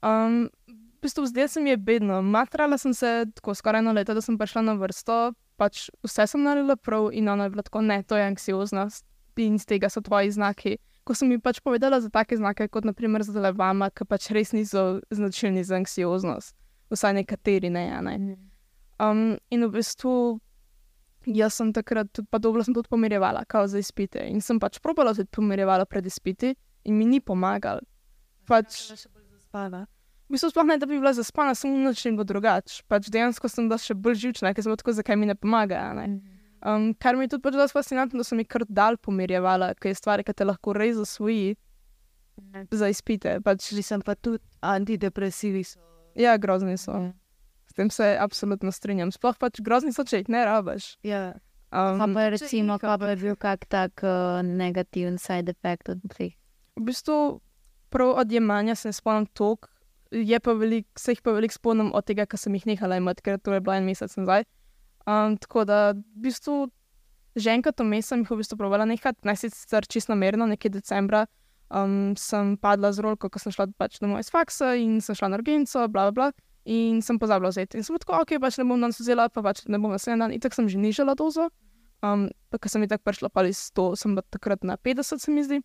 Um, 0.00 0.48
v 0.72 1.04
bistvu 1.04 1.28
zdaj 1.28 1.48
se 1.52 1.60
mi 1.60 1.70
je 1.70 1.76
bedno. 1.76 2.22
Matrala 2.24 2.80
sem 2.80 2.96
se 2.96 3.28
tako 3.36 3.52
skoraj 3.54 3.84
eno 3.84 3.92
leto, 3.92 4.16
da 4.16 4.24
sem 4.24 4.40
prišla 4.40 4.64
na 4.64 4.74
vrsto, 4.80 5.36
pač 5.60 5.92
vse 6.00 6.24
sem 6.32 6.40
naredila 6.40 6.80
prav 6.80 7.12
in 7.12 7.28
ona 7.28 7.44
je 7.44 7.52
bila 7.52 7.62
tako, 7.62 7.84
ne, 7.84 8.00
to 8.02 8.16
je 8.16 8.24
anksioznost 8.24 9.04
in 9.36 9.58
z 9.58 9.66
tega 9.66 9.92
so 9.92 10.00
tvoji 10.00 10.30
znaki. 10.32 10.78
Ko 11.04 11.12
sem 11.12 11.28
mi 11.28 11.36
pač 11.36 11.60
povedala 11.60 12.00
za 12.00 12.08
take 12.08 12.36
znake, 12.40 12.68
kot 12.72 12.88
naprimer 12.88 13.20
za 13.20 13.36
levama, 13.36 13.90
ki 13.92 14.08
pač 14.08 14.30
res 14.32 14.56
niso 14.56 15.04
značilni 15.12 15.60
za 15.60 15.76
anksioznost, 15.76 16.56
vsaj 16.88 17.20
nekateri 17.20 17.68
ne, 17.68 17.90
a 17.92 18.00
ne. 18.00 18.36
Um, 19.02 19.36
in 19.50 19.66
v 19.66 19.70
bistvu 19.74 20.40
jaz 21.26 21.54
sem 21.54 21.72
takrat 21.72 22.12
tudi, 22.12 22.28
pa 22.30 22.38
dobro 22.38 22.64
sem 22.64 22.74
tudi 22.74 22.88
pomirjevala, 22.88 23.44
kao 23.44 23.66
za 23.66 23.78
izpite. 23.78 24.26
In 24.28 24.40
sem 24.40 24.60
pač 24.60 24.78
probala 24.78 25.14
tudi 25.14 25.28
pomirjevala 25.32 25.84
pred 25.84 26.06
izpiti 26.06 26.54
in 26.84 26.98
mi 26.98 27.04
ni 27.04 27.20
pomagal. 27.20 27.80
Pač, 28.46 28.92
Spala. 29.48 29.86
v 30.28 30.36
bistvu 30.36 30.50
sploh 30.52 30.66
ne, 30.68 30.78
da 30.78 30.86
bi 30.86 30.98
bila 31.00 31.14
zaspana, 31.16 31.54
sem 31.54 31.72
nič 31.72 32.04
ni 32.04 32.12
bilo 32.12 32.28
drugače. 32.28 32.84
Pač 32.88 33.08
dejansko 33.08 33.48
sem 33.48 33.68
bila 33.68 33.80
še 33.80 33.96
bolj 33.96 34.20
živčna, 34.26 34.52
ker 34.54 34.64
sem 34.64 34.72
bila 34.72 34.82
tako, 34.82 34.96
zakaj 35.00 35.16
mi 35.16 35.26
ne 35.30 35.34
pomaga. 35.34 35.80
a 35.80 35.92
Ne? 35.96 36.20
Um, 36.64 36.94
kar 36.96 37.16
mi 37.16 37.26
je 37.26 37.36
tudi 37.36 37.44
pač 37.44 37.56
dosti 37.56 37.76
fascinantno, 37.76 38.20
da 38.20 38.24
so 38.24 38.36
mi 38.36 38.44
kar 38.44 38.64
dal 38.68 38.96
pomirjevala, 38.96 39.74
ker 39.76 39.92
je 39.92 40.00
stvar, 40.00 40.22
ki 40.24 40.32
te 40.32 40.44
lahko 40.44 40.72
res 40.72 40.96
zasvoji 40.96 41.56
za 42.72 42.88
izpite. 42.88 43.40
Pač, 43.44 43.72
Že 43.72 43.82
sem 43.82 44.00
pa 44.00 44.14
tudi 44.14 44.40
antidepresivi. 44.60 45.64
So. 45.64 45.80
ja, 46.16 46.36
grozni 46.36 46.76
so. 46.78 46.92
S 46.92 47.23
tem 47.76 47.90
se 47.90 48.16
absolutno 48.20 48.72
strinjam. 48.72 49.12
Sploh 49.12 49.36
pač 49.38 49.60
grozni 49.64 49.92
so, 49.92 50.04
če 50.06 50.22
jih 50.22 50.30
ne 50.32 50.44
rabiš. 50.46 50.96
Ja. 51.06 51.34
Um, 51.74 51.98
Pa 51.98 52.06
pa 52.06 52.28
recimo, 52.30 52.78
pa 52.78 52.94
je 53.10 53.16
bil 53.18 53.36
kak 53.36 53.66
tak 53.66 54.04
uh, 54.06 54.42
negativen 54.46 55.18
side 55.18 55.50
effect 55.50 55.88
od 55.90 56.02
teh. 56.14 56.34
v 56.76 56.82
bistvu 56.86 57.40
prav 57.90 58.14
od 58.18 58.32
jemanja 58.32 58.74
se 58.74 58.88
ne 58.88 58.92
spomnim 58.92 59.26
toliko, 59.34 59.68
je 60.10 60.38
pa 60.40 60.52
velik, 60.52 60.86
se 60.98 61.12
jih 61.12 61.22
pa 61.22 61.34
veliko 61.34 61.54
spomnim 61.54 61.90
od 61.94 62.04
tega, 62.06 62.26
ker 62.26 62.38
sem 62.38 62.54
jih 62.54 62.66
nehala 62.66 62.96
imeti, 62.98 63.22
ker 63.22 63.38
to 63.38 63.54
je 63.54 63.60
bilo 63.60 63.74
en 63.74 63.84
mesec 63.86 64.14
nazaj. 64.16 64.46
Um, 65.06 65.36
tako 65.38 65.64
da 65.64 65.92
v 65.92 66.02
bistvu 66.26 66.70
že 67.34 67.50
enkrat 67.50 67.80
vmes 67.82 68.06
sem 68.06 68.22
jih 68.22 68.30
v 68.30 68.38
bistvu 68.38 68.56
provala 68.58 68.86
nehati, 68.86 69.26
naj 69.26 69.42
sicer 69.42 69.86
čist 69.90 70.08
namerno, 70.08 70.46
nekje 70.46 70.70
decembra. 70.70 71.26
Um, 71.74 72.14
sem 72.14 72.54
padla 72.56 72.92
z 72.94 73.02
rolko, 73.02 73.26
ko 73.26 73.38
sem 73.42 73.50
šla 73.50 73.66
pač 73.74 73.98
domov 73.98 74.22
iz 74.22 74.30
faksa 74.30 74.76
in 74.78 75.00
sem 75.02 75.16
šla 75.18 75.32
na 75.32 75.40
urgenco, 75.40 75.88
bla, 75.90 76.10
bla, 76.10 76.12
bla, 76.14 76.28
in 76.64 77.02
sem 77.04 77.18
pozabila 77.20 77.52
vzeti. 77.52 77.78
In 77.78 77.84
sem 77.84 77.96
tako, 78.00 78.18
ok, 78.24 78.36
pač 78.40 78.58
ne 78.60 78.66
bom 78.68 78.80
danes 78.80 78.98
vzela, 79.00 79.28
pa 79.28 79.44
pač 79.44 79.64
ne 79.68 79.78
bom 79.80 79.92
naslednji 79.92 80.20
dan. 80.20 80.32
In 80.32 80.40
tako 80.40 80.62
sem 80.62 80.68
že 80.72 80.80
nižala 80.80 81.14
dozo. 81.14 81.50
Um, 82.04 82.28
pa 82.52 82.60
ko 82.60 82.68
sem 82.68 82.84
mi 82.84 82.88
tako 82.88 83.04
prišla 83.08 83.32
pa 83.32 83.44
iz 83.48 83.70
100, 83.72 83.96
sem 83.96 84.12
bila 84.12 84.24
takrat 84.28 84.64
na 84.64 84.76
50, 84.76 85.20
se 85.20 85.30
mi 85.32 85.44
zdi. 85.44 85.60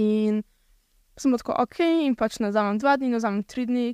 In 0.00 0.40
sem 1.16 1.32
tako, 1.36 1.56
ok, 1.60 1.80
in 2.08 2.16
pač 2.16 2.40
ne 2.40 2.48
vzamem 2.48 2.80
dva 2.80 2.96
dni, 2.96 3.12
ne 3.12 3.20
vzamem 3.20 3.44
tri 3.44 3.66
dni, 3.68 3.92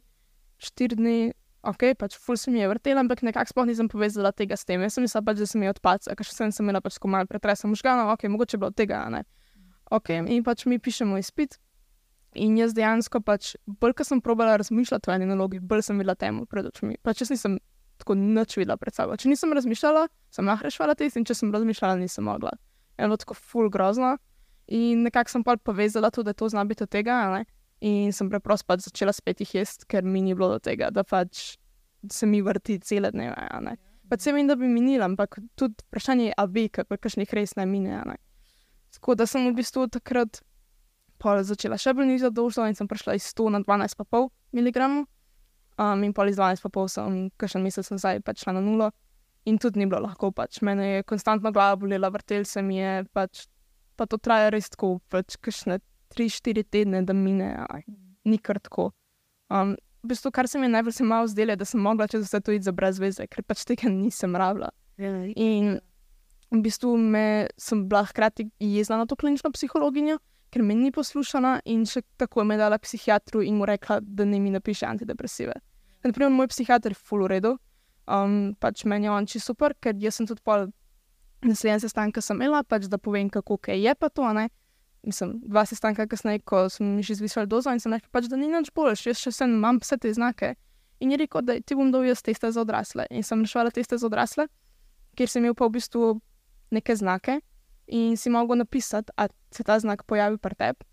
štiri 0.62 0.98
dni, 0.98 1.18
ok, 1.66 1.98
pač 1.98 2.14
ful 2.18 2.38
se 2.38 2.52
mi 2.54 2.62
je 2.62 2.68
vrtela, 2.70 3.02
ampak 3.02 3.24
nekako 3.26 3.50
sploh 3.50 3.66
nisem 3.66 3.90
povezala 3.90 4.30
tega 4.30 4.54
s 4.54 4.66
tem. 4.68 4.82
Jaz 4.86 4.94
sem 4.94 5.02
mislila 5.02 5.24
pač, 5.26 5.42
da 5.42 5.48
sem 5.50 5.64
jih 5.66 5.74
odpadla, 5.74 6.14
ker 6.14 6.30
sem, 6.30 6.54
sem 6.54 6.66
imela 6.66 6.82
pač 6.84 6.98
malo 7.06 7.26
pretresa 7.26 7.70
možganov, 7.70 8.14
ok, 8.14 8.28
mogoče 8.30 8.54
je 8.54 8.62
bilo 8.62 8.70
tega, 8.70 9.02
ne. 9.10 9.24
Ok, 9.90 10.14
in 10.14 10.44
pač 10.46 10.66
mi 10.68 10.78
pišemo 10.78 11.18
izpit. 11.18 11.58
In 12.36 12.58
jaz 12.60 12.74
dejansko 12.76 13.22
pač, 13.24 13.54
bolj 13.66 13.94
ko 13.98 14.04
sem 14.04 14.20
probala 14.20 14.58
razmišljati 14.60 15.10
o 15.10 15.14
eni 15.14 15.26
nalogi, 15.26 15.60
bolj 15.60 15.86
sem 15.86 15.98
videla 15.98 16.14
temu 16.18 16.44
pred 16.46 16.66
očmi. 16.68 16.98
Pač 17.02 17.22
jaz 17.24 17.32
nisem 17.32 17.56
tako 17.98 18.14
nič 18.14 18.56
videla 18.58 18.76
pred 18.76 18.94
sabo. 18.94 19.16
Če 19.18 19.30
nisem 19.32 19.52
razmišljala, 19.56 20.06
sem 20.34 20.46
lahko 20.46 20.68
rešila 20.68 20.94
test, 20.98 21.16
in 21.18 21.26
če 21.26 21.34
sem 21.34 21.52
razmišljala, 21.54 21.98
nisem 22.02 22.28
mogla. 22.28 22.52
Je 22.98 23.06
bilo 23.06 23.18
tako 23.18 23.34
ful 23.38 23.70
grozno. 23.72 24.16
In 24.68 25.02
nekako 25.06 25.32
sem 25.32 25.44
pa 25.44 25.56
povezala 25.56 26.10
to, 26.12 26.22
da 26.22 26.36
to 26.36 26.48
zna 26.52 26.64
biti 26.68 26.84
od 26.84 26.92
tega. 26.92 27.22
a 27.24 27.38
ne. 27.38 27.44
In 27.80 28.12
sem 28.12 28.28
preprosto 28.30 28.66
pač 28.68 28.84
začela 28.84 29.14
spet 29.14 29.40
jih 29.40 29.54
jesti, 29.60 29.86
ker 29.88 30.04
mi 30.04 30.20
ni 30.22 30.34
bilo 30.34 30.50
do 30.50 30.58
tega, 30.58 30.90
da 30.90 31.04
pač 31.04 31.56
se 32.10 32.26
mi 32.26 32.42
vrti 32.42 32.78
cele 32.80 33.10
dneve. 33.10 33.34
a 33.34 33.60
ne. 33.60 33.76
Pač 34.08 34.24
se 34.24 34.32
vem, 34.32 34.46
da 34.48 34.56
bi 34.56 34.68
minila, 34.68 35.04
ampak 35.04 35.38
tudi 35.56 35.74
vprašanje 35.88 36.30
je, 36.30 36.34
ali 36.36 36.52
bi, 36.52 36.68
kakšnih 36.68 37.34
res 37.34 37.56
ne 37.56 37.66
mine. 37.66 37.94
a 37.94 38.04
ne. 38.04 38.16
Tako 38.92 39.14
da 39.14 39.26
sem 39.26 39.46
v 39.48 39.56
bistvu 39.56 39.88
takrat 39.88 40.42
pol 41.18 41.42
začela 41.44 41.78
še 41.80 41.94
bolj 41.96 42.08
nižati 42.12 42.36
dozo 42.36 42.66
in 42.68 42.76
sem 42.78 42.88
prišla 42.88 43.18
iz 43.18 43.26
100 43.34 43.50
na 43.56 43.60
12,5 43.64 44.30
mg. 44.54 44.88
Um, 45.78 46.02
in 46.02 46.14
pol 46.14 46.30
iz 46.30 46.38
12,5 46.38 46.88
sem, 46.90 47.18
kakšen 47.38 47.62
mesec 47.62 47.86
nazaj, 47.94 48.22
pač 48.26 48.42
šla 48.42 48.56
na 48.58 48.62
nulo. 48.64 48.90
In 49.46 49.60
tudi 49.62 49.80
ni 49.80 49.86
bilo 49.86 50.02
lahko, 50.02 50.32
pač 50.34 50.60
mene 50.66 50.88
je 50.88 51.04
konstantno 51.08 51.52
glava 51.54 51.78
bolela, 51.78 52.10
vrtel 52.12 52.44
se 52.44 52.62
mi 52.62 52.80
je, 52.80 53.04
pač, 53.14 53.46
pa 53.96 54.06
to 54.10 54.18
traja 54.18 54.50
res 54.52 54.68
tako, 54.74 54.98
pač 55.08 55.38
kakšne 55.38 55.78
3-4 56.16 56.64
tedne, 56.66 57.04
da 57.06 57.14
mine, 57.14 57.52
aj, 57.68 57.86
ni 58.28 58.38
kar 58.42 58.58
tako. 58.60 58.90
Um, 59.48 59.76
v 60.02 60.12
bistvu, 60.12 60.32
kar 60.34 60.48
se 60.50 60.58
mi 60.58 60.66
je 60.66 60.74
najbolj 60.74 60.96
se 60.98 61.04
malo 61.04 61.30
zdelo, 61.30 61.56
da 61.56 61.64
sem 61.64 61.80
mogla 61.80 62.08
čez 62.10 62.26
vse 62.26 62.40
to 62.44 62.52
iti 62.52 62.66
za 62.66 62.74
brez 62.74 62.98
veze, 62.98 63.26
ker 63.30 63.46
pač 63.46 63.64
tega 63.68 63.90
nisem 63.92 64.36
rabila. 64.36 64.70
Ja. 64.98 65.14
In 65.36 65.78
v 66.50 66.60
bistvu 66.64 66.96
me, 66.98 67.48
sem 67.60 67.86
bila 67.88 68.04
hkrati 68.08 68.48
jezna 68.58 68.98
na 68.98 69.06
to 69.06 69.16
klinično 69.16 69.52
psihologinjo, 69.54 70.18
ker 70.50 70.62
me 70.62 70.74
ni 70.74 70.90
poslušala 70.92 71.60
in 71.64 71.84
še 71.86 72.02
tako 72.16 72.44
me 72.44 72.56
dala 72.56 72.78
psihiatru 72.78 73.42
in 73.44 73.58
mu 73.58 73.66
rekla, 73.68 74.00
da 74.00 74.24
ne 74.24 74.40
mi 74.40 74.50
napiše 74.50 74.86
antidepresive. 74.86 75.54
Naprimer, 76.04 76.32
moj 76.32 76.48
psihiater 76.52 76.94
je 76.94 77.00
full 77.00 77.26
v 77.26 77.32
redu, 77.34 77.56
um, 78.06 78.54
pač 78.60 78.84
meni 78.84 79.08
je 79.08 79.12
on 79.12 79.26
čisto 79.26 79.52
super, 79.52 79.74
ker 79.80 79.96
jaz 79.98 80.20
sem 80.20 80.28
tudi 80.28 80.42
pol 80.44 80.68
naslednji 81.44 81.84
sestanek 81.86 82.22
sem 82.22 82.38
imela, 82.38 82.62
pač 82.64 82.88
da 82.90 82.98
povem, 82.98 83.30
kako 83.30 83.58
kaj 83.58 83.78
je 83.82 83.94
pa 83.94 84.08
to, 84.08 84.26
ne. 84.32 84.48
Mislim, 85.06 85.38
dva 85.46 85.62
sestanka 85.66 86.08
kasneje, 86.10 86.42
ko 86.42 86.66
sem 86.72 86.98
že 87.02 87.20
zvišala 87.20 87.46
dozo 87.46 87.70
in 87.70 87.80
sem 87.80 87.92
rekla, 87.94 88.10
pač, 88.12 88.26
da 88.30 88.36
ni 88.36 88.48
nič 88.50 88.72
boljš, 88.74 89.06
jaz 89.06 89.20
še 89.22 89.32
sem, 89.32 89.52
imam 89.60 89.78
vse 89.82 89.98
te 90.00 90.12
znake. 90.12 90.56
In 90.98 91.12
je 91.14 91.20
rekel, 91.20 91.44
da 91.46 91.54
ti 91.62 91.76
bom 91.78 91.92
dal 91.94 92.02
jaz 92.08 92.24
teste 92.26 92.50
za 92.50 92.64
odrasle. 92.64 93.06
In 93.14 93.22
sem 93.22 93.44
rešila 93.44 93.70
teste 93.70 93.98
za 93.98 94.06
odrasle, 94.08 94.48
kjer 95.14 95.30
sem 95.30 95.44
imel 95.44 95.54
pa 95.54 95.68
v 95.68 95.78
bistvu 95.78 96.16
neke 96.74 96.96
znake 96.98 97.38
in 97.86 98.16
si 98.18 98.30
mogel 98.30 98.58
napisati, 98.58 99.14
ali 99.16 99.30
se 99.50 99.64
ta 99.64 99.78
znak 99.78 100.02
pojavi 100.02 100.38
pri 100.38 100.54
tebi. 100.54 100.84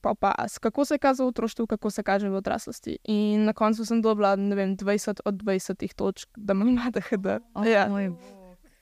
Pa 0.00 0.14
pa, 0.14 0.30
kako 0.60 0.84
se 0.84 0.98
kaže 0.98 1.22
v 1.22 1.26
otroštvu, 1.26 1.66
kako 1.66 1.90
se 1.90 2.02
kaže 2.02 2.28
v 2.28 2.34
odraslosti. 2.34 2.98
In 3.04 3.44
na 3.44 3.52
koncu 3.52 3.84
sem 3.84 4.02
dobila, 4.02 4.36
ne 4.36 4.54
vem, 4.54 4.76
20 4.76 5.20
od 5.24 5.34
20 5.34 5.94
točk, 5.94 6.28
da 6.36 6.52
imam 6.52 6.78
ADHD. 6.86 7.26
ja, 7.66 7.88
moj 7.88 8.12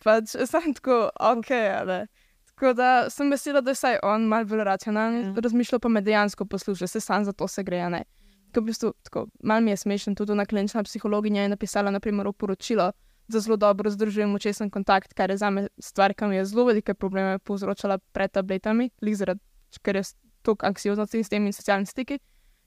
pač 0.04 0.36
sem 0.44 0.74
tako, 0.74 1.08
ok, 1.16 1.50
ali. 1.80 2.06
Tako 2.44 2.72
da 2.72 3.10
sem 3.10 3.30
vesela, 3.30 3.60
da 3.60 3.70
je 3.70 3.74
vsaj 3.74 3.98
on 4.02 4.22
malo 4.22 4.44
bolj 4.44 4.64
racionalen, 4.64 5.22
Ja. 5.24 5.40
razmišlja 5.40 5.78
pa 5.78 5.88
me 5.88 6.00
dejansko 6.00 6.44
posluša, 6.44 6.86
se 6.86 7.00
sam 7.00 7.24
za 7.24 7.32
to 7.32 7.48
se 7.48 7.62
gre, 7.62 7.88
ne. 7.90 8.04
Tako 8.46 8.60
v 8.60 8.66
bistvu, 8.66 8.92
tako, 9.02 9.26
malo 9.42 9.60
mi 9.60 9.70
je 9.70 9.76
smešen, 9.76 10.14
tudi 10.14 10.32
ona 10.32 10.44
klinična 10.46 10.82
psihologinja 10.82 11.42
je 11.42 11.48
napisala, 11.48 11.90
naprimer, 11.90 12.26
poročilo, 12.32 12.92
da 13.28 13.40
zelo 13.40 13.56
dobro 13.56 13.90
združujem 13.90 14.34
očesen 14.34 14.70
kontakt, 14.70 15.14
kar 15.14 15.30
je 15.30 15.36
za 15.36 15.50
me 15.50 15.68
stvar, 15.78 16.14
ki 16.14 16.26
mi 16.28 16.36
je 16.36 16.44
zelo 16.44 16.64
velike 16.64 16.94
probleme 16.94 17.38
povzročala 17.38 17.98
pred 18.12 18.30
tabletami, 18.30 18.90
zaradi, 19.00 19.40
ker 19.82 19.96
je 19.96 20.02
toliko 20.42 20.66
anksioznosti 20.66 21.22
s 21.24 21.28
temi 21.28 21.52
socialnimi 21.52 21.86
stiki. 21.86 22.18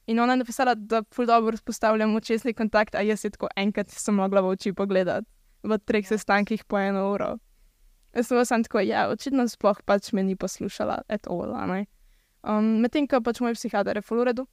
In 0.08 0.20
ona 0.20 0.34
je 0.34 0.38
napisala, 0.38 0.76
da 0.76 1.04
ful 1.14 1.26
dobro 1.26 1.58
vzpostavljam 1.58 2.16
očesni 2.16 2.54
kontakt, 2.54 2.96
a 2.96 3.02
jaz 3.02 3.26
je 3.26 3.30
tako 3.30 3.48
enkrat 3.56 3.90
sem 3.90 4.16
mogla 4.16 4.42
v 4.42 4.56
oči 4.56 4.74
pogledati 4.74 5.28
v 5.64 5.78
treh 5.78 6.08
sestankih 6.08 6.64
po 6.64 6.80
eno 6.80 7.12
uro. 7.12 7.38
Jaz 8.16 8.28
sem 8.28 8.46
samo 8.46 8.64
tako, 8.64 8.80
ja, 8.80 9.10
očitno 9.12 9.48
sploh 9.48 9.82
pač 9.86 10.14
me 10.14 10.24
ni 10.24 10.36
poslušala, 10.36 11.04
et 11.10 11.28
all, 11.28 11.54
a 11.54 11.66
ne. 11.68 11.86
Um, 12.48 12.80
Medtem 12.82 13.08
ko 13.08 13.20
pač 13.22 13.42
moj 13.44 13.54
psihiater 13.54 13.98
je 14.00 14.02
v 14.02 14.24
redu, 14.24 14.48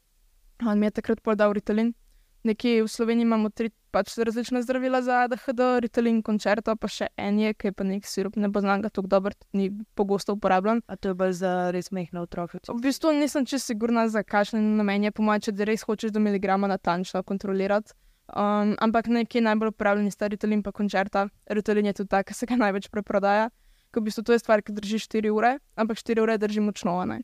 on 0.67 0.79
mi 0.79 0.87
je 0.87 0.90
takrat 0.90 1.23
podal 1.23 1.53
Ritalin. 1.53 1.95
Nekje 2.44 2.83
v 2.85 2.88
Sloveniji 2.88 3.24
imamo 3.24 3.48
tri 3.48 3.70
pač 3.94 4.18
različne 4.18 4.61
zdravila 4.62 5.00
za 5.02 5.22
ADHD, 5.24 5.61
Ritalin, 5.80 6.18
končerto, 6.22 6.74
pa 6.76 6.88
še 6.90 7.07
en 7.16 7.38
je, 7.40 7.54
ki 7.57 7.70
je 7.70 7.72
pa 7.72 7.87
nek 7.88 8.04
sirup, 8.04 8.37
ne 8.37 8.50
poznam 8.52 8.83
ga 8.85 8.90
tako 8.92 9.09
dobro, 9.09 9.33
ni 9.57 9.70
pogosto 9.96 10.35
uporabljan. 10.37 10.83
A 10.90 10.98
to 11.00 11.12
je 11.12 11.16
bolj 11.16 11.33
za 11.40 11.52
res 11.72 11.88
mehne 11.94 12.20
otroke. 12.20 12.61
V 12.68 12.80
bistvu 12.85 13.14
nisem 13.16 13.46
čisto 13.48 13.72
sigurna, 13.72 14.04
za 14.12 14.20
kakšen 14.20 14.76
namen 14.76 15.09
je, 15.09 15.14
po 15.14 15.24
mojem, 15.24 15.46
če 15.48 15.57
res 15.64 15.87
hočeš 15.88 16.12
do 16.12 16.20
miligrama 16.20 16.68
natančno 16.68 17.24
kontrolirati. 17.24 17.96
Um, 18.28 18.76
ampak 18.80 19.09
nekje 19.12 19.40
najbolj 19.44 19.72
uporabljeni 19.72 20.12
sta 20.12 20.28
Ritalin 20.28 20.62
pa 20.64 20.72
končerta. 20.72 21.28
Ritalin 21.48 21.88
je 21.88 22.00
tudi 22.00 22.12
ta, 22.12 22.22
ki 22.24 22.37
se 22.37 22.48
ga 22.50 22.61
največ 22.61 22.92
preprodaja. 22.92 23.50
Ker 23.92 24.02
v 24.02 24.11
bistvu 24.11 24.24
to 24.24 24.37
je 24.37 24.42
stvar, 24.44 24.61
ki 24.61 24.76
drži 24.76 25.00
4 25.00 25.33
ure, 25.33 25.59
ampak 25.80 26.00
4 26.00 26.20
ure 26.24 26.37
drži 26.40 26.61
močno. 26.61 26.96
ne. 27.09 27.22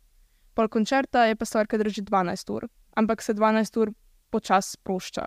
Pol 0.54 0.68
končerta 0.68 1.24
je 1.28 1.36
pa 1.36 1.44
stvar, 1.44 1.66
ki 1.66 1.80
drži 1.80 2.08
12 2.08 2.52
ur, 2.52 2.68
ampak 2.96 3.22
se 3.22 3.34
12 3.34 3.80
ur 3.80 3.92
počasi 4.30 4.78
sprošča. 4.78 5.26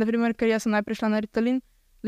Naprimer, 0.00 0.34
ker 0.34 0.50
jaz 0.50 0.66
sem 0.66 0.74
najprej 0.74 1.02
šla 1.02 1.12
na 1.14 1.22
Ritalin, 1.22 1.60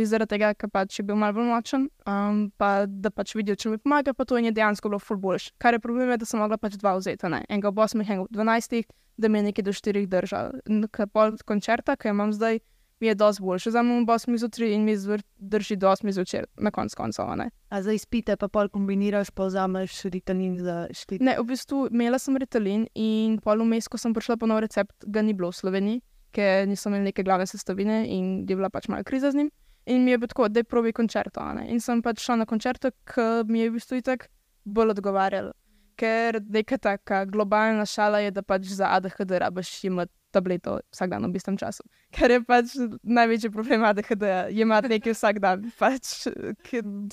zaradi 0.04 0.34
tega, 0.34 0.52
ker 0.58 0.68
pač 0.68 0.98
je 0.98 1.04
bil 1.06 1.16
malo 1.16 1.38
bolj 1.38 1.48
močen, 1.48 1.88
um, 2.04 2.46
pa 2.60 2.84
da 2.86 3.10
pač 3.14 3.32
vidijo, 3.38 3.56
če 3.56 3.72
mi 3.72 3.80
pomaga, 3.80 4.12
pa 4.12 4.26
to 4.28 4.36
je 4.36 4.52
dejansko 4.52 4.90
bilo 4.92 5.00
ful 5.00 5.16
boljš. 5.16 5.52
Kar 5.62 5.76
je 5.76 5.80
problem, 5.80 6.10
je, 6.12 6.20
da 6.20 6.28
sem 6.28 6.40
mogla 6.42 6.58
pač 6.60 6.76
dva 6.76 6.96
vzeti, 6.98 7.30
ne? 7.32 7.44
enega 7.48 7.72
ob 7.72 7.80
8, 7.80 8.02
enega 8.04 8.26
ob 8.26 8.32
12, 8.34 8.84
da 9.16 9.28
mi 9.28 9.38
je 9.38 9.48
nekaj 9.48 9.64
do 9.64 9.72
4 9.72 10.06
držal. 10.12 10.56
Ker 10.92 11.08
pol 11.08 11.38
koncerta, 11.48 11.96
ki 11.96 12.12
imam 12.12 12.34
zdaj, 12.36 12.60
mi 13.00 13.06
je 13.10 13.14
dosti 13.14 13.42
boljše. 13.42 13.70
Za 13.70 13.82
mnom 13.82 14.06
bo 14.08 14.16
8 14.16 14.36
zjutraj 14.40 14.72
in 14.72 14.84
mi 14.84 14.96
drži 15.38 15.76
do 15.76 15.88
8 15.88 16.12
zvečer, 16.12 16.46
na 16.56 16.70
konc 16.70 16.94
koncev. 16.94 17.28
A 17.68 17.82
za 17.82 17.92
izpite 17.92 18.36
pa 18.36 18.48
pol 18.48 18.68
kombiniraš, 18.68 19.30
pa 19.30 19.48
vzameš 19.48 20.02
ritalin 20.02 20.58
za 20.58 20.86
štiri? 20.92 21.24
Ne, 21.24 21.36
v 21.40 21.44
bistvu 21.44 21.88
imela 21.92 22.18
sem 22.18 22.36
ritalin 22.36 22.86
in 22.94 23.38
pol 23.40 23.64
vmes, 23.64 23.88
ko 23.88 24.00
sem 24.00 24.14
prišla 24.16 24.36
po 24.40 24.48
nov 24.48 24.64
recept, 24.64 24.96
ga 25.06 25.22
ni 25.22 25.36
bilo 25.36 25.52
v 25.52 25.60
Sloveniji, 25.60 26.00
ker 26.36 26.66
nisem 26.68 26.92
imela 26.92 27.08
neke 27.08 27.24
glavne 27.24 27.46
sestavine 27.48 28.02
in 28.12 28.44
je 28.48 28.56
bila 28.56 28.68
pač 28.72 28.90
malo 28.92 29.06
kriza 29.08 29.32
z 29.32 29.40
njim. 29.42 29.50
In 29.86 30.04
mi 30.04 30.10
je 30.10 30.18
bilo 30.18 30.28
tako, 30.28 30.48
da 30.48 30.60
je 30.60 30.64
probi 30.64 30.92
koncerto. 30.92 31.40
In 31.64 31.80
sem 31.80 32.02
pač 32.02 32.24
šla 32.24 32.42
na 32.42 32.46
koncerto, 32.46 32.90
ki 33.06 33.46
mi 33.48 33.62
je 33.62 33.70
v 33.70 33.78
bistvu 33.78 34.02
tako 34.02 34.26
bolj 34.66 34.96
odgovarjalo. 34.96 35.54
Ker 35.96 36.40
neka 36.42 36.76
taka 36.82 37.24
globalna 37.24 37.86
šala 37.88 38.18
je, 38.24 38.32
da 38.34 38.42
pač 38.42 38.66
za 38.74 38.90
ADHD 38.98 39.38
rabiš 39.40 39.70
imeti 39.88 40.12
tableto 40.34 40.80
vsak 40.92 41.08
dan 41.14 41.24
v 41.24 41.38
istem 41.38 41.56
času. 41.56 41.86
Ker 42.12 42.34
je 42.34 42.42
pač 42.44 42.74
največji 43.00 43.52
problem 43.54 43.86
ADHD, 43.88 44.26
je 44.52 44.66
imeti 44.66 44.92
nekaj 44.92 45.16
vsak 45.16 45.40
dan. 45.40 45.64
Pač, 45.78 46.26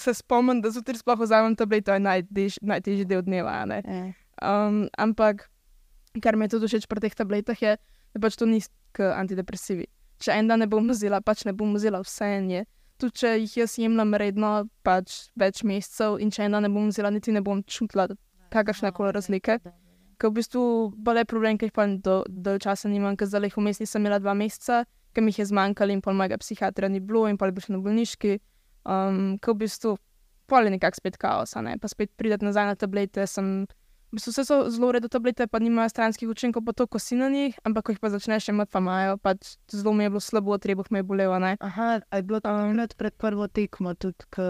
se 0.01 0.13
spomnim, 0.17 0.59
da 0.65 0.73
zjutraj 0.73 0.99
sploh 0.99 1.21
vzamem 1.21 1.55
tableto, 1.55 1.93
je 1.95 2.03
najtež, 2.03 2.59
najtežji 2.59 3.07
del 3.07 3.23
dneva. 3.23 3.61
Um, 4.41 4.89
ampak, 4.97 5.47
kar 6.19 6.35
mi 6.35 6.49
je 6.49 6.57
tudi 6.57 6.73
všeč 6.73 6.89
pri 6.89 7.05
teh 7.05 7.15
tabletah, 7.15 7.55
je, 7.55 7.77
da 8.11 8.19
pač 8.19 8.35
to 8.35 8.49
ni 8.49 8.59
antidepresivi 8.99 9.87
če 10.23 10.37
en 10.39 10.49
dan 10.49 10.63
ne 10.63 10.69
bom 10.71 10.87
vzela, 10.89 11.21
pač 11.21 11.43
ne 11.47 11.53
bom 11.57 11.75
vzela 11.75 12.01
vse 12.03 12.29
enje. 12.37 12.63
Tudi 13.01 13.23
če 13.23 13.31
jih 13.41 13.57
jaz 13.63 13.77
jemljem 13.81 14.15
redno, 14.21 14.51
pač 14.85 15.27
več 15.39 15.63
mesecev, 15.67 16.19
in 16.23 16.31
če 16.33 16.47
en 16.47 16.57
dan 16.57 16.67
ne 16.67 16.71
bom 16.71 16.87
vzela, 16.91 17.11
niti 17.11 17.33
ne 17.35 17.43
bom 17.43 17.63
čutila 17.67 18.07
kakršne 18.53 18.93
koli 18.95 19.11
razlike. 19.15 19.59
Ker 20.21 20.29
v 20.29 20.37
bistvu 20.37 20.63
bolj 21.03 21.23
je 21.23 21.29
problem, 21.29 21.59
ker 21.59 21.67
jih 21.67 21.75
pa 21.75 21.87
do, 22.07 22.21
do 22.29 22.55
časa 22.61 22.91
nimam, 22.91 23.17
ker 23.19 23.27
zdaj 23.27 23.51
vmes 23.57 23.81
nisem 23.81 24.03
imela 24.03 24.21
dva 24.21 24.35
meseca, 24.37 24.83
ker 25.13 25.25
mi 25.25 25.33
jih 25.33 25.41
je 25.41 25.49
zmanjkalo 25.51 25.93
in 25.93 26.03
pol 26.05 26.15
mojega 26.17 26.39
psihiatra 26.39 26.89
ni 26.89 27.01
bilo 27.03 27.25
in 27.27 27.37
pol 27.37 27.51
je 27.51 27.57
bil 27.57 27.65
še 27.65 27.73
na 27.73 27.81
bolniški. 27.83 28.37
Um, 28.83 29.39
ker 29.41 29.57
v 29.57 29.65
bistvu 29.65 29.97
pol 30.47 30.69
je 30.69 30.75
nekako 30.75 31.01
spet 31.01 31.17
kaos, 31.19 31.57
ne? 31.65 31.75
pa 31.81 31.89
spet 31.91 32.13
prideti 32.19 32.45
nazaj 32.45 32.69
na 32.69 32.77
tablete, 32.79 33.25
sem 33.27 33.65
v 34.13 34.21
bistvu 34.21 34.29
vse 34.29 34.43
so 34.45 34.55
zelo 34.69 34.91
redo 34.93 35.09
tablete, 35.09 35.47
pa 35.49 35.57
nimajo 35.57 35.89
stranskih 35.89 36.29
učinkov, 36.29 36.61
pa 36.61 36.73
to, 36.77 36.85
ko 36.85 37.01
si 37.01 37.17
na 37.17 37.33
njih, 37.33 37.57
ampak 37.65 37.89
ko 37.89 37.89
jih 37.95 38.01
pa 38.01 38.13
začneš 38.13 38.53
imeti, 38.53 38.69
pa 38.69 38.77
imajo, 38.77 39.17
pač 39.17 39.57
zelo 39.73 39.89
mi 39.97 40.05
je 40.05 40.09
bilo 40.13 40.21
slabo, 40.21 40.57
trebuh 40.61 40.85
mi 40.93 41.01
je 41.01 41.03
bolelo. 41.03 41.39
Ne? 41.41 41.57
Aha, 41.57 42.05
je 42.13 42.21
bilo 42.21 42.37
to 42.37 42.53
um, 42.53 42.77
pred 42.93 43.13
prvo 43.17 43.49
tekmo, 43.49 43.97
tudi 43.97 44.21
ko 44.29 44.45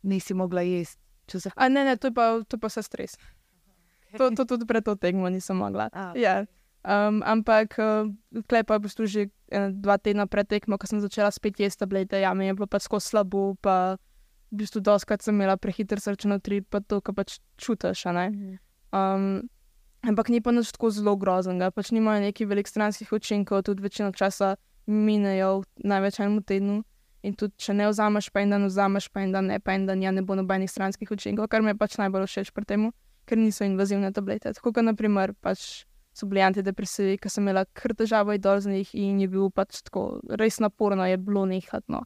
nisi 0.00 0.32
mogla 0.32 0.64
jesti. 0.64 0.96
Se... 1.28 1.52
A 1.52 1.68
ne, 1.68 1.84
ne, 1.84 2.00
to 2.00 2.08
je 2.08 2.16
pa, 2.16 2.40
to 2.48 2.56
je 2.56 2.60
pa 2.64 2.72
vse 2.72 2.82
stres. 2.88 3.20
To, 4.16 4.32
to 4.32 4.48
tudi 4.48 4.64
pred 4.64 4.80
to 4.80 4.96
tekmo 4.96 5.28
nisem 5.28 5.60
mogla. 5.60 5.92
Ah, 5.92 6.16
okay. 6.16 6.24
ja. 6.24 6.48
um, 6.80 7.20
ampak, 7.20 7.76
uh, 7.76 8.08
klepa 8.48 8.74
je 8.74 8.80
v 8.80 8.84
bistvu 8.88 9.04
že 9.04 9.22
en, 9.52 9.76
dva 9.76 10.00
tedna 10.00 10.24
pred 10.24 10.48
tekmo, 10.48 10.80
ko 10.80 10.88
sem 10.88 11.04
začela 11.04 11.28
spet 11.28 11.60
jesti 11.60 11.84
tablete, 11.84 12.16
ja, 12.16 12.32
mi 12.32 12.48
je 12.48 12.56
bilo 12.56 12.64
pa 12.64 12.80
skoro 12.80 13.04
slabo, 13.04 13.60
pa 13.60 14.00
v 14.48 14.64
bistvu 14.64 14.80
doskrat 14.80 15.20
sem 15.20 15.36
imela 15.36 15.60
prehiter 15.60 16.00
srčni 16.00 16.40
utrip, 16.40 16.72
pa 16.72 16.80
to, 16.80 17.04
kar 17.04 17.12
pač 17.12 17.44
čutiš. 17.60 18.08
Um, 18.92 19.48
ampak 20.04 20.28
ni 20.28 20.40
pa 20.44 20.52
nič 20.52 20.72
tako 20.76 20.90
zelo 20.92 21.16
groznega, 21.16 21.70
pač 21.72 21.92
nimajo 21.96 22.20
nekih 22.20 22.48
velikih 22.48 22.70
stranskih 22.70 23.12
učinkov, 23.12 23.64
tudi 23.64 23.82
večino 23.82 24.12
časa 24.12 24.56
minejo 24.86 25.62
v 25.62 25.88
največ 25.88 26.20
enem 26.20 26.42
tednu. 26.42 26.82
In 27.22 27.38
tudi, 27.38 27.54
če 27.54 27.72
ne 27.78 27.86
vzameš, 27.86 28.32
pa 28.34 28.42
en 28.42 28.50
dan 28.50 28.66
vzameš, 28.66 29.06
pa 29.14 29.22
en 29.22 29.30
dan 29.30 29.46
ne, 29.46 29.60
pa 29.62 29.78
en 29.78 29.86
dan 29.86 30.02
ja 30.02 30.10
ne 30.10 30.26
bo 30.26 30.34
nobenih 30.34 30.66
stranskih 30.66 31.06
učinkov, 31.06 31.46
kar 31.46 31.62
mi 31.62 31.70
je 31.70 31.78
pač 31.78 31.94
najbolj 32.02 32.26
všeč 32.26 32.50
pri 32.50 32.66
tem, 32.66 32.90
ker 33.30 33.38
niso 33.38 33.62
invazivne 33.62 34.10
tablete. 34.10 34.50
Tako 34.58 34.74
kot 34.74 34.82
naprimer 34.82 35.30
pač 35.38 35.86
so 36.12 36.26
bili 36.26 36.42
antidepresivi, 36.42 37.14
ki 37.22 37.30
sem 37.30 37.46
imela 37.46 37.62
kar 37.78 37.94
težavo 37.94 38.34
dol 38.42 38.58
z 38.58 38.74
njih 38.74 38.90
in 38.98 39.22
je 39.22 39.30
bil 39.30 39.54
pač 39.54 39.84
tako 39.86 40.18
res 40.34 40.58
naporno, 40.58 41.06
je 41.06 41.16
bilo 41.16 41.46
nehatno 41.46 42.02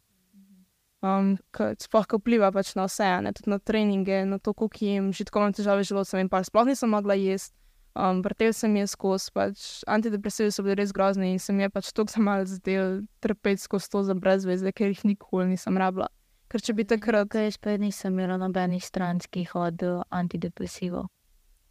um, 1.06 1.34
ki 1.54 1.74
sploh 1.82 2.08
vpliva 2.18 2.50
pač 2.54 2.74
na 2.78 2.86
vse, 2.88 3.08
ne, 3.22 3.32
tudi 3.36 3.52
na 3.52 3.58
treninge, 3.58 4.24
na 4.28 4.38
to, 4.38 4.54
kako 4.54 4.82
jim 4.82 5.12
že 5.12 5.28
tako 5.28 5.44
imam 5.44 5.54
težave 5.56 5.84
z 5.84 5.92
želodcem 5.92 6.24
in 6.24 6.32
pa 6.32 6.42
sploh 6.44 6.66
nisem 6.66 6.90
mogla 6.90 7.14
jesti. 7.18 7.54
Um, 7.96 8.20
vrtel 8.20 8.52
sem 8.52 8.74
jih 8.76 8.90
skozi, 8.92 9.30
pač 9.32 9.60
antidepresivi 9.88 10.52
so 10.52 10.60
bili 10.60 10.74
res 10.76 10.92
grozni 10.92 11.30
in 11.32 11.38
sem 11.40 11.56
jih 11.62 11.70
pač 11.72 11.94
tako 11.96 12.12
za 12.12 12.20
mal 12.20 12.44
zdel 12.44 13.06
trpeti 13.24 13.62
skozi 13.62 13.88
to 13.88 14.02
za 14.04 14.14
brezvezde, 14.14 14.72
ker 14.76 14.92
jih 14.92 15.00
nikoli 15.08 15.46
nisem 15.54 15.80
rabila. 15.80 16.10
Ker 16.52 16.60
če 16.60 16.74
bi 16.76 16.84
takrat. 16.84 17.30
Kaj 17.32 17.48
je 17.48 17.54
spet, 17.56 17.80
nisem 17.80 18.12
imela 18.12 18.36
nobenih 18.36 18.84
stranskih 18.84 19.54
od 19.56 19.80
antidepresivov. 20.12 21.08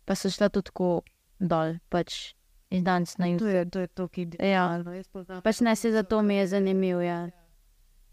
Pa 0.10 0.18
so 0.18 0.34
šla 0.34 0.50
tudi 0.50 0.72
tako 0.72 0.90
dol, 1.38 1.78
pač 1.94 2.34
iz 2.74 2.82
danes 2.84 3.20
na 3.22 3.30
jug. 3.30 3.46
To 3.46 3.54
je 3.54 3.66
to, 3.70 3.86
je 3.86 3.88
to 3.94 4.08
ki 4.10 4.28
je. 4.34 4.50
Ja, 4.50 4.82
pač 5.46 5.62
ne 5.62 5.76
se 5.78 5.94
zato 5.94 6.26
mi 6.26 6.42
je 6.42 6.48
zanimivo. 6.58 7.06
Ja. 7.06 7.30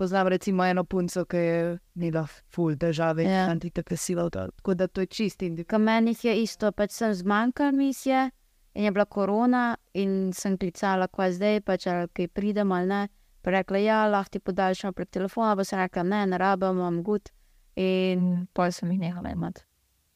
Ja 0.02 0.04
poznam 0.04 0.28
recimo 0.28 0.64
eno 0.64 0.84
punco, 0.84 1.24
ki 1.24 1.36
je 1.36 1.78
imela 1.94 2.26
ful 2.26 2.76
težave, 2.76 3.22
ja. 3.24 3.46
antidepresiva, 3.50 4.28
tako 4.30 4.74
da 4.74 4.86
to 4.86 5.00
je 5.00 5.06
čist 5.06 5.42
indikator. 5.42 5.78
Kaj 5.78 5.84
meni 5.84 6.14
je 6.22 6.34
isto, 6.42 6.72
pač 6.72 6.90
sem 6.90 7.14
zmanjkala 7.14 7.72
misije 7.72 8.30
in 8.74 8.84
je 8.84 8.90
bila 8.90 9.04
korona 9.04 9.76
in 9.94 10.32
sem 10.34 10.58
klicala, 10.58 11.06
kaj 11.08 11.32
zdaj, 11.38 11.60
pač 11.60 11.86
ali 11.86 12.08
kaj 12.08 12.28
pridem 12.28 12.72
ali 12.72 12.88
ne. 12.88 13.08
Pa 13.42 13.50
rekla, 13.50 13.78
ja, 13.78 14.06
lahko 14.06 14.30
ti 14.30 14.38
podaljšam 14.38 14.94
prek 14.94 15.10
telefona, 15.10 15.56
pa 15.56 15.64
sem 15.64 15.78
rekla, 15.78 16.02
ne, 16.02 16.26
ne 16.26 16.38
rabim, 16.38 16.78
imam 16.78 17.02
gut. 17.02 17.30
In 17.76 18.46
pol 18.54 18.70
sem 18.72 18.90
jih 18.92 19.00
nehala 19.00 19.32
imati. 19.32 19.64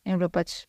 In 0.06 0.18
bilo 0.18 0.28
pač, 0.30 0.66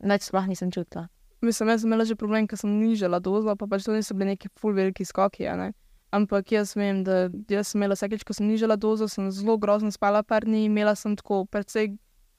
več 0.00 0.28
sploh 0.28 0.48
nisem 0.48 0.72
čutila. 0.72 1.06
Mislim, 1.44 1.68
jaz 1.68 1.80
sem 1.84 1.88
imela 1.88 2.04
že 2.04 2.16
problem, 2.16 2.48
ker 2.48 2.58
sem 2.60 2.72
nižala 2.80 3.20
dozo, 3.20 3.56
pa 3.56 3.68
pač 3.68 3.84
to 3.84 3.92
niso 3.92 4.14
bili 4.16 4.34
neki 4.34 4.50
ful 4.60 4.76
veliki 4.76 5.04
skoki, 5.04 5.48
ne. 5.56 5.72
Ampak 6.10 6.52
jaz 6.52 6.76
vem, 6.76 7.02
da 7.04 7.28
jaz 7.50 7.72
sem 7.72 7.80
imela 7.80 7.96
vsakeč, 7.98 8.22
ko 8.24 8.32
sem 8.32 8.46
nižala 8.46 8.76
dozo, 8.76 9.08
sem 9.08 9.30
zelo 9.30 9.56
grozno 9.58 9.90
spala 9.90 10.22
par 10.22 10.46
dni, 10.46 10.64
imela 10.68 10.94
sem 10.94 11.16
tako 11.16 11.44
precej 11.50 11.96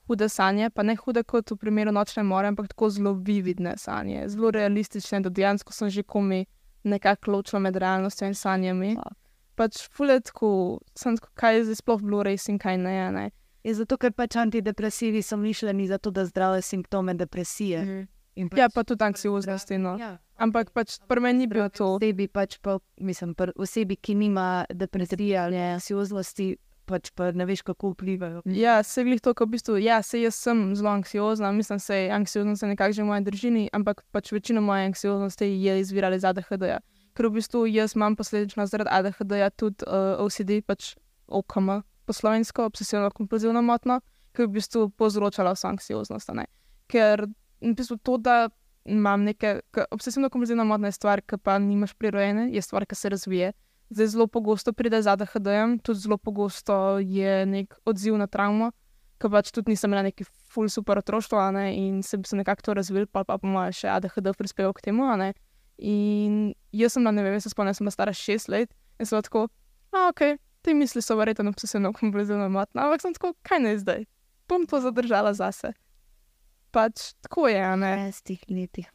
hude 0.08 0.30
sanje, 0.30 0.70
pa 0.70 0.84
ne 0.84 0.96
hude 0.96 1.24
kot 1.28 1.52
v 1.52 1.58
primeru 1.60 1.92
nočne 1.92 2.24
more, 2.24 2.48
ampak 2.48 2.70
tako 2.72 2.90
zelo 2.90 3.14
vividne 3.14 3.76
sanje, 3.78 4.24
zelo 4.32 4.52
realistične, 4.56 5.20
da 5.22 5.30
dejansko 5.30 5.74
sem 5.74 5.90
že 5.90 6.04
komi 6.04 6.46
nekako 6.84 7.32
ločila 7.32 7.60
med 7.60 7.76
realnostjo 7.76 8.28
in 8.28 8.36
sanjami. 8.36 8.96
Pa. 8.96 9.12
Pač 9.58 9.82
fuletko, 9.92 10.80
sem 10.96 11.18
tako, 11.18 11.32
kaj 11.36 11.56
je 11.56 11.64
zdaj 11.68 11.80
sploh 11.82 12.02
bilo 12.02 12.24
res 12.24 12.48
in 12.48 12.60
kaj 12.62 12.78
ne. 12.78 12.98
ne. 13.12 13.30
Je 13.66 13.74
zato, 13.74 13.98
ker 13.98 14.14
pač 14.14 14.38
antidepresivi 14.38 15.22
so 15.22 15.38
mišljeni 15.38 15.88
za 15.88 15.98
to, 15.98 16.12
da 16.12 16.26
zdravijo 16.26 16.62
simptome 16.62 17.14
depresije. 17.14 17.82
Mm 17.82 17.88
-hmm. 17.88 18.08
Pač, 18.45 18.60
ja, 18.60 18.69
pa 18.69 18.84
tudi 18.86 19.04
anksioznosti. 19.04 19.80
No. 19.82 19.95
Ja. 19.97 20.17
Ampak 20.38 20.69
pač 20.76 21.00
pri 21.10 21.23
meni 21.23 21.45
ni 21.45 21.50
bilo 21.50 21.65
to. 21.73 21.95
Osebi, 21.97 22.28
pač 22.30 22.60
pa, 22.62 22.78
mislim, 23.02 23.34
osebi, 23.58 23.97
ki 23.97 24.13
nima 24.15 24.67
depresije 24.69 25.38
ali 25.41 25.58
anksioznosti, 25.73 26.52
pač 26.88 27.10
pa 27.17 27.32
ne 27.36 27.47
veš, 27.50 27.65
kako 27.67 27.91
vplivajo. 27.95 28.43
Ja, 28.54 28.80
se 28.86 29.04
glih 29.04 29.21
to, 29.21 29.34
v 29.34 29.50
bistvu. 29.58 29.80
Ja, 29.82 30.00
se 30.06 30.21
jaz 30.21 30.38
sem 30.39 30.76
zelo 30.78 30.93
anksiozna, 30.93 31.52
mislim, 31.52 31.82
da 31.82 31.97
je 31.97 32.12
anksioznost 32.15 32.67
nekako 32.69 32.93
že 32.93 33.04
v 33.04 33.10
moji 33.10 33.26
držini, 33.26 33.63
ampak 33.73 34.06
pač 34.13 34.32
večina 34.32 34.62
moje 34.62 34.86
anksioznosti 34.91 35.45
je 35.45 35.80
izvirala 35.82 36.15
iz 36.15 36.23
ADHD-ja. 36.23 36.80
Ker 37.17 37.28
v 37.28 37.41
bistvu 37.41 37.65
jaz 37.65 37.97
imam 37.97 38.15
posledično 38.15 38.67
zaradi 38.69 38.93
ADHD-ja 38.93 39.50
tudi 39.50 39.84
uh, 39.89 40.21
OCD, 40.21 40.62
pač 40.62 40.93
OKM, 41.28 41.82
poslovensko, 42.06 42.69
obsesivno 42.69 43.10
kompulzivno 43.12 43.62
motno, 43.65 44.00
ki 44.32 44.45
je 44.45 44.47
v 44.47 44.56
bistvu 44.60 44.89
povzročala 44.93 45.58
vso 45.58 45.67
anksioznost. 45.73 46.30
Ker 46.88 47.26
v 47.62 47.74
bistvu 47.74 47.98
to, 47.98 48.17
da 48.17 48.50
imam 48.88 49.24
neke 49.24 49.60
obsesivno 49.91 50.30
kompulzivno 50.30 50.65
modne 50.65 50.91
stvari, 50.91 51.22
ki 51.22 51.38
pa 51.43 51.58
nimaš 51.60 51.93
prirojene, 51.93 52.50
je 52.54 52.62
stvar, 52.62 52.86
ki 52.86 52.96
se 52.96 53.10
razvije. 53.10 53.54
Zdaj 53.89 54.08
zelo 54.08 54.28
pogosto 54.28 54.74
pride 54.74 55.02
za 55.02 55.12
ADHD, 55.12 55.48
tudi 55.84 56.00
zelo 56.00 56.17
pogosto 56.17 57.00
je 57.00 57.46
nek 57.46 57.76
odziv 57.86 58.17
na 58.17 58.28
travmo, 58.28 58.72
ki 59.20 59.29
pač 59.32 59.52
tudi 59.52 59.71
nisem 59.71 59.92
imela 59.92 60.04
neki 60.08 60.25
full 60.52 60.69
super 60.69 61.00
otroštvo, 61.00 61.52
ne, 61.52 61.69
in 61.75 62.04
se 62.04 62.17
bi 62.17 62.27
se 62.27 62.36
nekako 62.36 62.62
to 62.62 62.73
razvil, 62.73 63.08
pa 63.12 63.23
pa 63.23 63.38
po 63.38 63.48
mojem 63.48 63.73
še 63.73 63.92
ADHD 63.92 64.34
prispeval 64.38 64.73
k 64.73 64.90
temu. 64.90 65.08
In 65.77 66.54
jaz 66.71 66.94
sem 66.94 67.04
na 67.04 67.12
ne 67.12 67.23
vem, 67.23 67.40
se 67.42 67.50
spomnim, 67.50 67.73
sem 67.73 67.92
stara 67.92 68.13
šest 68.13 68.50
let 68.50 68.71
in 69.00 69.06
sem 69.06 69.21
tako, 69.21 69.48
a 69.94 70.10
ok, 70.10 70.40
te 70.62 70.73
misli 70.73 71.02
so 71.02 71.15
verjetno 71.15 71.52
obsesivno 71.54 71.94
kompulzivno 71.94 72.50
modne, 72.50 72.82
ampak 72.82 73.02
sem 73.02 73.13
tako, 73.13 73.36
kaj 73.44 73.60
ne 73.62 73.77
zdaj, 73.77 74.08
bom 74.50 74.65
to 74.65 74.82
zadržala 74.82 75.34
zase 75.38 75.73
pač 76.72 77.13
tako 77.26 77.48
je. 77.52 77.62
Ne, 77.78 77.94
šestih 78.08 78.44
letih. 78.50 78.90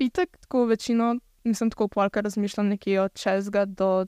Itek, 0.00 0.38
tako 0.46 0.64
večino, 0.70 1.14
nisem 1.44 1.70
tako 1.70 1.88
polka 1.88 2.20
razmišljal 2.20 2.66
nekje 2.66 3.00
od 3.00 3.14
čezga 3.14 3.64
do 3.64 4.06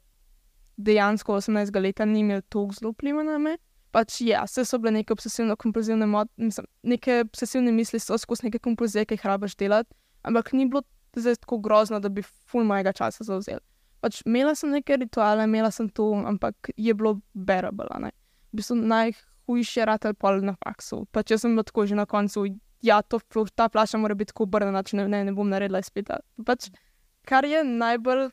dejansko 0.77 1.35
18 1.35 1.83
let, 1.83 1.99
ni 2.07 2.21
imel 2.21 2.41
toliko 2.49 2.75
zelo 2.75 2.93
vpliva 2.93 3.23
na 3.23 3.39
me. 3.39 3.57
Pač 3.93 4.23
ja, 4.25 4.47
vse 4.49 4.65
so 4.65 4.79
bile 4.81 4.95
neke 4.95 5.13
obsesivne, 5.13 5.57
kompulzivne 5.61 6.07
misli, 6.37 6.65
neke 6.83 7.21
obsesivne 7.27 7.73
misli 7.73 8.01
so 8.01 8.17
skozi 8.19 8.47
neke 8.47 8.59
kompulzije, 8.59 9.05
ki 9.05 9.19
jih 9.19 9.27
rabaš 9.29 9.57
delati, 9.61 9.93
ampak 10.25 10.53
ni 10.57 10.65
bilo 10.67 10.81
zdaj 11.17 11.43
tako 11.43 11.59
grozno, 11.59 12.01
da 12.01 12.09
bi 12.09 12.25
ful 12.25 12.65
mojega 12.65 12.95
časa 12.97 13.25
zauzel. 13.25 13.61
Pač 14.01 14.23
imela 14.25 14.55
sem 14.57 14.73
neke 14.73 14.97
rituale, 14.97 15.45
imela 15.45 15.71
sem 15.71 15.91
to, 15.93 16.09
ampak 16.27 16.73
je 16.77 16.95
bilo 16.95 17.19
bearable. 17.35 17.87
V 18.53 18.57
bistvu 18.57 18.81
najhujši 18.81 19.32
je 19.49 19.85
ratelj 19.87 20.15
pol 20.15 20.41
na 20.45 20.55
faksu. 20.55 21.07
Pač 21.13 21.31
jaz 21.31 21.43
sem 21.43 21.57
lahko 21.57 21.87
že 21.87 21.95
na 21.95 22.07
koncu, 22.07 22.47
ja, 22.83 23.03
to, 23.03 23.21
ta 23.55 23.69
plaša 23.69 23.99
mora 23.99 24.15
biti 24.15 24.33
tako 24.33 24.45
obrnjena, 24.45 24.83
če 24.83 24.97
ne, 24.97 25.09
ne, 25.09 25.25
ne 25.25 25.33
bom 25.33 25.49
naredila 25.49 25.83
spet. 25.83 26.11
Pač, 26.47 26.71
kar 27.29 27.45
je 27.45 27.63
najbolj 27.65 28.31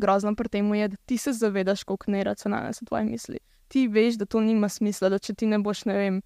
grozno 0.00 0.34
pri 0.34 0.48
tem, 0.48 0.74
je, 0.74 0.88
da 0.88 0.96
ti 1.06 1.18
se 1.18 1.32
zavedaš, 1.32 1.84
kako 1.84 2.10
neracionalne 2.10 2.72
so 2.72 2.86
tvoje 2.88 3.04
misli. 3.04 3.38
Ti 3.68 3.86
veš, 3.88 4.18
da 4.20 4.26
to 4.26 4.40
nima 4.40 4.68
smisla, 4.68 5.08
da 5.08 5.18
če 5.18 5.34
ti 5.34 5.46
ne 5.46 5.58
boš, 5.58 5.84
ne 5.90 5.96
vem, 5.98 6.22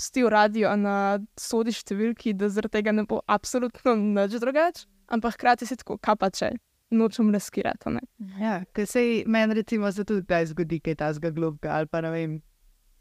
stil 0.00 0.28
radio 0.32 0.74
na 0.76 1.18
sodi 1.38 1.74
številki, 1.74 2.34
da 2.38 2.50
zaradi 2.50 2.78
tega 2.78 2.94
ne 2.94 3.04
bo 3.08 3.20
absolutno 3.30 3.94
nič 3.98 4.38
drugače, 4.42 4.86
ampak 5.14 5.38
hkrati 5.38 5.68
si 5.68 5.78
tako, 5.80 5.98
kaj 5.98 6.18
pa 6.20 6.30
če. 6.34 6.54
Nočem 6.94 7.32
reskirati. 7.34 7.90
Ja, 8.38 8.60
ker 8.76 8.86
se 8.86 9.24
meni, 9.26 9.56
recimo, 9.56 9.88
se 9.90 10.04
tudi 10.06 10.22
kdaj 10.22 10.52
zgodi, 10.52 10.78
kaj 10.84 10.94
ta 11.00 11.08
zga 11.16 11.32
globka 11.34 11.72
ali 11.74 11.88
pa 11.90 12.02
ne 12.04 12.10
vem. 12.12 12.36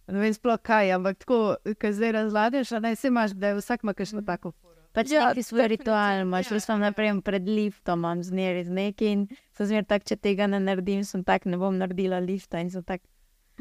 Ne 0.08 0.20
vem 0.20 0.34
sploh 0.36 0.60
kaj, 0.60 0.92
ampak 0.98 1.22
tako, 1.24 1.56
ker 1.80 1.94
zdaj 1.96 2.12
razlagaš, 2.18 2.74
da 2.76 2.82
naj 2.84 3.00
se 3.00 3.08
imaš, 3.08 3.36
da 3.40 3.54
je 3.54 3.60
vsak 3.62 3.84
ima 3.84 3.94
kakšno 3.96 4.24
tako. 4.28 4.52
Pač 4.94 5.10
ja, 5.10 5.30
neki 5.32 5.44
svoj 5.44 5.68
ritual, 5.72 6.22
imaš 6.22 6.52
ja, 6.52 6.60
samo 6.62 6.84
naprej 6.84 7.16
pred 7.26 7.48
liftom, 7.50 8.04
imam 8.04 8.22
zmeri 8.24 8.62
z 8.68 8.70
nekim 8.70 9.24
in 9.24 9.40
sem 9.58 9.72
zmer 9.72 9.88
tak, 9.90 10.04
če 10.06 10.20
tega 10.22 10.46
ne 10.48 10.60
naredim, 10.62 11.02
sem 11.08 11.24
tak, 11.26 11.48
ne 11.50 11.58
bom 11.58 11.80
naredila 11.80 12.20
lifta 12.22 12.62
in 12.62 12.70
sem 12.70 12.84
tak. 12.86 13.02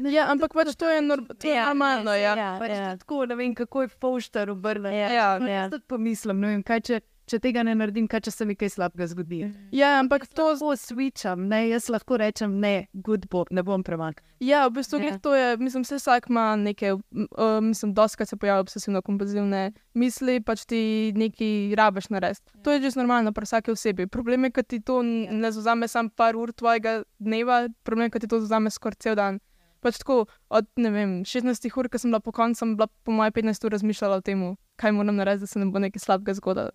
Ja, 0.01 0.27
ampak 0.33 0.53
pač 0.57 0.73
to 0.77 0.89
je, 0.89 1.01
nor 1.05 1.21
to 1.29 1.47
je 1.47 1.53
ja, 1.53 1.69
normalno. 1.69 2.13
Ja. 2.17 2.33
Ja, 2.37 2.51
pač 2.61 2.73
ja. 2.73 2.93
Tako, 2.97 3.23
ne 3.29 3.37
vem, 3.39 3.55
kako 3.57 3.85
je 3.85 3.89
poštar 4.01 4.49
obrnjen. 4.53 4.93
Ja, 4.93 5.09
ja, 5.13 5.27
ja. 5.49 5.65
Tudi 5.73 5.85
pomislim, 5.89 6.41
ne 6.41 6.53
vem, 6.53 6.63
kaj 6.65 6.81
če, 6.89 7.01
če 7.29 7.39
tega 7.43 7.63
ne 7.63 7.75
naredim, 7.77 8.07
kaj 8.11 8.25
če 8.27 8.33
se 8.33 8.47
mi 8.47 8.55
kaj 8.59 8.73
slabega 8.75 9.07
zgodi. 9.11 9.43
Mhm. 9.45 9.69
Ja, 9.75 9.95
ampak 10.01 10.25
to 10.27 10.49
zelo 10.59 10.75
switcham, 10.79 11.47
ne, 11.51 11.65
jaz 11.69 11.89
lahko 11.93 12.17
rečem, 12.19 12.59
ne, 12.63 12.87
good 12.93 13.27
bob, 13.31 13.51
ne 13.51 13.63
bom 13.63 13.83
premagal. 13.83 14.23
Ja, 14.43 14.65
v 14.67 14.79
bistvu 14.79 14.99
ja. 14.99 15.15
to 15.23 15.35
je, 15.35 15.55
mislim, 15.57 15.85
vse 15.87 16.01
vsak 16.01 16.27
ima 16.29 16.55
neke, 16.59 16.93
uh, 16.93 17.59
mislim, 17.63 17.93
doskrat 17.95 18.29
se 18.29 18.37
pojavljajo 18.37 18.65
obsesivno-kompulzivne 18.67 19.63
misli, 19.95 20.39
pač 20.43 20.65
ti 20.67 21.13
nekaj 21.15 21.77
rabiš 21.79 22.09
narediti. 22.11 22.51
Ja. 22.55 22.63
To 22.67 22.75
je 22.75 22.83
že 22.83 22.99
normalno 22.99 23.31
pri 23.31 23.47
vsaki 23.47 23.71
osebi. 23.71 24.07
Problem 24.07 24.49
je, 24.49 24.51
ker 24.51 24.67
ti 24.67 24.81
to 24.83 24.99
ja. 25.01 25.31
ne 25.31 25.51
zauzame 25.51 25.87
samo 25.87 26.11
par 26.15 26.35
ur 26.35 26.51
tvojega 26.51 27.03
dneva, 27.19 27.67
problem 27.83 28.09
je, 28.09 28.15
ker 28.17 28.21
ti 28.21 28.27
to 28.27 28.43
zauzame 28.43 28.71
skoraj 28.73 28.99
cel 28.99 29.15
dan 29.15 29.39
pač 29.83 29.99
tako 29.99 30.23
od 30.53 30.69
vem, 30.79 31.21
16 31.27 31.67
ur, 31.75 31.89
ki 31.91 31.99
sem 31.99 32.13
bila 32.13 32.21
po 32.23 32.31
koncu, 32.35 32.59
sem 32.59 32.75
bila 32.79 32.87
po 33.03 33.15
moje 33.15 33.35
15 33.35 33.67
ur 33.67 33.75
razmišljala 33.75 34.21
o 34.21 34.25
tem, 34.25 34.45
kaj 34.79 34.95
moram 34.95 35.19
narediti, 35.19 35.43
da 35.43 35.51
se 35.51 35.59
ne 35.59 35.69
bo 35.71 35.83
nekaj 35.83 36.05
slabega 36.05 36.37
zgodilo. 36.39 36.71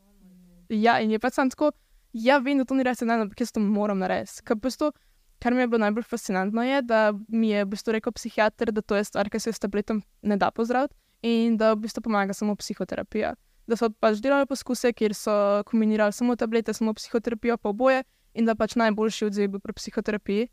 Ja, 0.69 0.99
in 1.01 1.11
je 1.11 1.19
pač 1.19 1.39
samo 1.39 1.51
tako, 1.51 1.73
ja, 2.13 2.39
vem, 2.39 2.59
da 2.59 2.67
to 2.69 2.77
ni 2.77 2.85
res, 2.87 3.03
ampak 3.03 3.41
jaz 3.41 3.53
to 3.53 3.61
moram 3.61 3.99
narediti. 3.99 4.43
Kar 5.39 5.55
mi 5.55 5.63
je 5.63 5.69
bilo 5.71 5.79
najbolj 5.79 6.03
fascinantno, 6.03 6.63
je, 6.67 6.83
da 6.83 7.13
mi 7.29 7.53
je 7.53 7.63
v 7.65 7.69
bistvu 7.71 7.93
rekel 7.95 8.13
psihiater, 8.13 8.73
da 8.75 8.83
to 8.83 8.97
je 8.99 9.05
stvar, 9.07 9.29
ki 9.31 9.39
se 9.39 9.53
s 9.53 9.63
tabletom 9.63 10.03
ne 10.23 10.37
da 10.37 10.51
pozdraviti 10.51 10.97
in 11.23 11.57
da 11.57 11.75
v 11.77 11.85
bistvu 11.85 12.03
pomaga 12.03 12.35
samo 12.35 12.57
psihoterapija. 12.59 13.37
Da 13.71 13.77
so 13.79 13.91
pač 13.91 14.19
delali 14.25 14.49
poskuse, 14.51 14.91
kjer 14.93 15.15
so 15.15 15.63
kombinirali 15.69 16.13
samo 16.13 16.35
tablete, 16.37 16.75
samo 16.75 16.95
psihoterapijo, 16.95 17.59
pa 17.59 17.71
oboje, 17.71 18.03
in 18.35 18.51
da 18.51 18.57
pač 18.59 18.75
najboljši 18.81 19.29
odziv 19.29 19.47
je 19.47 19.53
bil 19.55 19.63
pri 19.63 19.77
psihoterapiji 19.79 20.49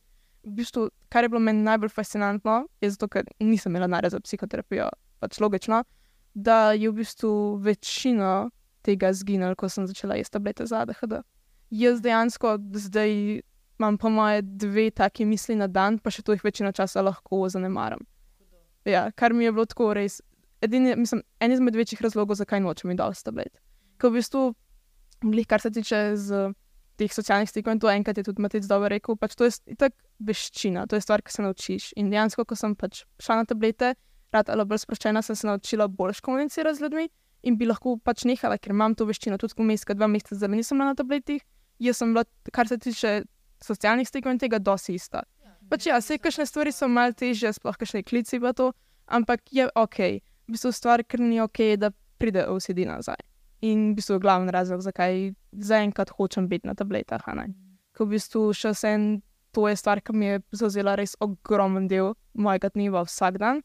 v 0.45 0.53
bistvu, 0.53 0.89
kar 1.09 1.25
je 1.25 1.29
bilo 1.33 1.41
meni 1.41 1.63
najbolj 1.65 1.89
fascinantno, 1.89 2.65
je 2.81 2.89
zato, 2.93 3.09
ker 3.09 3.25
nisem 3.39 3.73
imela 3.73 3.87
nared 3.89 4.13
za 4.13 4.19
psihoterapijo, 4.21 4.89
pač 5.19 5.39
logično, 5.41 5.81
da 6.33 6.75
je 6.77 6.91
v 6.91 6.99
bistvu 7.01 7.31
večina 7.65 8.49
tega 8.85 9.11
zginila, 9.13 9.55
ko 9.57 9.69
sem 9.71 9.87
začela 9.89 10.17
jesti 10.19 10.37
tablete 10.37 10.67
za 10.69 10.83
ADHD. 10.85 11.21
Jaz 11.73 12.01
dejansko 12.01 12.57
zdaj 12.85 13.41
imam 13.79 13.97
po 13.97 14.09
moje 14.09 14.41
dve 14.41 14.91
taki 14.91 15.25
misli 15.25 15.55
na 15.55 15.67
dan, 15.67 15.97
pa 15.99 16.13
še 16.13 16.23
to 16.23 16.35
jih 16.35 16.43
večino 16.45 16.71
časa 16.71 17.03
lahko 17.03 17.45
zanemaram. 17.51 18.05
Ja, 18.85 19.09
kar 19.11 19.33
mi 19.33 19.47
je 19.47 19.51
bilo 19.51 19.65
tako 19.65 19.93
res. 19.97 20.21
Edini, 20.63 20.93
mislim, 20.95 21.23
en 21.41 21.51
izmed 21.51 21.75
večjih 21.75 22.01
razlogov, 22.01 22.37
zakaj 22.39 22.61
nočem 22.61 22.93
in 22.93 22.99
dal 23.01 23.13
tablet. 23.17 23.51
Ker 23.99 24.13
v 24.13 24.21
bistvu, 24.21 24.43
glih, 25.25 25.47
kar 25.49 25.61
se 25.61 25.71
tiče 25.73 25.99
z 26.15 26.45
teh 26.95 27.11
socialnih 27.11 27.49
stikov 27.49 27.75
in 27.75 27.81
to 27.83 27.91
enkrat 27.91 28.17
je 28.17 28.23
tudi 28.23 28.41
Matej 28.41 28.63
dobro 28.69 28.89
rekel. 28.93 29.17
Pač 29.19 29.35
to 29.35 29.49
je 29.49 29.75
tako 29.75 29.97
veščina, 30.23 30.85
to 30.87 30.95
je 30.95 31.03
stvar, 31.03 31.25
ki 31.25 31.33
se 31.33 31.43
naučiš. 31.43 31.91
In 31.99 32.13
dejansko, 32.13 32.45
ko 32.47 32.55
sem 32.55 32.75
pač 32.79 33.03
šla 33.19 33.41
na 33.41 33.49
tablete, 33.49 33.95
rad 34.31 34.49
ali 34.53 34.65
bolj 34.65 34.85
sproščena, 34.85 35.25
sem 35.25 35.35
se 35.35 35.49
naučila 35.49 35.89
bolj 35.91 36.21
komunicirati 36.23 36.79
z 36.79 36.85
ljudmi 36.85 37.09
in 37.45 37.57
bi 37.59 37.67
lahko 37.69 37.95
pač 38.01 38.25
nehala, 38.25 38.57
ker 38.57 38.73
imam 38.73 38.95
to 38.97 39.05
veščino 39.05 39.37
tudi 39.41 39.55
vmes, 39.59 39.85
ker 39.85 39.97
dva 39.97 40.09
meseca 40.09 40.37
zdaj 40.39 40.51
nisem 40.53 40.81
na 40.81 40.95
tabletih. 40.97 41.43
Jaz 41.79 41.99
sem 42.01 42.13
bila, 42.15 42.25
kar 42.55 42.67
se 42.67 42.77
tiče 42.81 43.13
socialnih 43.63 44.07
stikov 44.07 44.33
in 44.33 44.41
tega, 44.41 44.59
dosti 44.59 44.95
ista. 44.97 45.23
Pač 45.69 45.87
ja, 45.89 45.99
vse 45.99 46.17
kakšne 46.21 46.45
stvari 46.49 46.73
so 46.73 46.87
malo 46.91 47.15
težje, 47.17 47.51
sploh 47.57 47.77
kakšne 47.77 48.03
klici 48.05 48.39
v 48.41 48.53
to, 48.57 48.71
ampak 49.07 49.45
je 49.51 49.67
ok. 49.75 49.99
V 50.45 50.55
bistvu 50.55 50.71
stvar, 50.75 51.03
ker 51.03 51.21
ni 51.21 51.41
ok, 51.41 51.61
da 51.81 51.91
pride 52.21 52.45
OCD 52.49 52.85
nazaj. 52.87 53.21
In 53.65 53.91
v 53.91 53.99
bistvu 53.99 54.17
je 54.17 54.23
glavni 54.25 54.53
razlog, 54.53 54.83
zakaj 54.85 55.33
zaenkrat 55.51 56.13
hočem 56.17 56.49
biti 56.49 56.69
na 56.69 56.75
tabletah. 56.77 57.23
Ker 57.25 58.05
v 58.05 58.11
bistvu 58.13 58.51
še 58.53 58.75
en, 58.89 59.21
to 59.55 59.67
je 59.69 59.77
stvar, 59.79 60.01
ki 60.05 60.13
mi 60.13 60.29
je 60.33 60.43
zauzela 60.53 60.95
res 60.99 61.17
ogromen 61.19 61.89
del 61.89 62.13
mojega 62.33 62.69
dneva 62.73 63.05
vsak 63.07 63.41
dan 63.41 63.63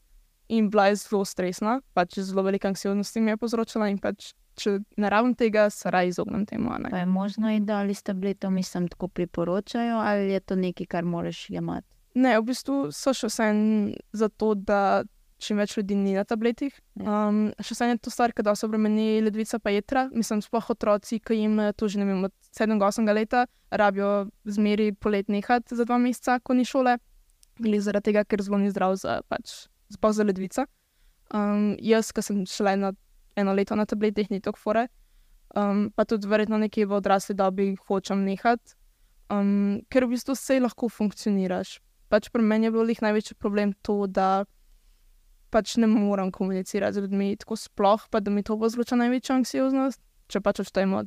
in 0.51 0.69
bila 0.69 0.89
je 0.91 0.99
zelo 1.01 1.23
stresna, 1.25 1.79
pač 1.95 2.19
zelo 2.19 2.43
velika 2.43 2.67
anksioznost 2.67 3.15
mi 3.15 3.31
je 3.31 3.39
povzročila 3.41 3.89
in 3.91 3.99
pač. 4.01 4.33
Če 4.59 4.81
ne 4.99 5.09
rabim 5.09 5.31
tega, 5.39 5.69
se 5.71 5.87
raje 5.89 6.11
izognem 6.11 6.43
temu. 6.45 6.73
Je 6.91 7.05
možno, 7.07 7.47
da 7.63 7.77
ali 7.79 7.93
s 7.95 8.03
tabletom, 8.03 8.53
mislim, 8.59 8.89
tako 8.91 9.07
priporočajo, 9.07 9.95
ali 10.03 10.33
je 10.33 10.39
to 10.43 10.57
nekaj, 10.59 10.89
kar 10.91 11.07
moraš 11.07 11.45
jemati? 11.49 11.87
Ne, 12.19 12.35
v 12.35 12.49
bistvu 12.51 12.91
so 12.91 13.13
še 13.15 13.29
vse 13.31 13.47
za 14.11 14.27
to, 14.27 14.51
da 14.59 15.07
čim 15.41 15.57
več 15.61 15.77
ljudi 15.77 15.95
ni 15.97 16.13
na 16.19 16.23
tabletih. 16.27 16.75
Um, 16.99 17.49
še 17.63 17.77
samo 17.77 17.95
je 17.95 18.01
to 18.05 18.13
stvar, 18.13 18.33
da 18.43 18.53
se 18.55 18.67
obremeni 18.67 19.21
ledvica 19.23 19.59
pa 19.59 19.73
jedra. 19.73 20.07
Mislim, 20.13 20.43
sploh 20.43 20.69
otroci, 20.75 21.21
ki 21.23 21.39
jim 21.39 21.57
to 21.77 21.89
že 21.89 22.03
ne 22.03 22.09
vem, 22.11 22.25
od 22.27 22.35
7-8 22.51 23.07
leta, 23.15 23.45
rabijo 23.71 24.27
zmeri 24.45 24.91
polet 24.93 25.31
nehati 25.31 25.79
za 25.79 25.87
dva 25.87 25.97
meseca, 25.97 26.39
ko 26.43 26.53
ni 26.57 26.67
šole, 26.67 26.97
ali 27.61 27.81
zaradi 27.81 28.11
tega, 28.11 28.25
ker 28.27 28.43
zelo 28.43 28.59
ni 28.61 28.71
zdrav 28.73 28.99
za, 29.01 29.21
pač, 29.31 29.70
za 30.11 30.23
ledvica. 30.23 30.65
Um, 31.33 31.75
jaz, 31.79 32.11
ki 32.11 32.21
sem 32.21 32.45
šla 32.45 32.75
eno, 32.75 32.91
eno 33.35 33.53
leto 33.53 33.75
na 33.75 33.85
tabletih, 33.85 34.29
ni 34.31 34.41
to 34.41 34.51
fore. 34.57 34.87
Um, 35.55 35.91
pa 35.95 36.05
tudi 36.05 36.27
verjetno 36.27 36.57
nekje 36.57 36.85
v 36.85 36.95
odrasli 36.99 37.35
dobi 37.35 37.75
hočem 37.87 38.23
nehati, 38.23 38.75
um, 39.31 39.81
ker 39.91 40.05
v 40.05 40.15
bistvu 40.15 40.35
vse 40.35 40.59
lahko 40.63 40.87
funkcioniraš. 40.87 41.79
Pač 42.11 42.29
pri 42.31 42.43
meni 42.43 42.67
je 42.67 42.71
bil 42.71 42.87
največji 42.87 43.35
problem 43.39 43.73
to, 43.83 44.07
da 44.07 44.45
pač 45.51 45.75
ne 45.77 45.87
morem 45.87 46.31
komunicirati 46.31 46.95
z 46.95 47.03
ljudmi 47.03 47.35
tako 47.39 47.55
sploh, 47.55 48.07
pa 48.11 48.19
da 48.19 48.31
mi 48.31 48.43
to 48.43 48.57
povzroča 48.59 48.95
največjo 48.95 49.35
anksioznost. 49.35 49.99
Če 50.31 50.39
pač 50.39 50.61
odštejemo 50.63 51.03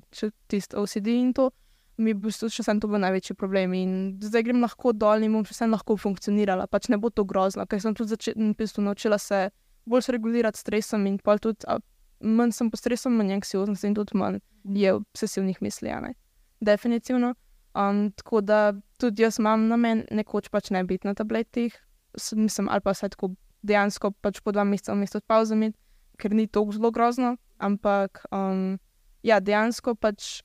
tisto 0.52 0.82
OCD 0.84 1.08
in 1.16 1.32
to, 1.32 1.48
mi 1.96 2.14
bo 2.14 2.30
še 2.30 2.62
sem 2.64 2.80
to 2.80 2.88
bil 2.90 2.98
največji 3.02 3.36
problem. 3.38 3.74
In 3.74 3.92
zdaj 4.22 4.46
grem 4.48 4.62
lahko 4.64 4.92
dol 4.92 5.22
in 5.22 5.32
bom 5.32 5.44
še 5.46 5.54
sem 5.54 5.70
lahko 5.70 5.96
funkcionirala, 6.00 6.66
pač 6.66 6.88
ne 6.90 6.98
bo 6.98 7.10
to 7.10 7.24
grozno, 7.24 7.66
ker 7.66 7.80
sem 7.80 7.94
tudi 7.94 8.14
začela 8.14 8.86
naučila 8.88 9.18
se 9.18 9.50
bolj 9.86 10.10
regulirati 10.16 10.58
stresom 10.58 11.06
in 11.06 11.18
pa 11.18 11.38
tudi 11.38 11.66
a, 11.68 11.78
manj 12.20 12.52
sem 12.56 12.70
po 12.70 12.80
stresu, 12.80 13.10
manj 13.10 13.36
anksioznosti 13.38 13.86
in 13.86 13.94
tudi 13.94 14.18
manj 14.18 14.40
je 14.64 14.94
obsesivnih 14.94 15.60
misli. 15.62 15.92
Definitivno. 16.60 17.34
Um, 17.74 18.12
tako 18.14 18.40
da 18.40 18.72
tudi 18.98 19.22
jaz 19.22 19.38
imam 19.38 19.66
namen 19.68 20.04
nekoč 20.10 20.48
pač 20.48 20.70
ne 20.70 20.84
biti 20.84 21.08
na 21.08 21.14
tabletih, 21.14 21.74
mislim, 22.36 22.68
ali 22.70 22.80
pa 22.80 22.94
vse 22.94 23.08
tako 23.10 23.34
dejansko 23.66 24.12
pač 24.22 24.38
po 24.40 24.52
dva 24.52 24.64
meseca 24.64 24.94
vmes 24.94 25.14
od 25.14 25.24
pauzami, 25.26 25.72
ker 26.18 26.30
ni 26.30 26.46
to 26.46 26.62
zelo 26.70 26.90
grozno. 26.90 27.36
Ampak 27.58 28.22
um, 28.30 28.78
ja, 29.22 29.40
dejansko 29.40 29.94
pač 29.94 30.42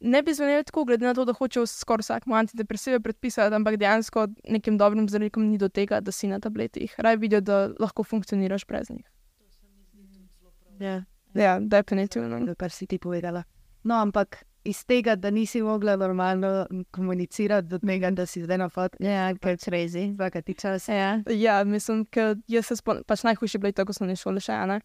ne 0.00 0.22
bi 0.22 0.34
zvenel 0.34 0.64
tako, 0.64 0.84
glede 0.84 1.06
na 1.06 1.14
to, 1.14 1.24
da 1.24 1.32
hoče 1.32 1.66
skoraj 1.66 2.02
vsak 2.02 2.26
mu 2.26 2.34
antidepresive 2.34 3.00
predpisati, 3.00 3.54
ampak 3.54 3.76
dejansko 3.76 4.28
nekim 4.48 4.78
dobrim 4.78 5.08
zdravnikom 5.08 5.46
ni 5.50 5.58
do 5.58 5.68
tega, 5.68 6.00
da 6.00 6.12
si 6.12 6.28
na 6.28 6.40
tabletih. 6.40 6.94
Raj 6.98 7.16
vidijo, 7.16 7.40
da 7.40 7.70
lahko 7.80 8.04
funkcioniraš 8.04 8.66
brez 8.66 8.90
njih. 8.90 9.06
Ja, 10.80 11.02
ja 11.34 11.58
definitivno. 11.60 12.54
Kar 12.54 12.70
si 12.70 12.86
ti 12.86 12.98
povedala. 12.98 13.42
No, 13.82 13.94
ampak 13.94 14.44
iz 14.64 14.84
tega, 14.86 15.16
da 15.16 15.30
nisi 15.30 15.62
mogla 15.62 15.96
normalno 15.96 16.66
komunicirati, 16.90 17.68
do 17.68 17.78
tega, 17.78 18.10
da 18.10 18.26
si 18.26 18.42
zdaj 18.44 18.58
na 18.58 18.68
fotki. 18.68 19.04
Ja, 19.04 19.34
ker 19.34 19.50
je 19.50 19.56
crazy, 19.56 20.18
vaka 20.18 20.42
ti 20.42 20.54
čas. 20.54 20.88
Ja, 20.88 21.22
ja 21.26 21.64
mislim, 21.64 22.04
ker 22.04 22.36
jaz 22.48 22.66
se 22.66 22.76
spomnim, 22.76 23.04
pač 23.04 23.24
najhujše 23.24 23.58
bilo 23.58 23.72
to, 23.72 23.84
ko 23.84 23.92
sem 23.92 24.16
šel 24.16 24.40
še 24.40 24.52
ena. 24.52 24.80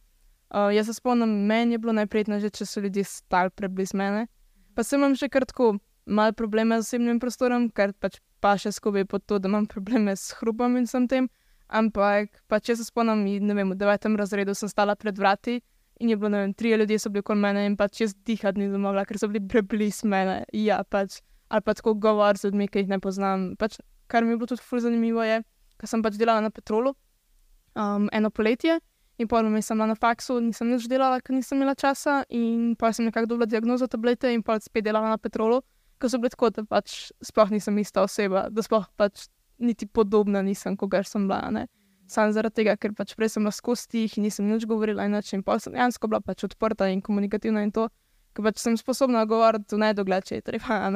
Uh, 0.54 0.70
jaz 0.74 0.88
se 0.88 0.94
spomnim, 0.94 1.30
meni 1.48 1.74
je 1.74 1.82
bilo 1.82 1.94
najprijetno, 1.94 2.40
že 2.40 2.50
če 2.50 2.66
so 2.66 2.82
ljudje 2.82 3.04
stali 3.10 3.50
preblizu 3.50 3.98
mene. 3.98 4.28
Pa 4.76 4.84
sem 4.84 5.02
imel 5.02 5.16
še 5.20 5.30
kratko 5.30 5.76
malo 6.06 6.34
probleme 6.34 6.80
z 6.82 6.88
osebnim 6.88 7.20
prostorom, 7.22 7.70
ker 7.70 7.94
pač 7.94 8.20
pa 8.44 8.56
še 8.60 8.74
skupaj 8.76 9.06
pod 9.10 9.26
to, 9.26 9.40
da 9.40 9.50
imam 9.52 9.68
probleme 9.74 10.16
s 10.16 10.34
hrupom 10.40 10.78
in 10.80 10.90
vsem 10.90 11.08
tem. 11.08 11.30
Ampak 11.74 12.44
pač 12.52 12.70
jaz 12.70 12.82
se 12.84 12.90
spomnim, 12.90 13.24
ne 13.48 13.54
vem, 13.58 13.72
v 13.74 13.78
devetem 13.80 14.18
razredu 14.20 14.54
sem 14.54 14.70
stala 14.70 14.96
pred 15.00 15.18
vrati 15.18 15.62
in 16.02 16.10
je 16.10 16.18
bilo, 16.18 16.30
ne 16.30 16.44
vem, 16.44 16.54
tri 16.54 16.74
ljudi 16.74 16.98
so 17.00 17.10
bili 17.10 17.24
okoli 17.24 17.40
mene 17.40 17.66
in 17.66 17.78
pač 17.80 18.02
jaz 18.02 18.14
dihati 18.28 18.60
nisem 18.60 18.82
mogla, 18.82 19.06
ker 19.06 19.18
so 19.18 19.30
bili 19.32 19.42
preblizu 19.48 20.10
mene. 20.10 20.44
Ja, 20.54 20.84
pač. 20.84 21.22
ali 21.54 21.62
pa 21.62 21.74
tako 21.74 21.94
govor 21.94 22.38
z 22.38 22.50
ljudmi, 22.50 22.68
ki 22.68 22.82
jih 22.82 22.90
ne 22.90 23.00
poznam. 23.00 23.54
Pač, 23.62 23.78
kar 24.08 24.24
mi 24.26 24.34
je 24.34 24.38
bilo 24.42 24.50
tudi 24.50 24.62
ful 24.66 24.82
zanimivo, 24.82 25.22
je, 25.24 25.44
ker 25.78 25.88
sem 25.90 26.02
pač 26.02 26.18
delala 26.18 26.42
na 26.42 26.50
petrolu 26.50 26.96
um, 27.78 28.10
eno 28.12 28.30
poletje. 28.30 28.80
In 29.22 29.28
pa 29.28 29.44
sem 29.62 29.78
bila 29.78 29.88
na 29.88 29.96
faksu, 29.96 30.40
nisem 30.42 30.72
več 30.74 30.88
delala, 30.90 31.20
ker 31.22 31.36
nisem 31.36 31.60
imela 31.60 31.76
časa. 31.78 32.24
In 32.34 32.76
pa 32.76 32.90
sem 32.94 33.06
nekako 33.06 33.30
dobila 33.30 33.46
diagnozo 33.46 33.88
tablete 33.88 34.34
in 34.34 34.42
pa 34.42 34.58
spet 34.60 34.86
delala 34.86 35.14
na 35.14 35.18
petrolu, 35.18 35.62
ker 36.02 36.10
so 36.10 36.18
bile 36.18 36.34
tako, 36.34 36.50
da 36.50 36.66
pač 36.66 37.12
sploh 37.22 37.54
nisem 37.54 37.78
ista 37.78 38.02
oseba, 38.02 38.48
da 38.50 38.66
sploh 38.66 38.88
pač 38.98 39.28
niti 39.62 39.86
podobna 39.86 40.42
nisem, 40.42 40.78
kot 40.78 40.96
sem 41.06 41.28
bila. 41.28 41.52
Ne. 41.54 41.68
Sam 42.10 42.34
zaradi 42.34 42.64
tega, 42.64 42.76
ker 42.76 42.94
pač 42.98 43.14
prej 43.16 43.36
sem 43.38 43.46
lahko 43.46 43.76
stih 43.78 44.18
in 44.18 44.26
nisem 44.26 44.50
nič 44.50 44.66
govorila 44.66 45.06
inače. 45.06 45.38
In 45.38 45.44
pa 45.44 45.60
sem 45.62 45.74
dejansko 45.74 46.10
bila 46.10 46.20
pač 46.22 46.44
odprta 46.50 46.90
in 46.90 47.02
komunikativna 47.02 47.62
in 47.64 47.72
to, 47.72 47.88
ker 48.34 48.50
pač 48.50 48.58
sem 48.66 48.76
sposobna 48.78 49.24
govoriti 49.30 49.78
v 49.78 49.84
nedogled, 49.86 50.26
če 50.26 50.42
je 50.42 50.48
treba. 50.50 50.90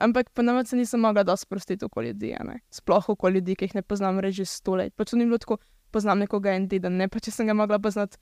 Ampak 0.00 0.32
pa 0.32 0.42
nam 0.42 0.64
se 0.64 0.80
nisem 0.80 1.04
mogla 1.04 1.22
dosti 1.28 1.44
sprostiti 1.44 1.84
okoli 1.84 2.14
ljudi, 2.14 2.32
sploh 2.72 3.12
okoli 3.12 3.38
ljudi, 3.38 3.56
ki 3.56 3.68
jih 3.68 3.76
ne 3.78 3.82
poznam 3.84 4.18
reči 4.18 4.48
sto 4.48 4.80
let. 4.80 4.96
Pač 4.96 5.12
ni 5.12 5.28
bilo 5.28 5.38
tako 5.38 5.60
poznam 5.92 6.22
nekoga 6.22 6.54
en 6.56 6.68
teden, 6.68 6.96
ne 7.00 7.08
pa 7.08 7.20
če 7.22 7.34
sem 7.34 7.50
ga 7.50 7.56
mogla 7.56 7.78
poznati 7.82 8.18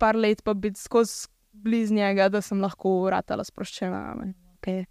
par 0.00 0.16
let, 0.16 0.42
pa 0.44 0.54
biti 0.54 0.80
skozi 0.80 1.28
blizu 1.52 1.94
njega, 1.94 2.28
da 2.28 2.40
sem 2.40 2.60
lahko 2.62 3.00
uratala 3.06 3.44
sproščena. 3.44 4.00
Okay. 4.58 4.86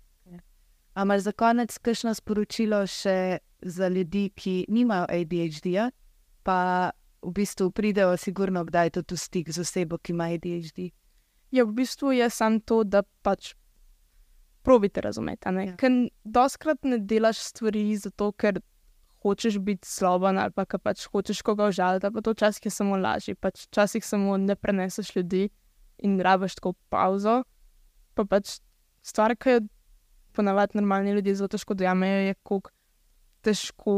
Ampak 0.99 1.21
za 1.23 1.31
konec, 1.31 1.77
kakšno 1.77 2.13
sporočilo 2.17 2.83
še 2.89 3.39
za 3.61 3.87
ljudi, 3.87 4.29
ki 4.35 4.65
nimajo 4.69 5.07
ADHD-ja, 5.09 5.89
pa 6.43 6.59
v 7.21 7.31
bistvu 7.35 7.69
pridejo, 7.75 8.17
sigurno, 8.17 8.63
kdaj 8.67 8.95
to 8.97 9.03
v 9.11 9.19
stik 9.19 9.51
z 9.51 9.63
osebo, 9.63 9.97
ki 9.97 10.13
ima 10.15 10.29
ADHD. 10.35 10.89
Ja, 11.51 11.65
v 11.65 11.73
bistvu 11.81 12.13
je 12.15 12.29
samo 12.29 12.59
to, 12.65 12.83
da 12.83 13.03
pač 13.23 13.53
probite 14.63 15.01
razumeti. 15.01 15.49
Ja. 15.49 15.75
Ker 15.79 15.91
doskrat 16.23 16.83
ne 16.83 16.99
delaš 16.99 17.41
stvari 17.51 17.83
zato, 17.97 18.31
ker 18.31 18.59
hočeš 19.23 19.59
biti 19.59 19.87
sloven 19.87 20.37
ali 20.37 20.51
pa 20.51 20.65
pač 20.65 21.07
hočeš 21.11 21.41
koga 21.41 21.67
užaliti, 21.67 22.07
pa 22.13 22.21
to 22.21 22.31
včasih 22.31 22.65
je 22.65 22.71
samo 22.71 22.97
lažje. 22.97 23.35
Pač 23.35 23.67
včasih 23.67 24.05
samo 24.05 24.37
ne 24.37 24.55
preneseš 24.55 25.15
ljudi 25.15 25.49
in 25.97 26.19
rabiš 26.19 26.55
tako 26.55 26.73
pauzo. 26.89 27.43
Pa 28.15 28.25
pač 28.25 28.59
stvar, 29.01 29.35
ki 29.35 29.49
jo 29.49 29.59
ponavadi 30.35 30.77
normalni 30.77 31.11
ljudje 31.11 31.35
zelo 31.35 31.47
težko 31.47 31.73
dojamejo, 31.73 32.21
je 32.27 32.33
kako 32.33 32.71
težko 33.41 33.95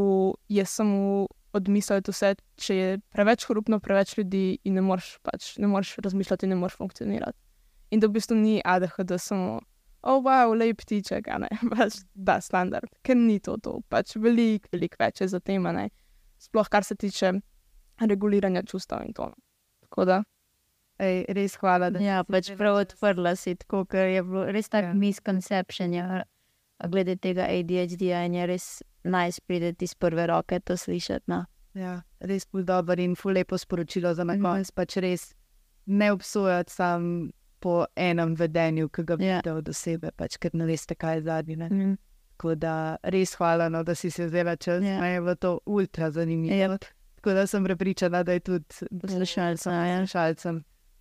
je 0.49 0.65
samo 0.65 1.27
odmisliti 1.53 2.11
vse, 2.11 2.35
če 2.55 2.75
je 2.75 2.99
preveč 3.11 3.45
hrupno, 3.49 3.79
preveč 3.79 4.15
ljudi 4.17 4.59
in 4.63 4.77
ne 4.79 4.81
moreš, 4.85 5.17
pač, 5.25 5.55
ne 5.59 5.67
moreš 5.67 5.97
razmišljati, 6.03 6.47
ne 6.47 6.55
moreš 6.55 6.77
funkcionirati. 6.79 7.37
In 7.91 7.99
da 7.99 8.07
v 8.07 8.15
bistvu 8.15 8.37
ni 8.39 8.61
ADHD 8.63 9.17
samo 9.19 9.59
oh, 10.03 10.21
wow, 10.23 10.53
lep 10.57 10.81
ptiček, 10.81 11.27
a 11.29 11.37
ne, 11.43 11.49
pač 11.73 12.01
da 12.13 12.39
standard, 12.41 12.89
ker 13.05 13.17
ni 13.17 13.39
to, 13.39 13.57
to. 13.61 13.79
pač 13.89 14.15
veliko, 14.17 14.69
veliko 14.73 14.99
več 14.99 15.21
je 15.21 15.31
za 15.33 15.39
tem, 15.39 15.63
ne, 15.63 15.89
sploh 16.41 16.69
kar 16.69 16.85
se 16.87 16.95
tiče 16.95 17.35
reguliranja 18.01 18.63
čustev 18.63 19.05
in 19.05 19.13
to. 19.13 19.29
No. 19.29 19.35
Tako 19.85 20.05
da. 20.05 20.21
Ej, 21.01 21.25
res 21.33 21.57
hvala. 21.61 21.89
Ja, 22.01 22.21
pač 22.23 22.51
prav 22.57 22.77
odprla 22.83 23.33
si 23.35 23.55
tako, 23.57 23.85
ker 23.89 24.09
je 24.09 24.21
bilo 24.25 24.45
res 24.53 24.69
tako 24.69 24.91
ja. 24.91 24.97
misconception 24.97 25.95
ja, 25.97 26.23
glede 26.89 27.17
tega 27.17 27.47
ADHD-ja 27.49 28.23
in 28.25 28.37
je 28.37 28.47
res 28.49 28.67
najs 29.03 29.41
prideti 29.45 29.89
iz 29.89 29.95
prve 29.97 30.27
roke 30.29 30.59
to 30.61 30.77
slišati. 30.77 31.25
No. 31.31 31.43
Ja, 31.77 32.01
res 32.19 32.45
bil 32.51 32.65
dober 32.67 32.99
in 32.99 33.15
fulepo 33.15 33.57
sporočilo 33.57 34.13
za 34.13 34.25
me. 34.27 34.37
Mm. 34.37 34.69
Pač 34.75 34.97
res 35.01 35.31
ne 35.85 36.11
obsojati 36.13 36.73
sam 36.73 37.31
po 37.61 37.85
enem 37.95 38.35
vedenju, 38.35 38.89
ki 38.89 39.03
ga 39.03 39.17
vidite 39.19 39.49
ja. 39.49 39.53
yeah. 39.53 39.57
od 39.57 39.69
osebe, 39.69 40.11
pač, 40.17 40.37
ker 40.41 40.55
ne 40.57 40.65
veste, 40.69 40.97
kaj 40.97 41.19
je 41.19 41.25
zadnji. 41.27 41.57
Mm. 41.61 41.95
Tako 42.35 42.55
da 42.57 42.73
res 43.13 43.35
hvala, 43.37 43.69
no, 43.69 43.83
da 43.85 43.95
si 43.95 44.09
se 44.11 44.25
vzela 44.25 44.55
čas, 44.55 44.81
yeah. 44.83 44.97
Ja. 44.97 45.13
je 45.13 45.21
bilo 45.21 45.35
to 45.35 45.59
ultra 45.65 46.11
zanimivo. 46.11 46.55
Yep. 46.55 46.71
Ja. 46.71 46.77
Tako 47.21 47.33
da 47.37 47.47
sem 47.47 47.63
prepričana, 47.63 48.23
da 48.23 48.33
je 48.33 48.39
tudi 48.39 48.65
poslušalcem 49.01 49.73
ja. 49.73 50.55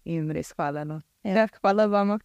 in 0.04 0.30
res 0.30 0.52
hvala. 0.52 0.84
No. 0.84 1.00
Ja, 1.24 1.48
hvala 1.60 1.86
vam. 1.86 2.18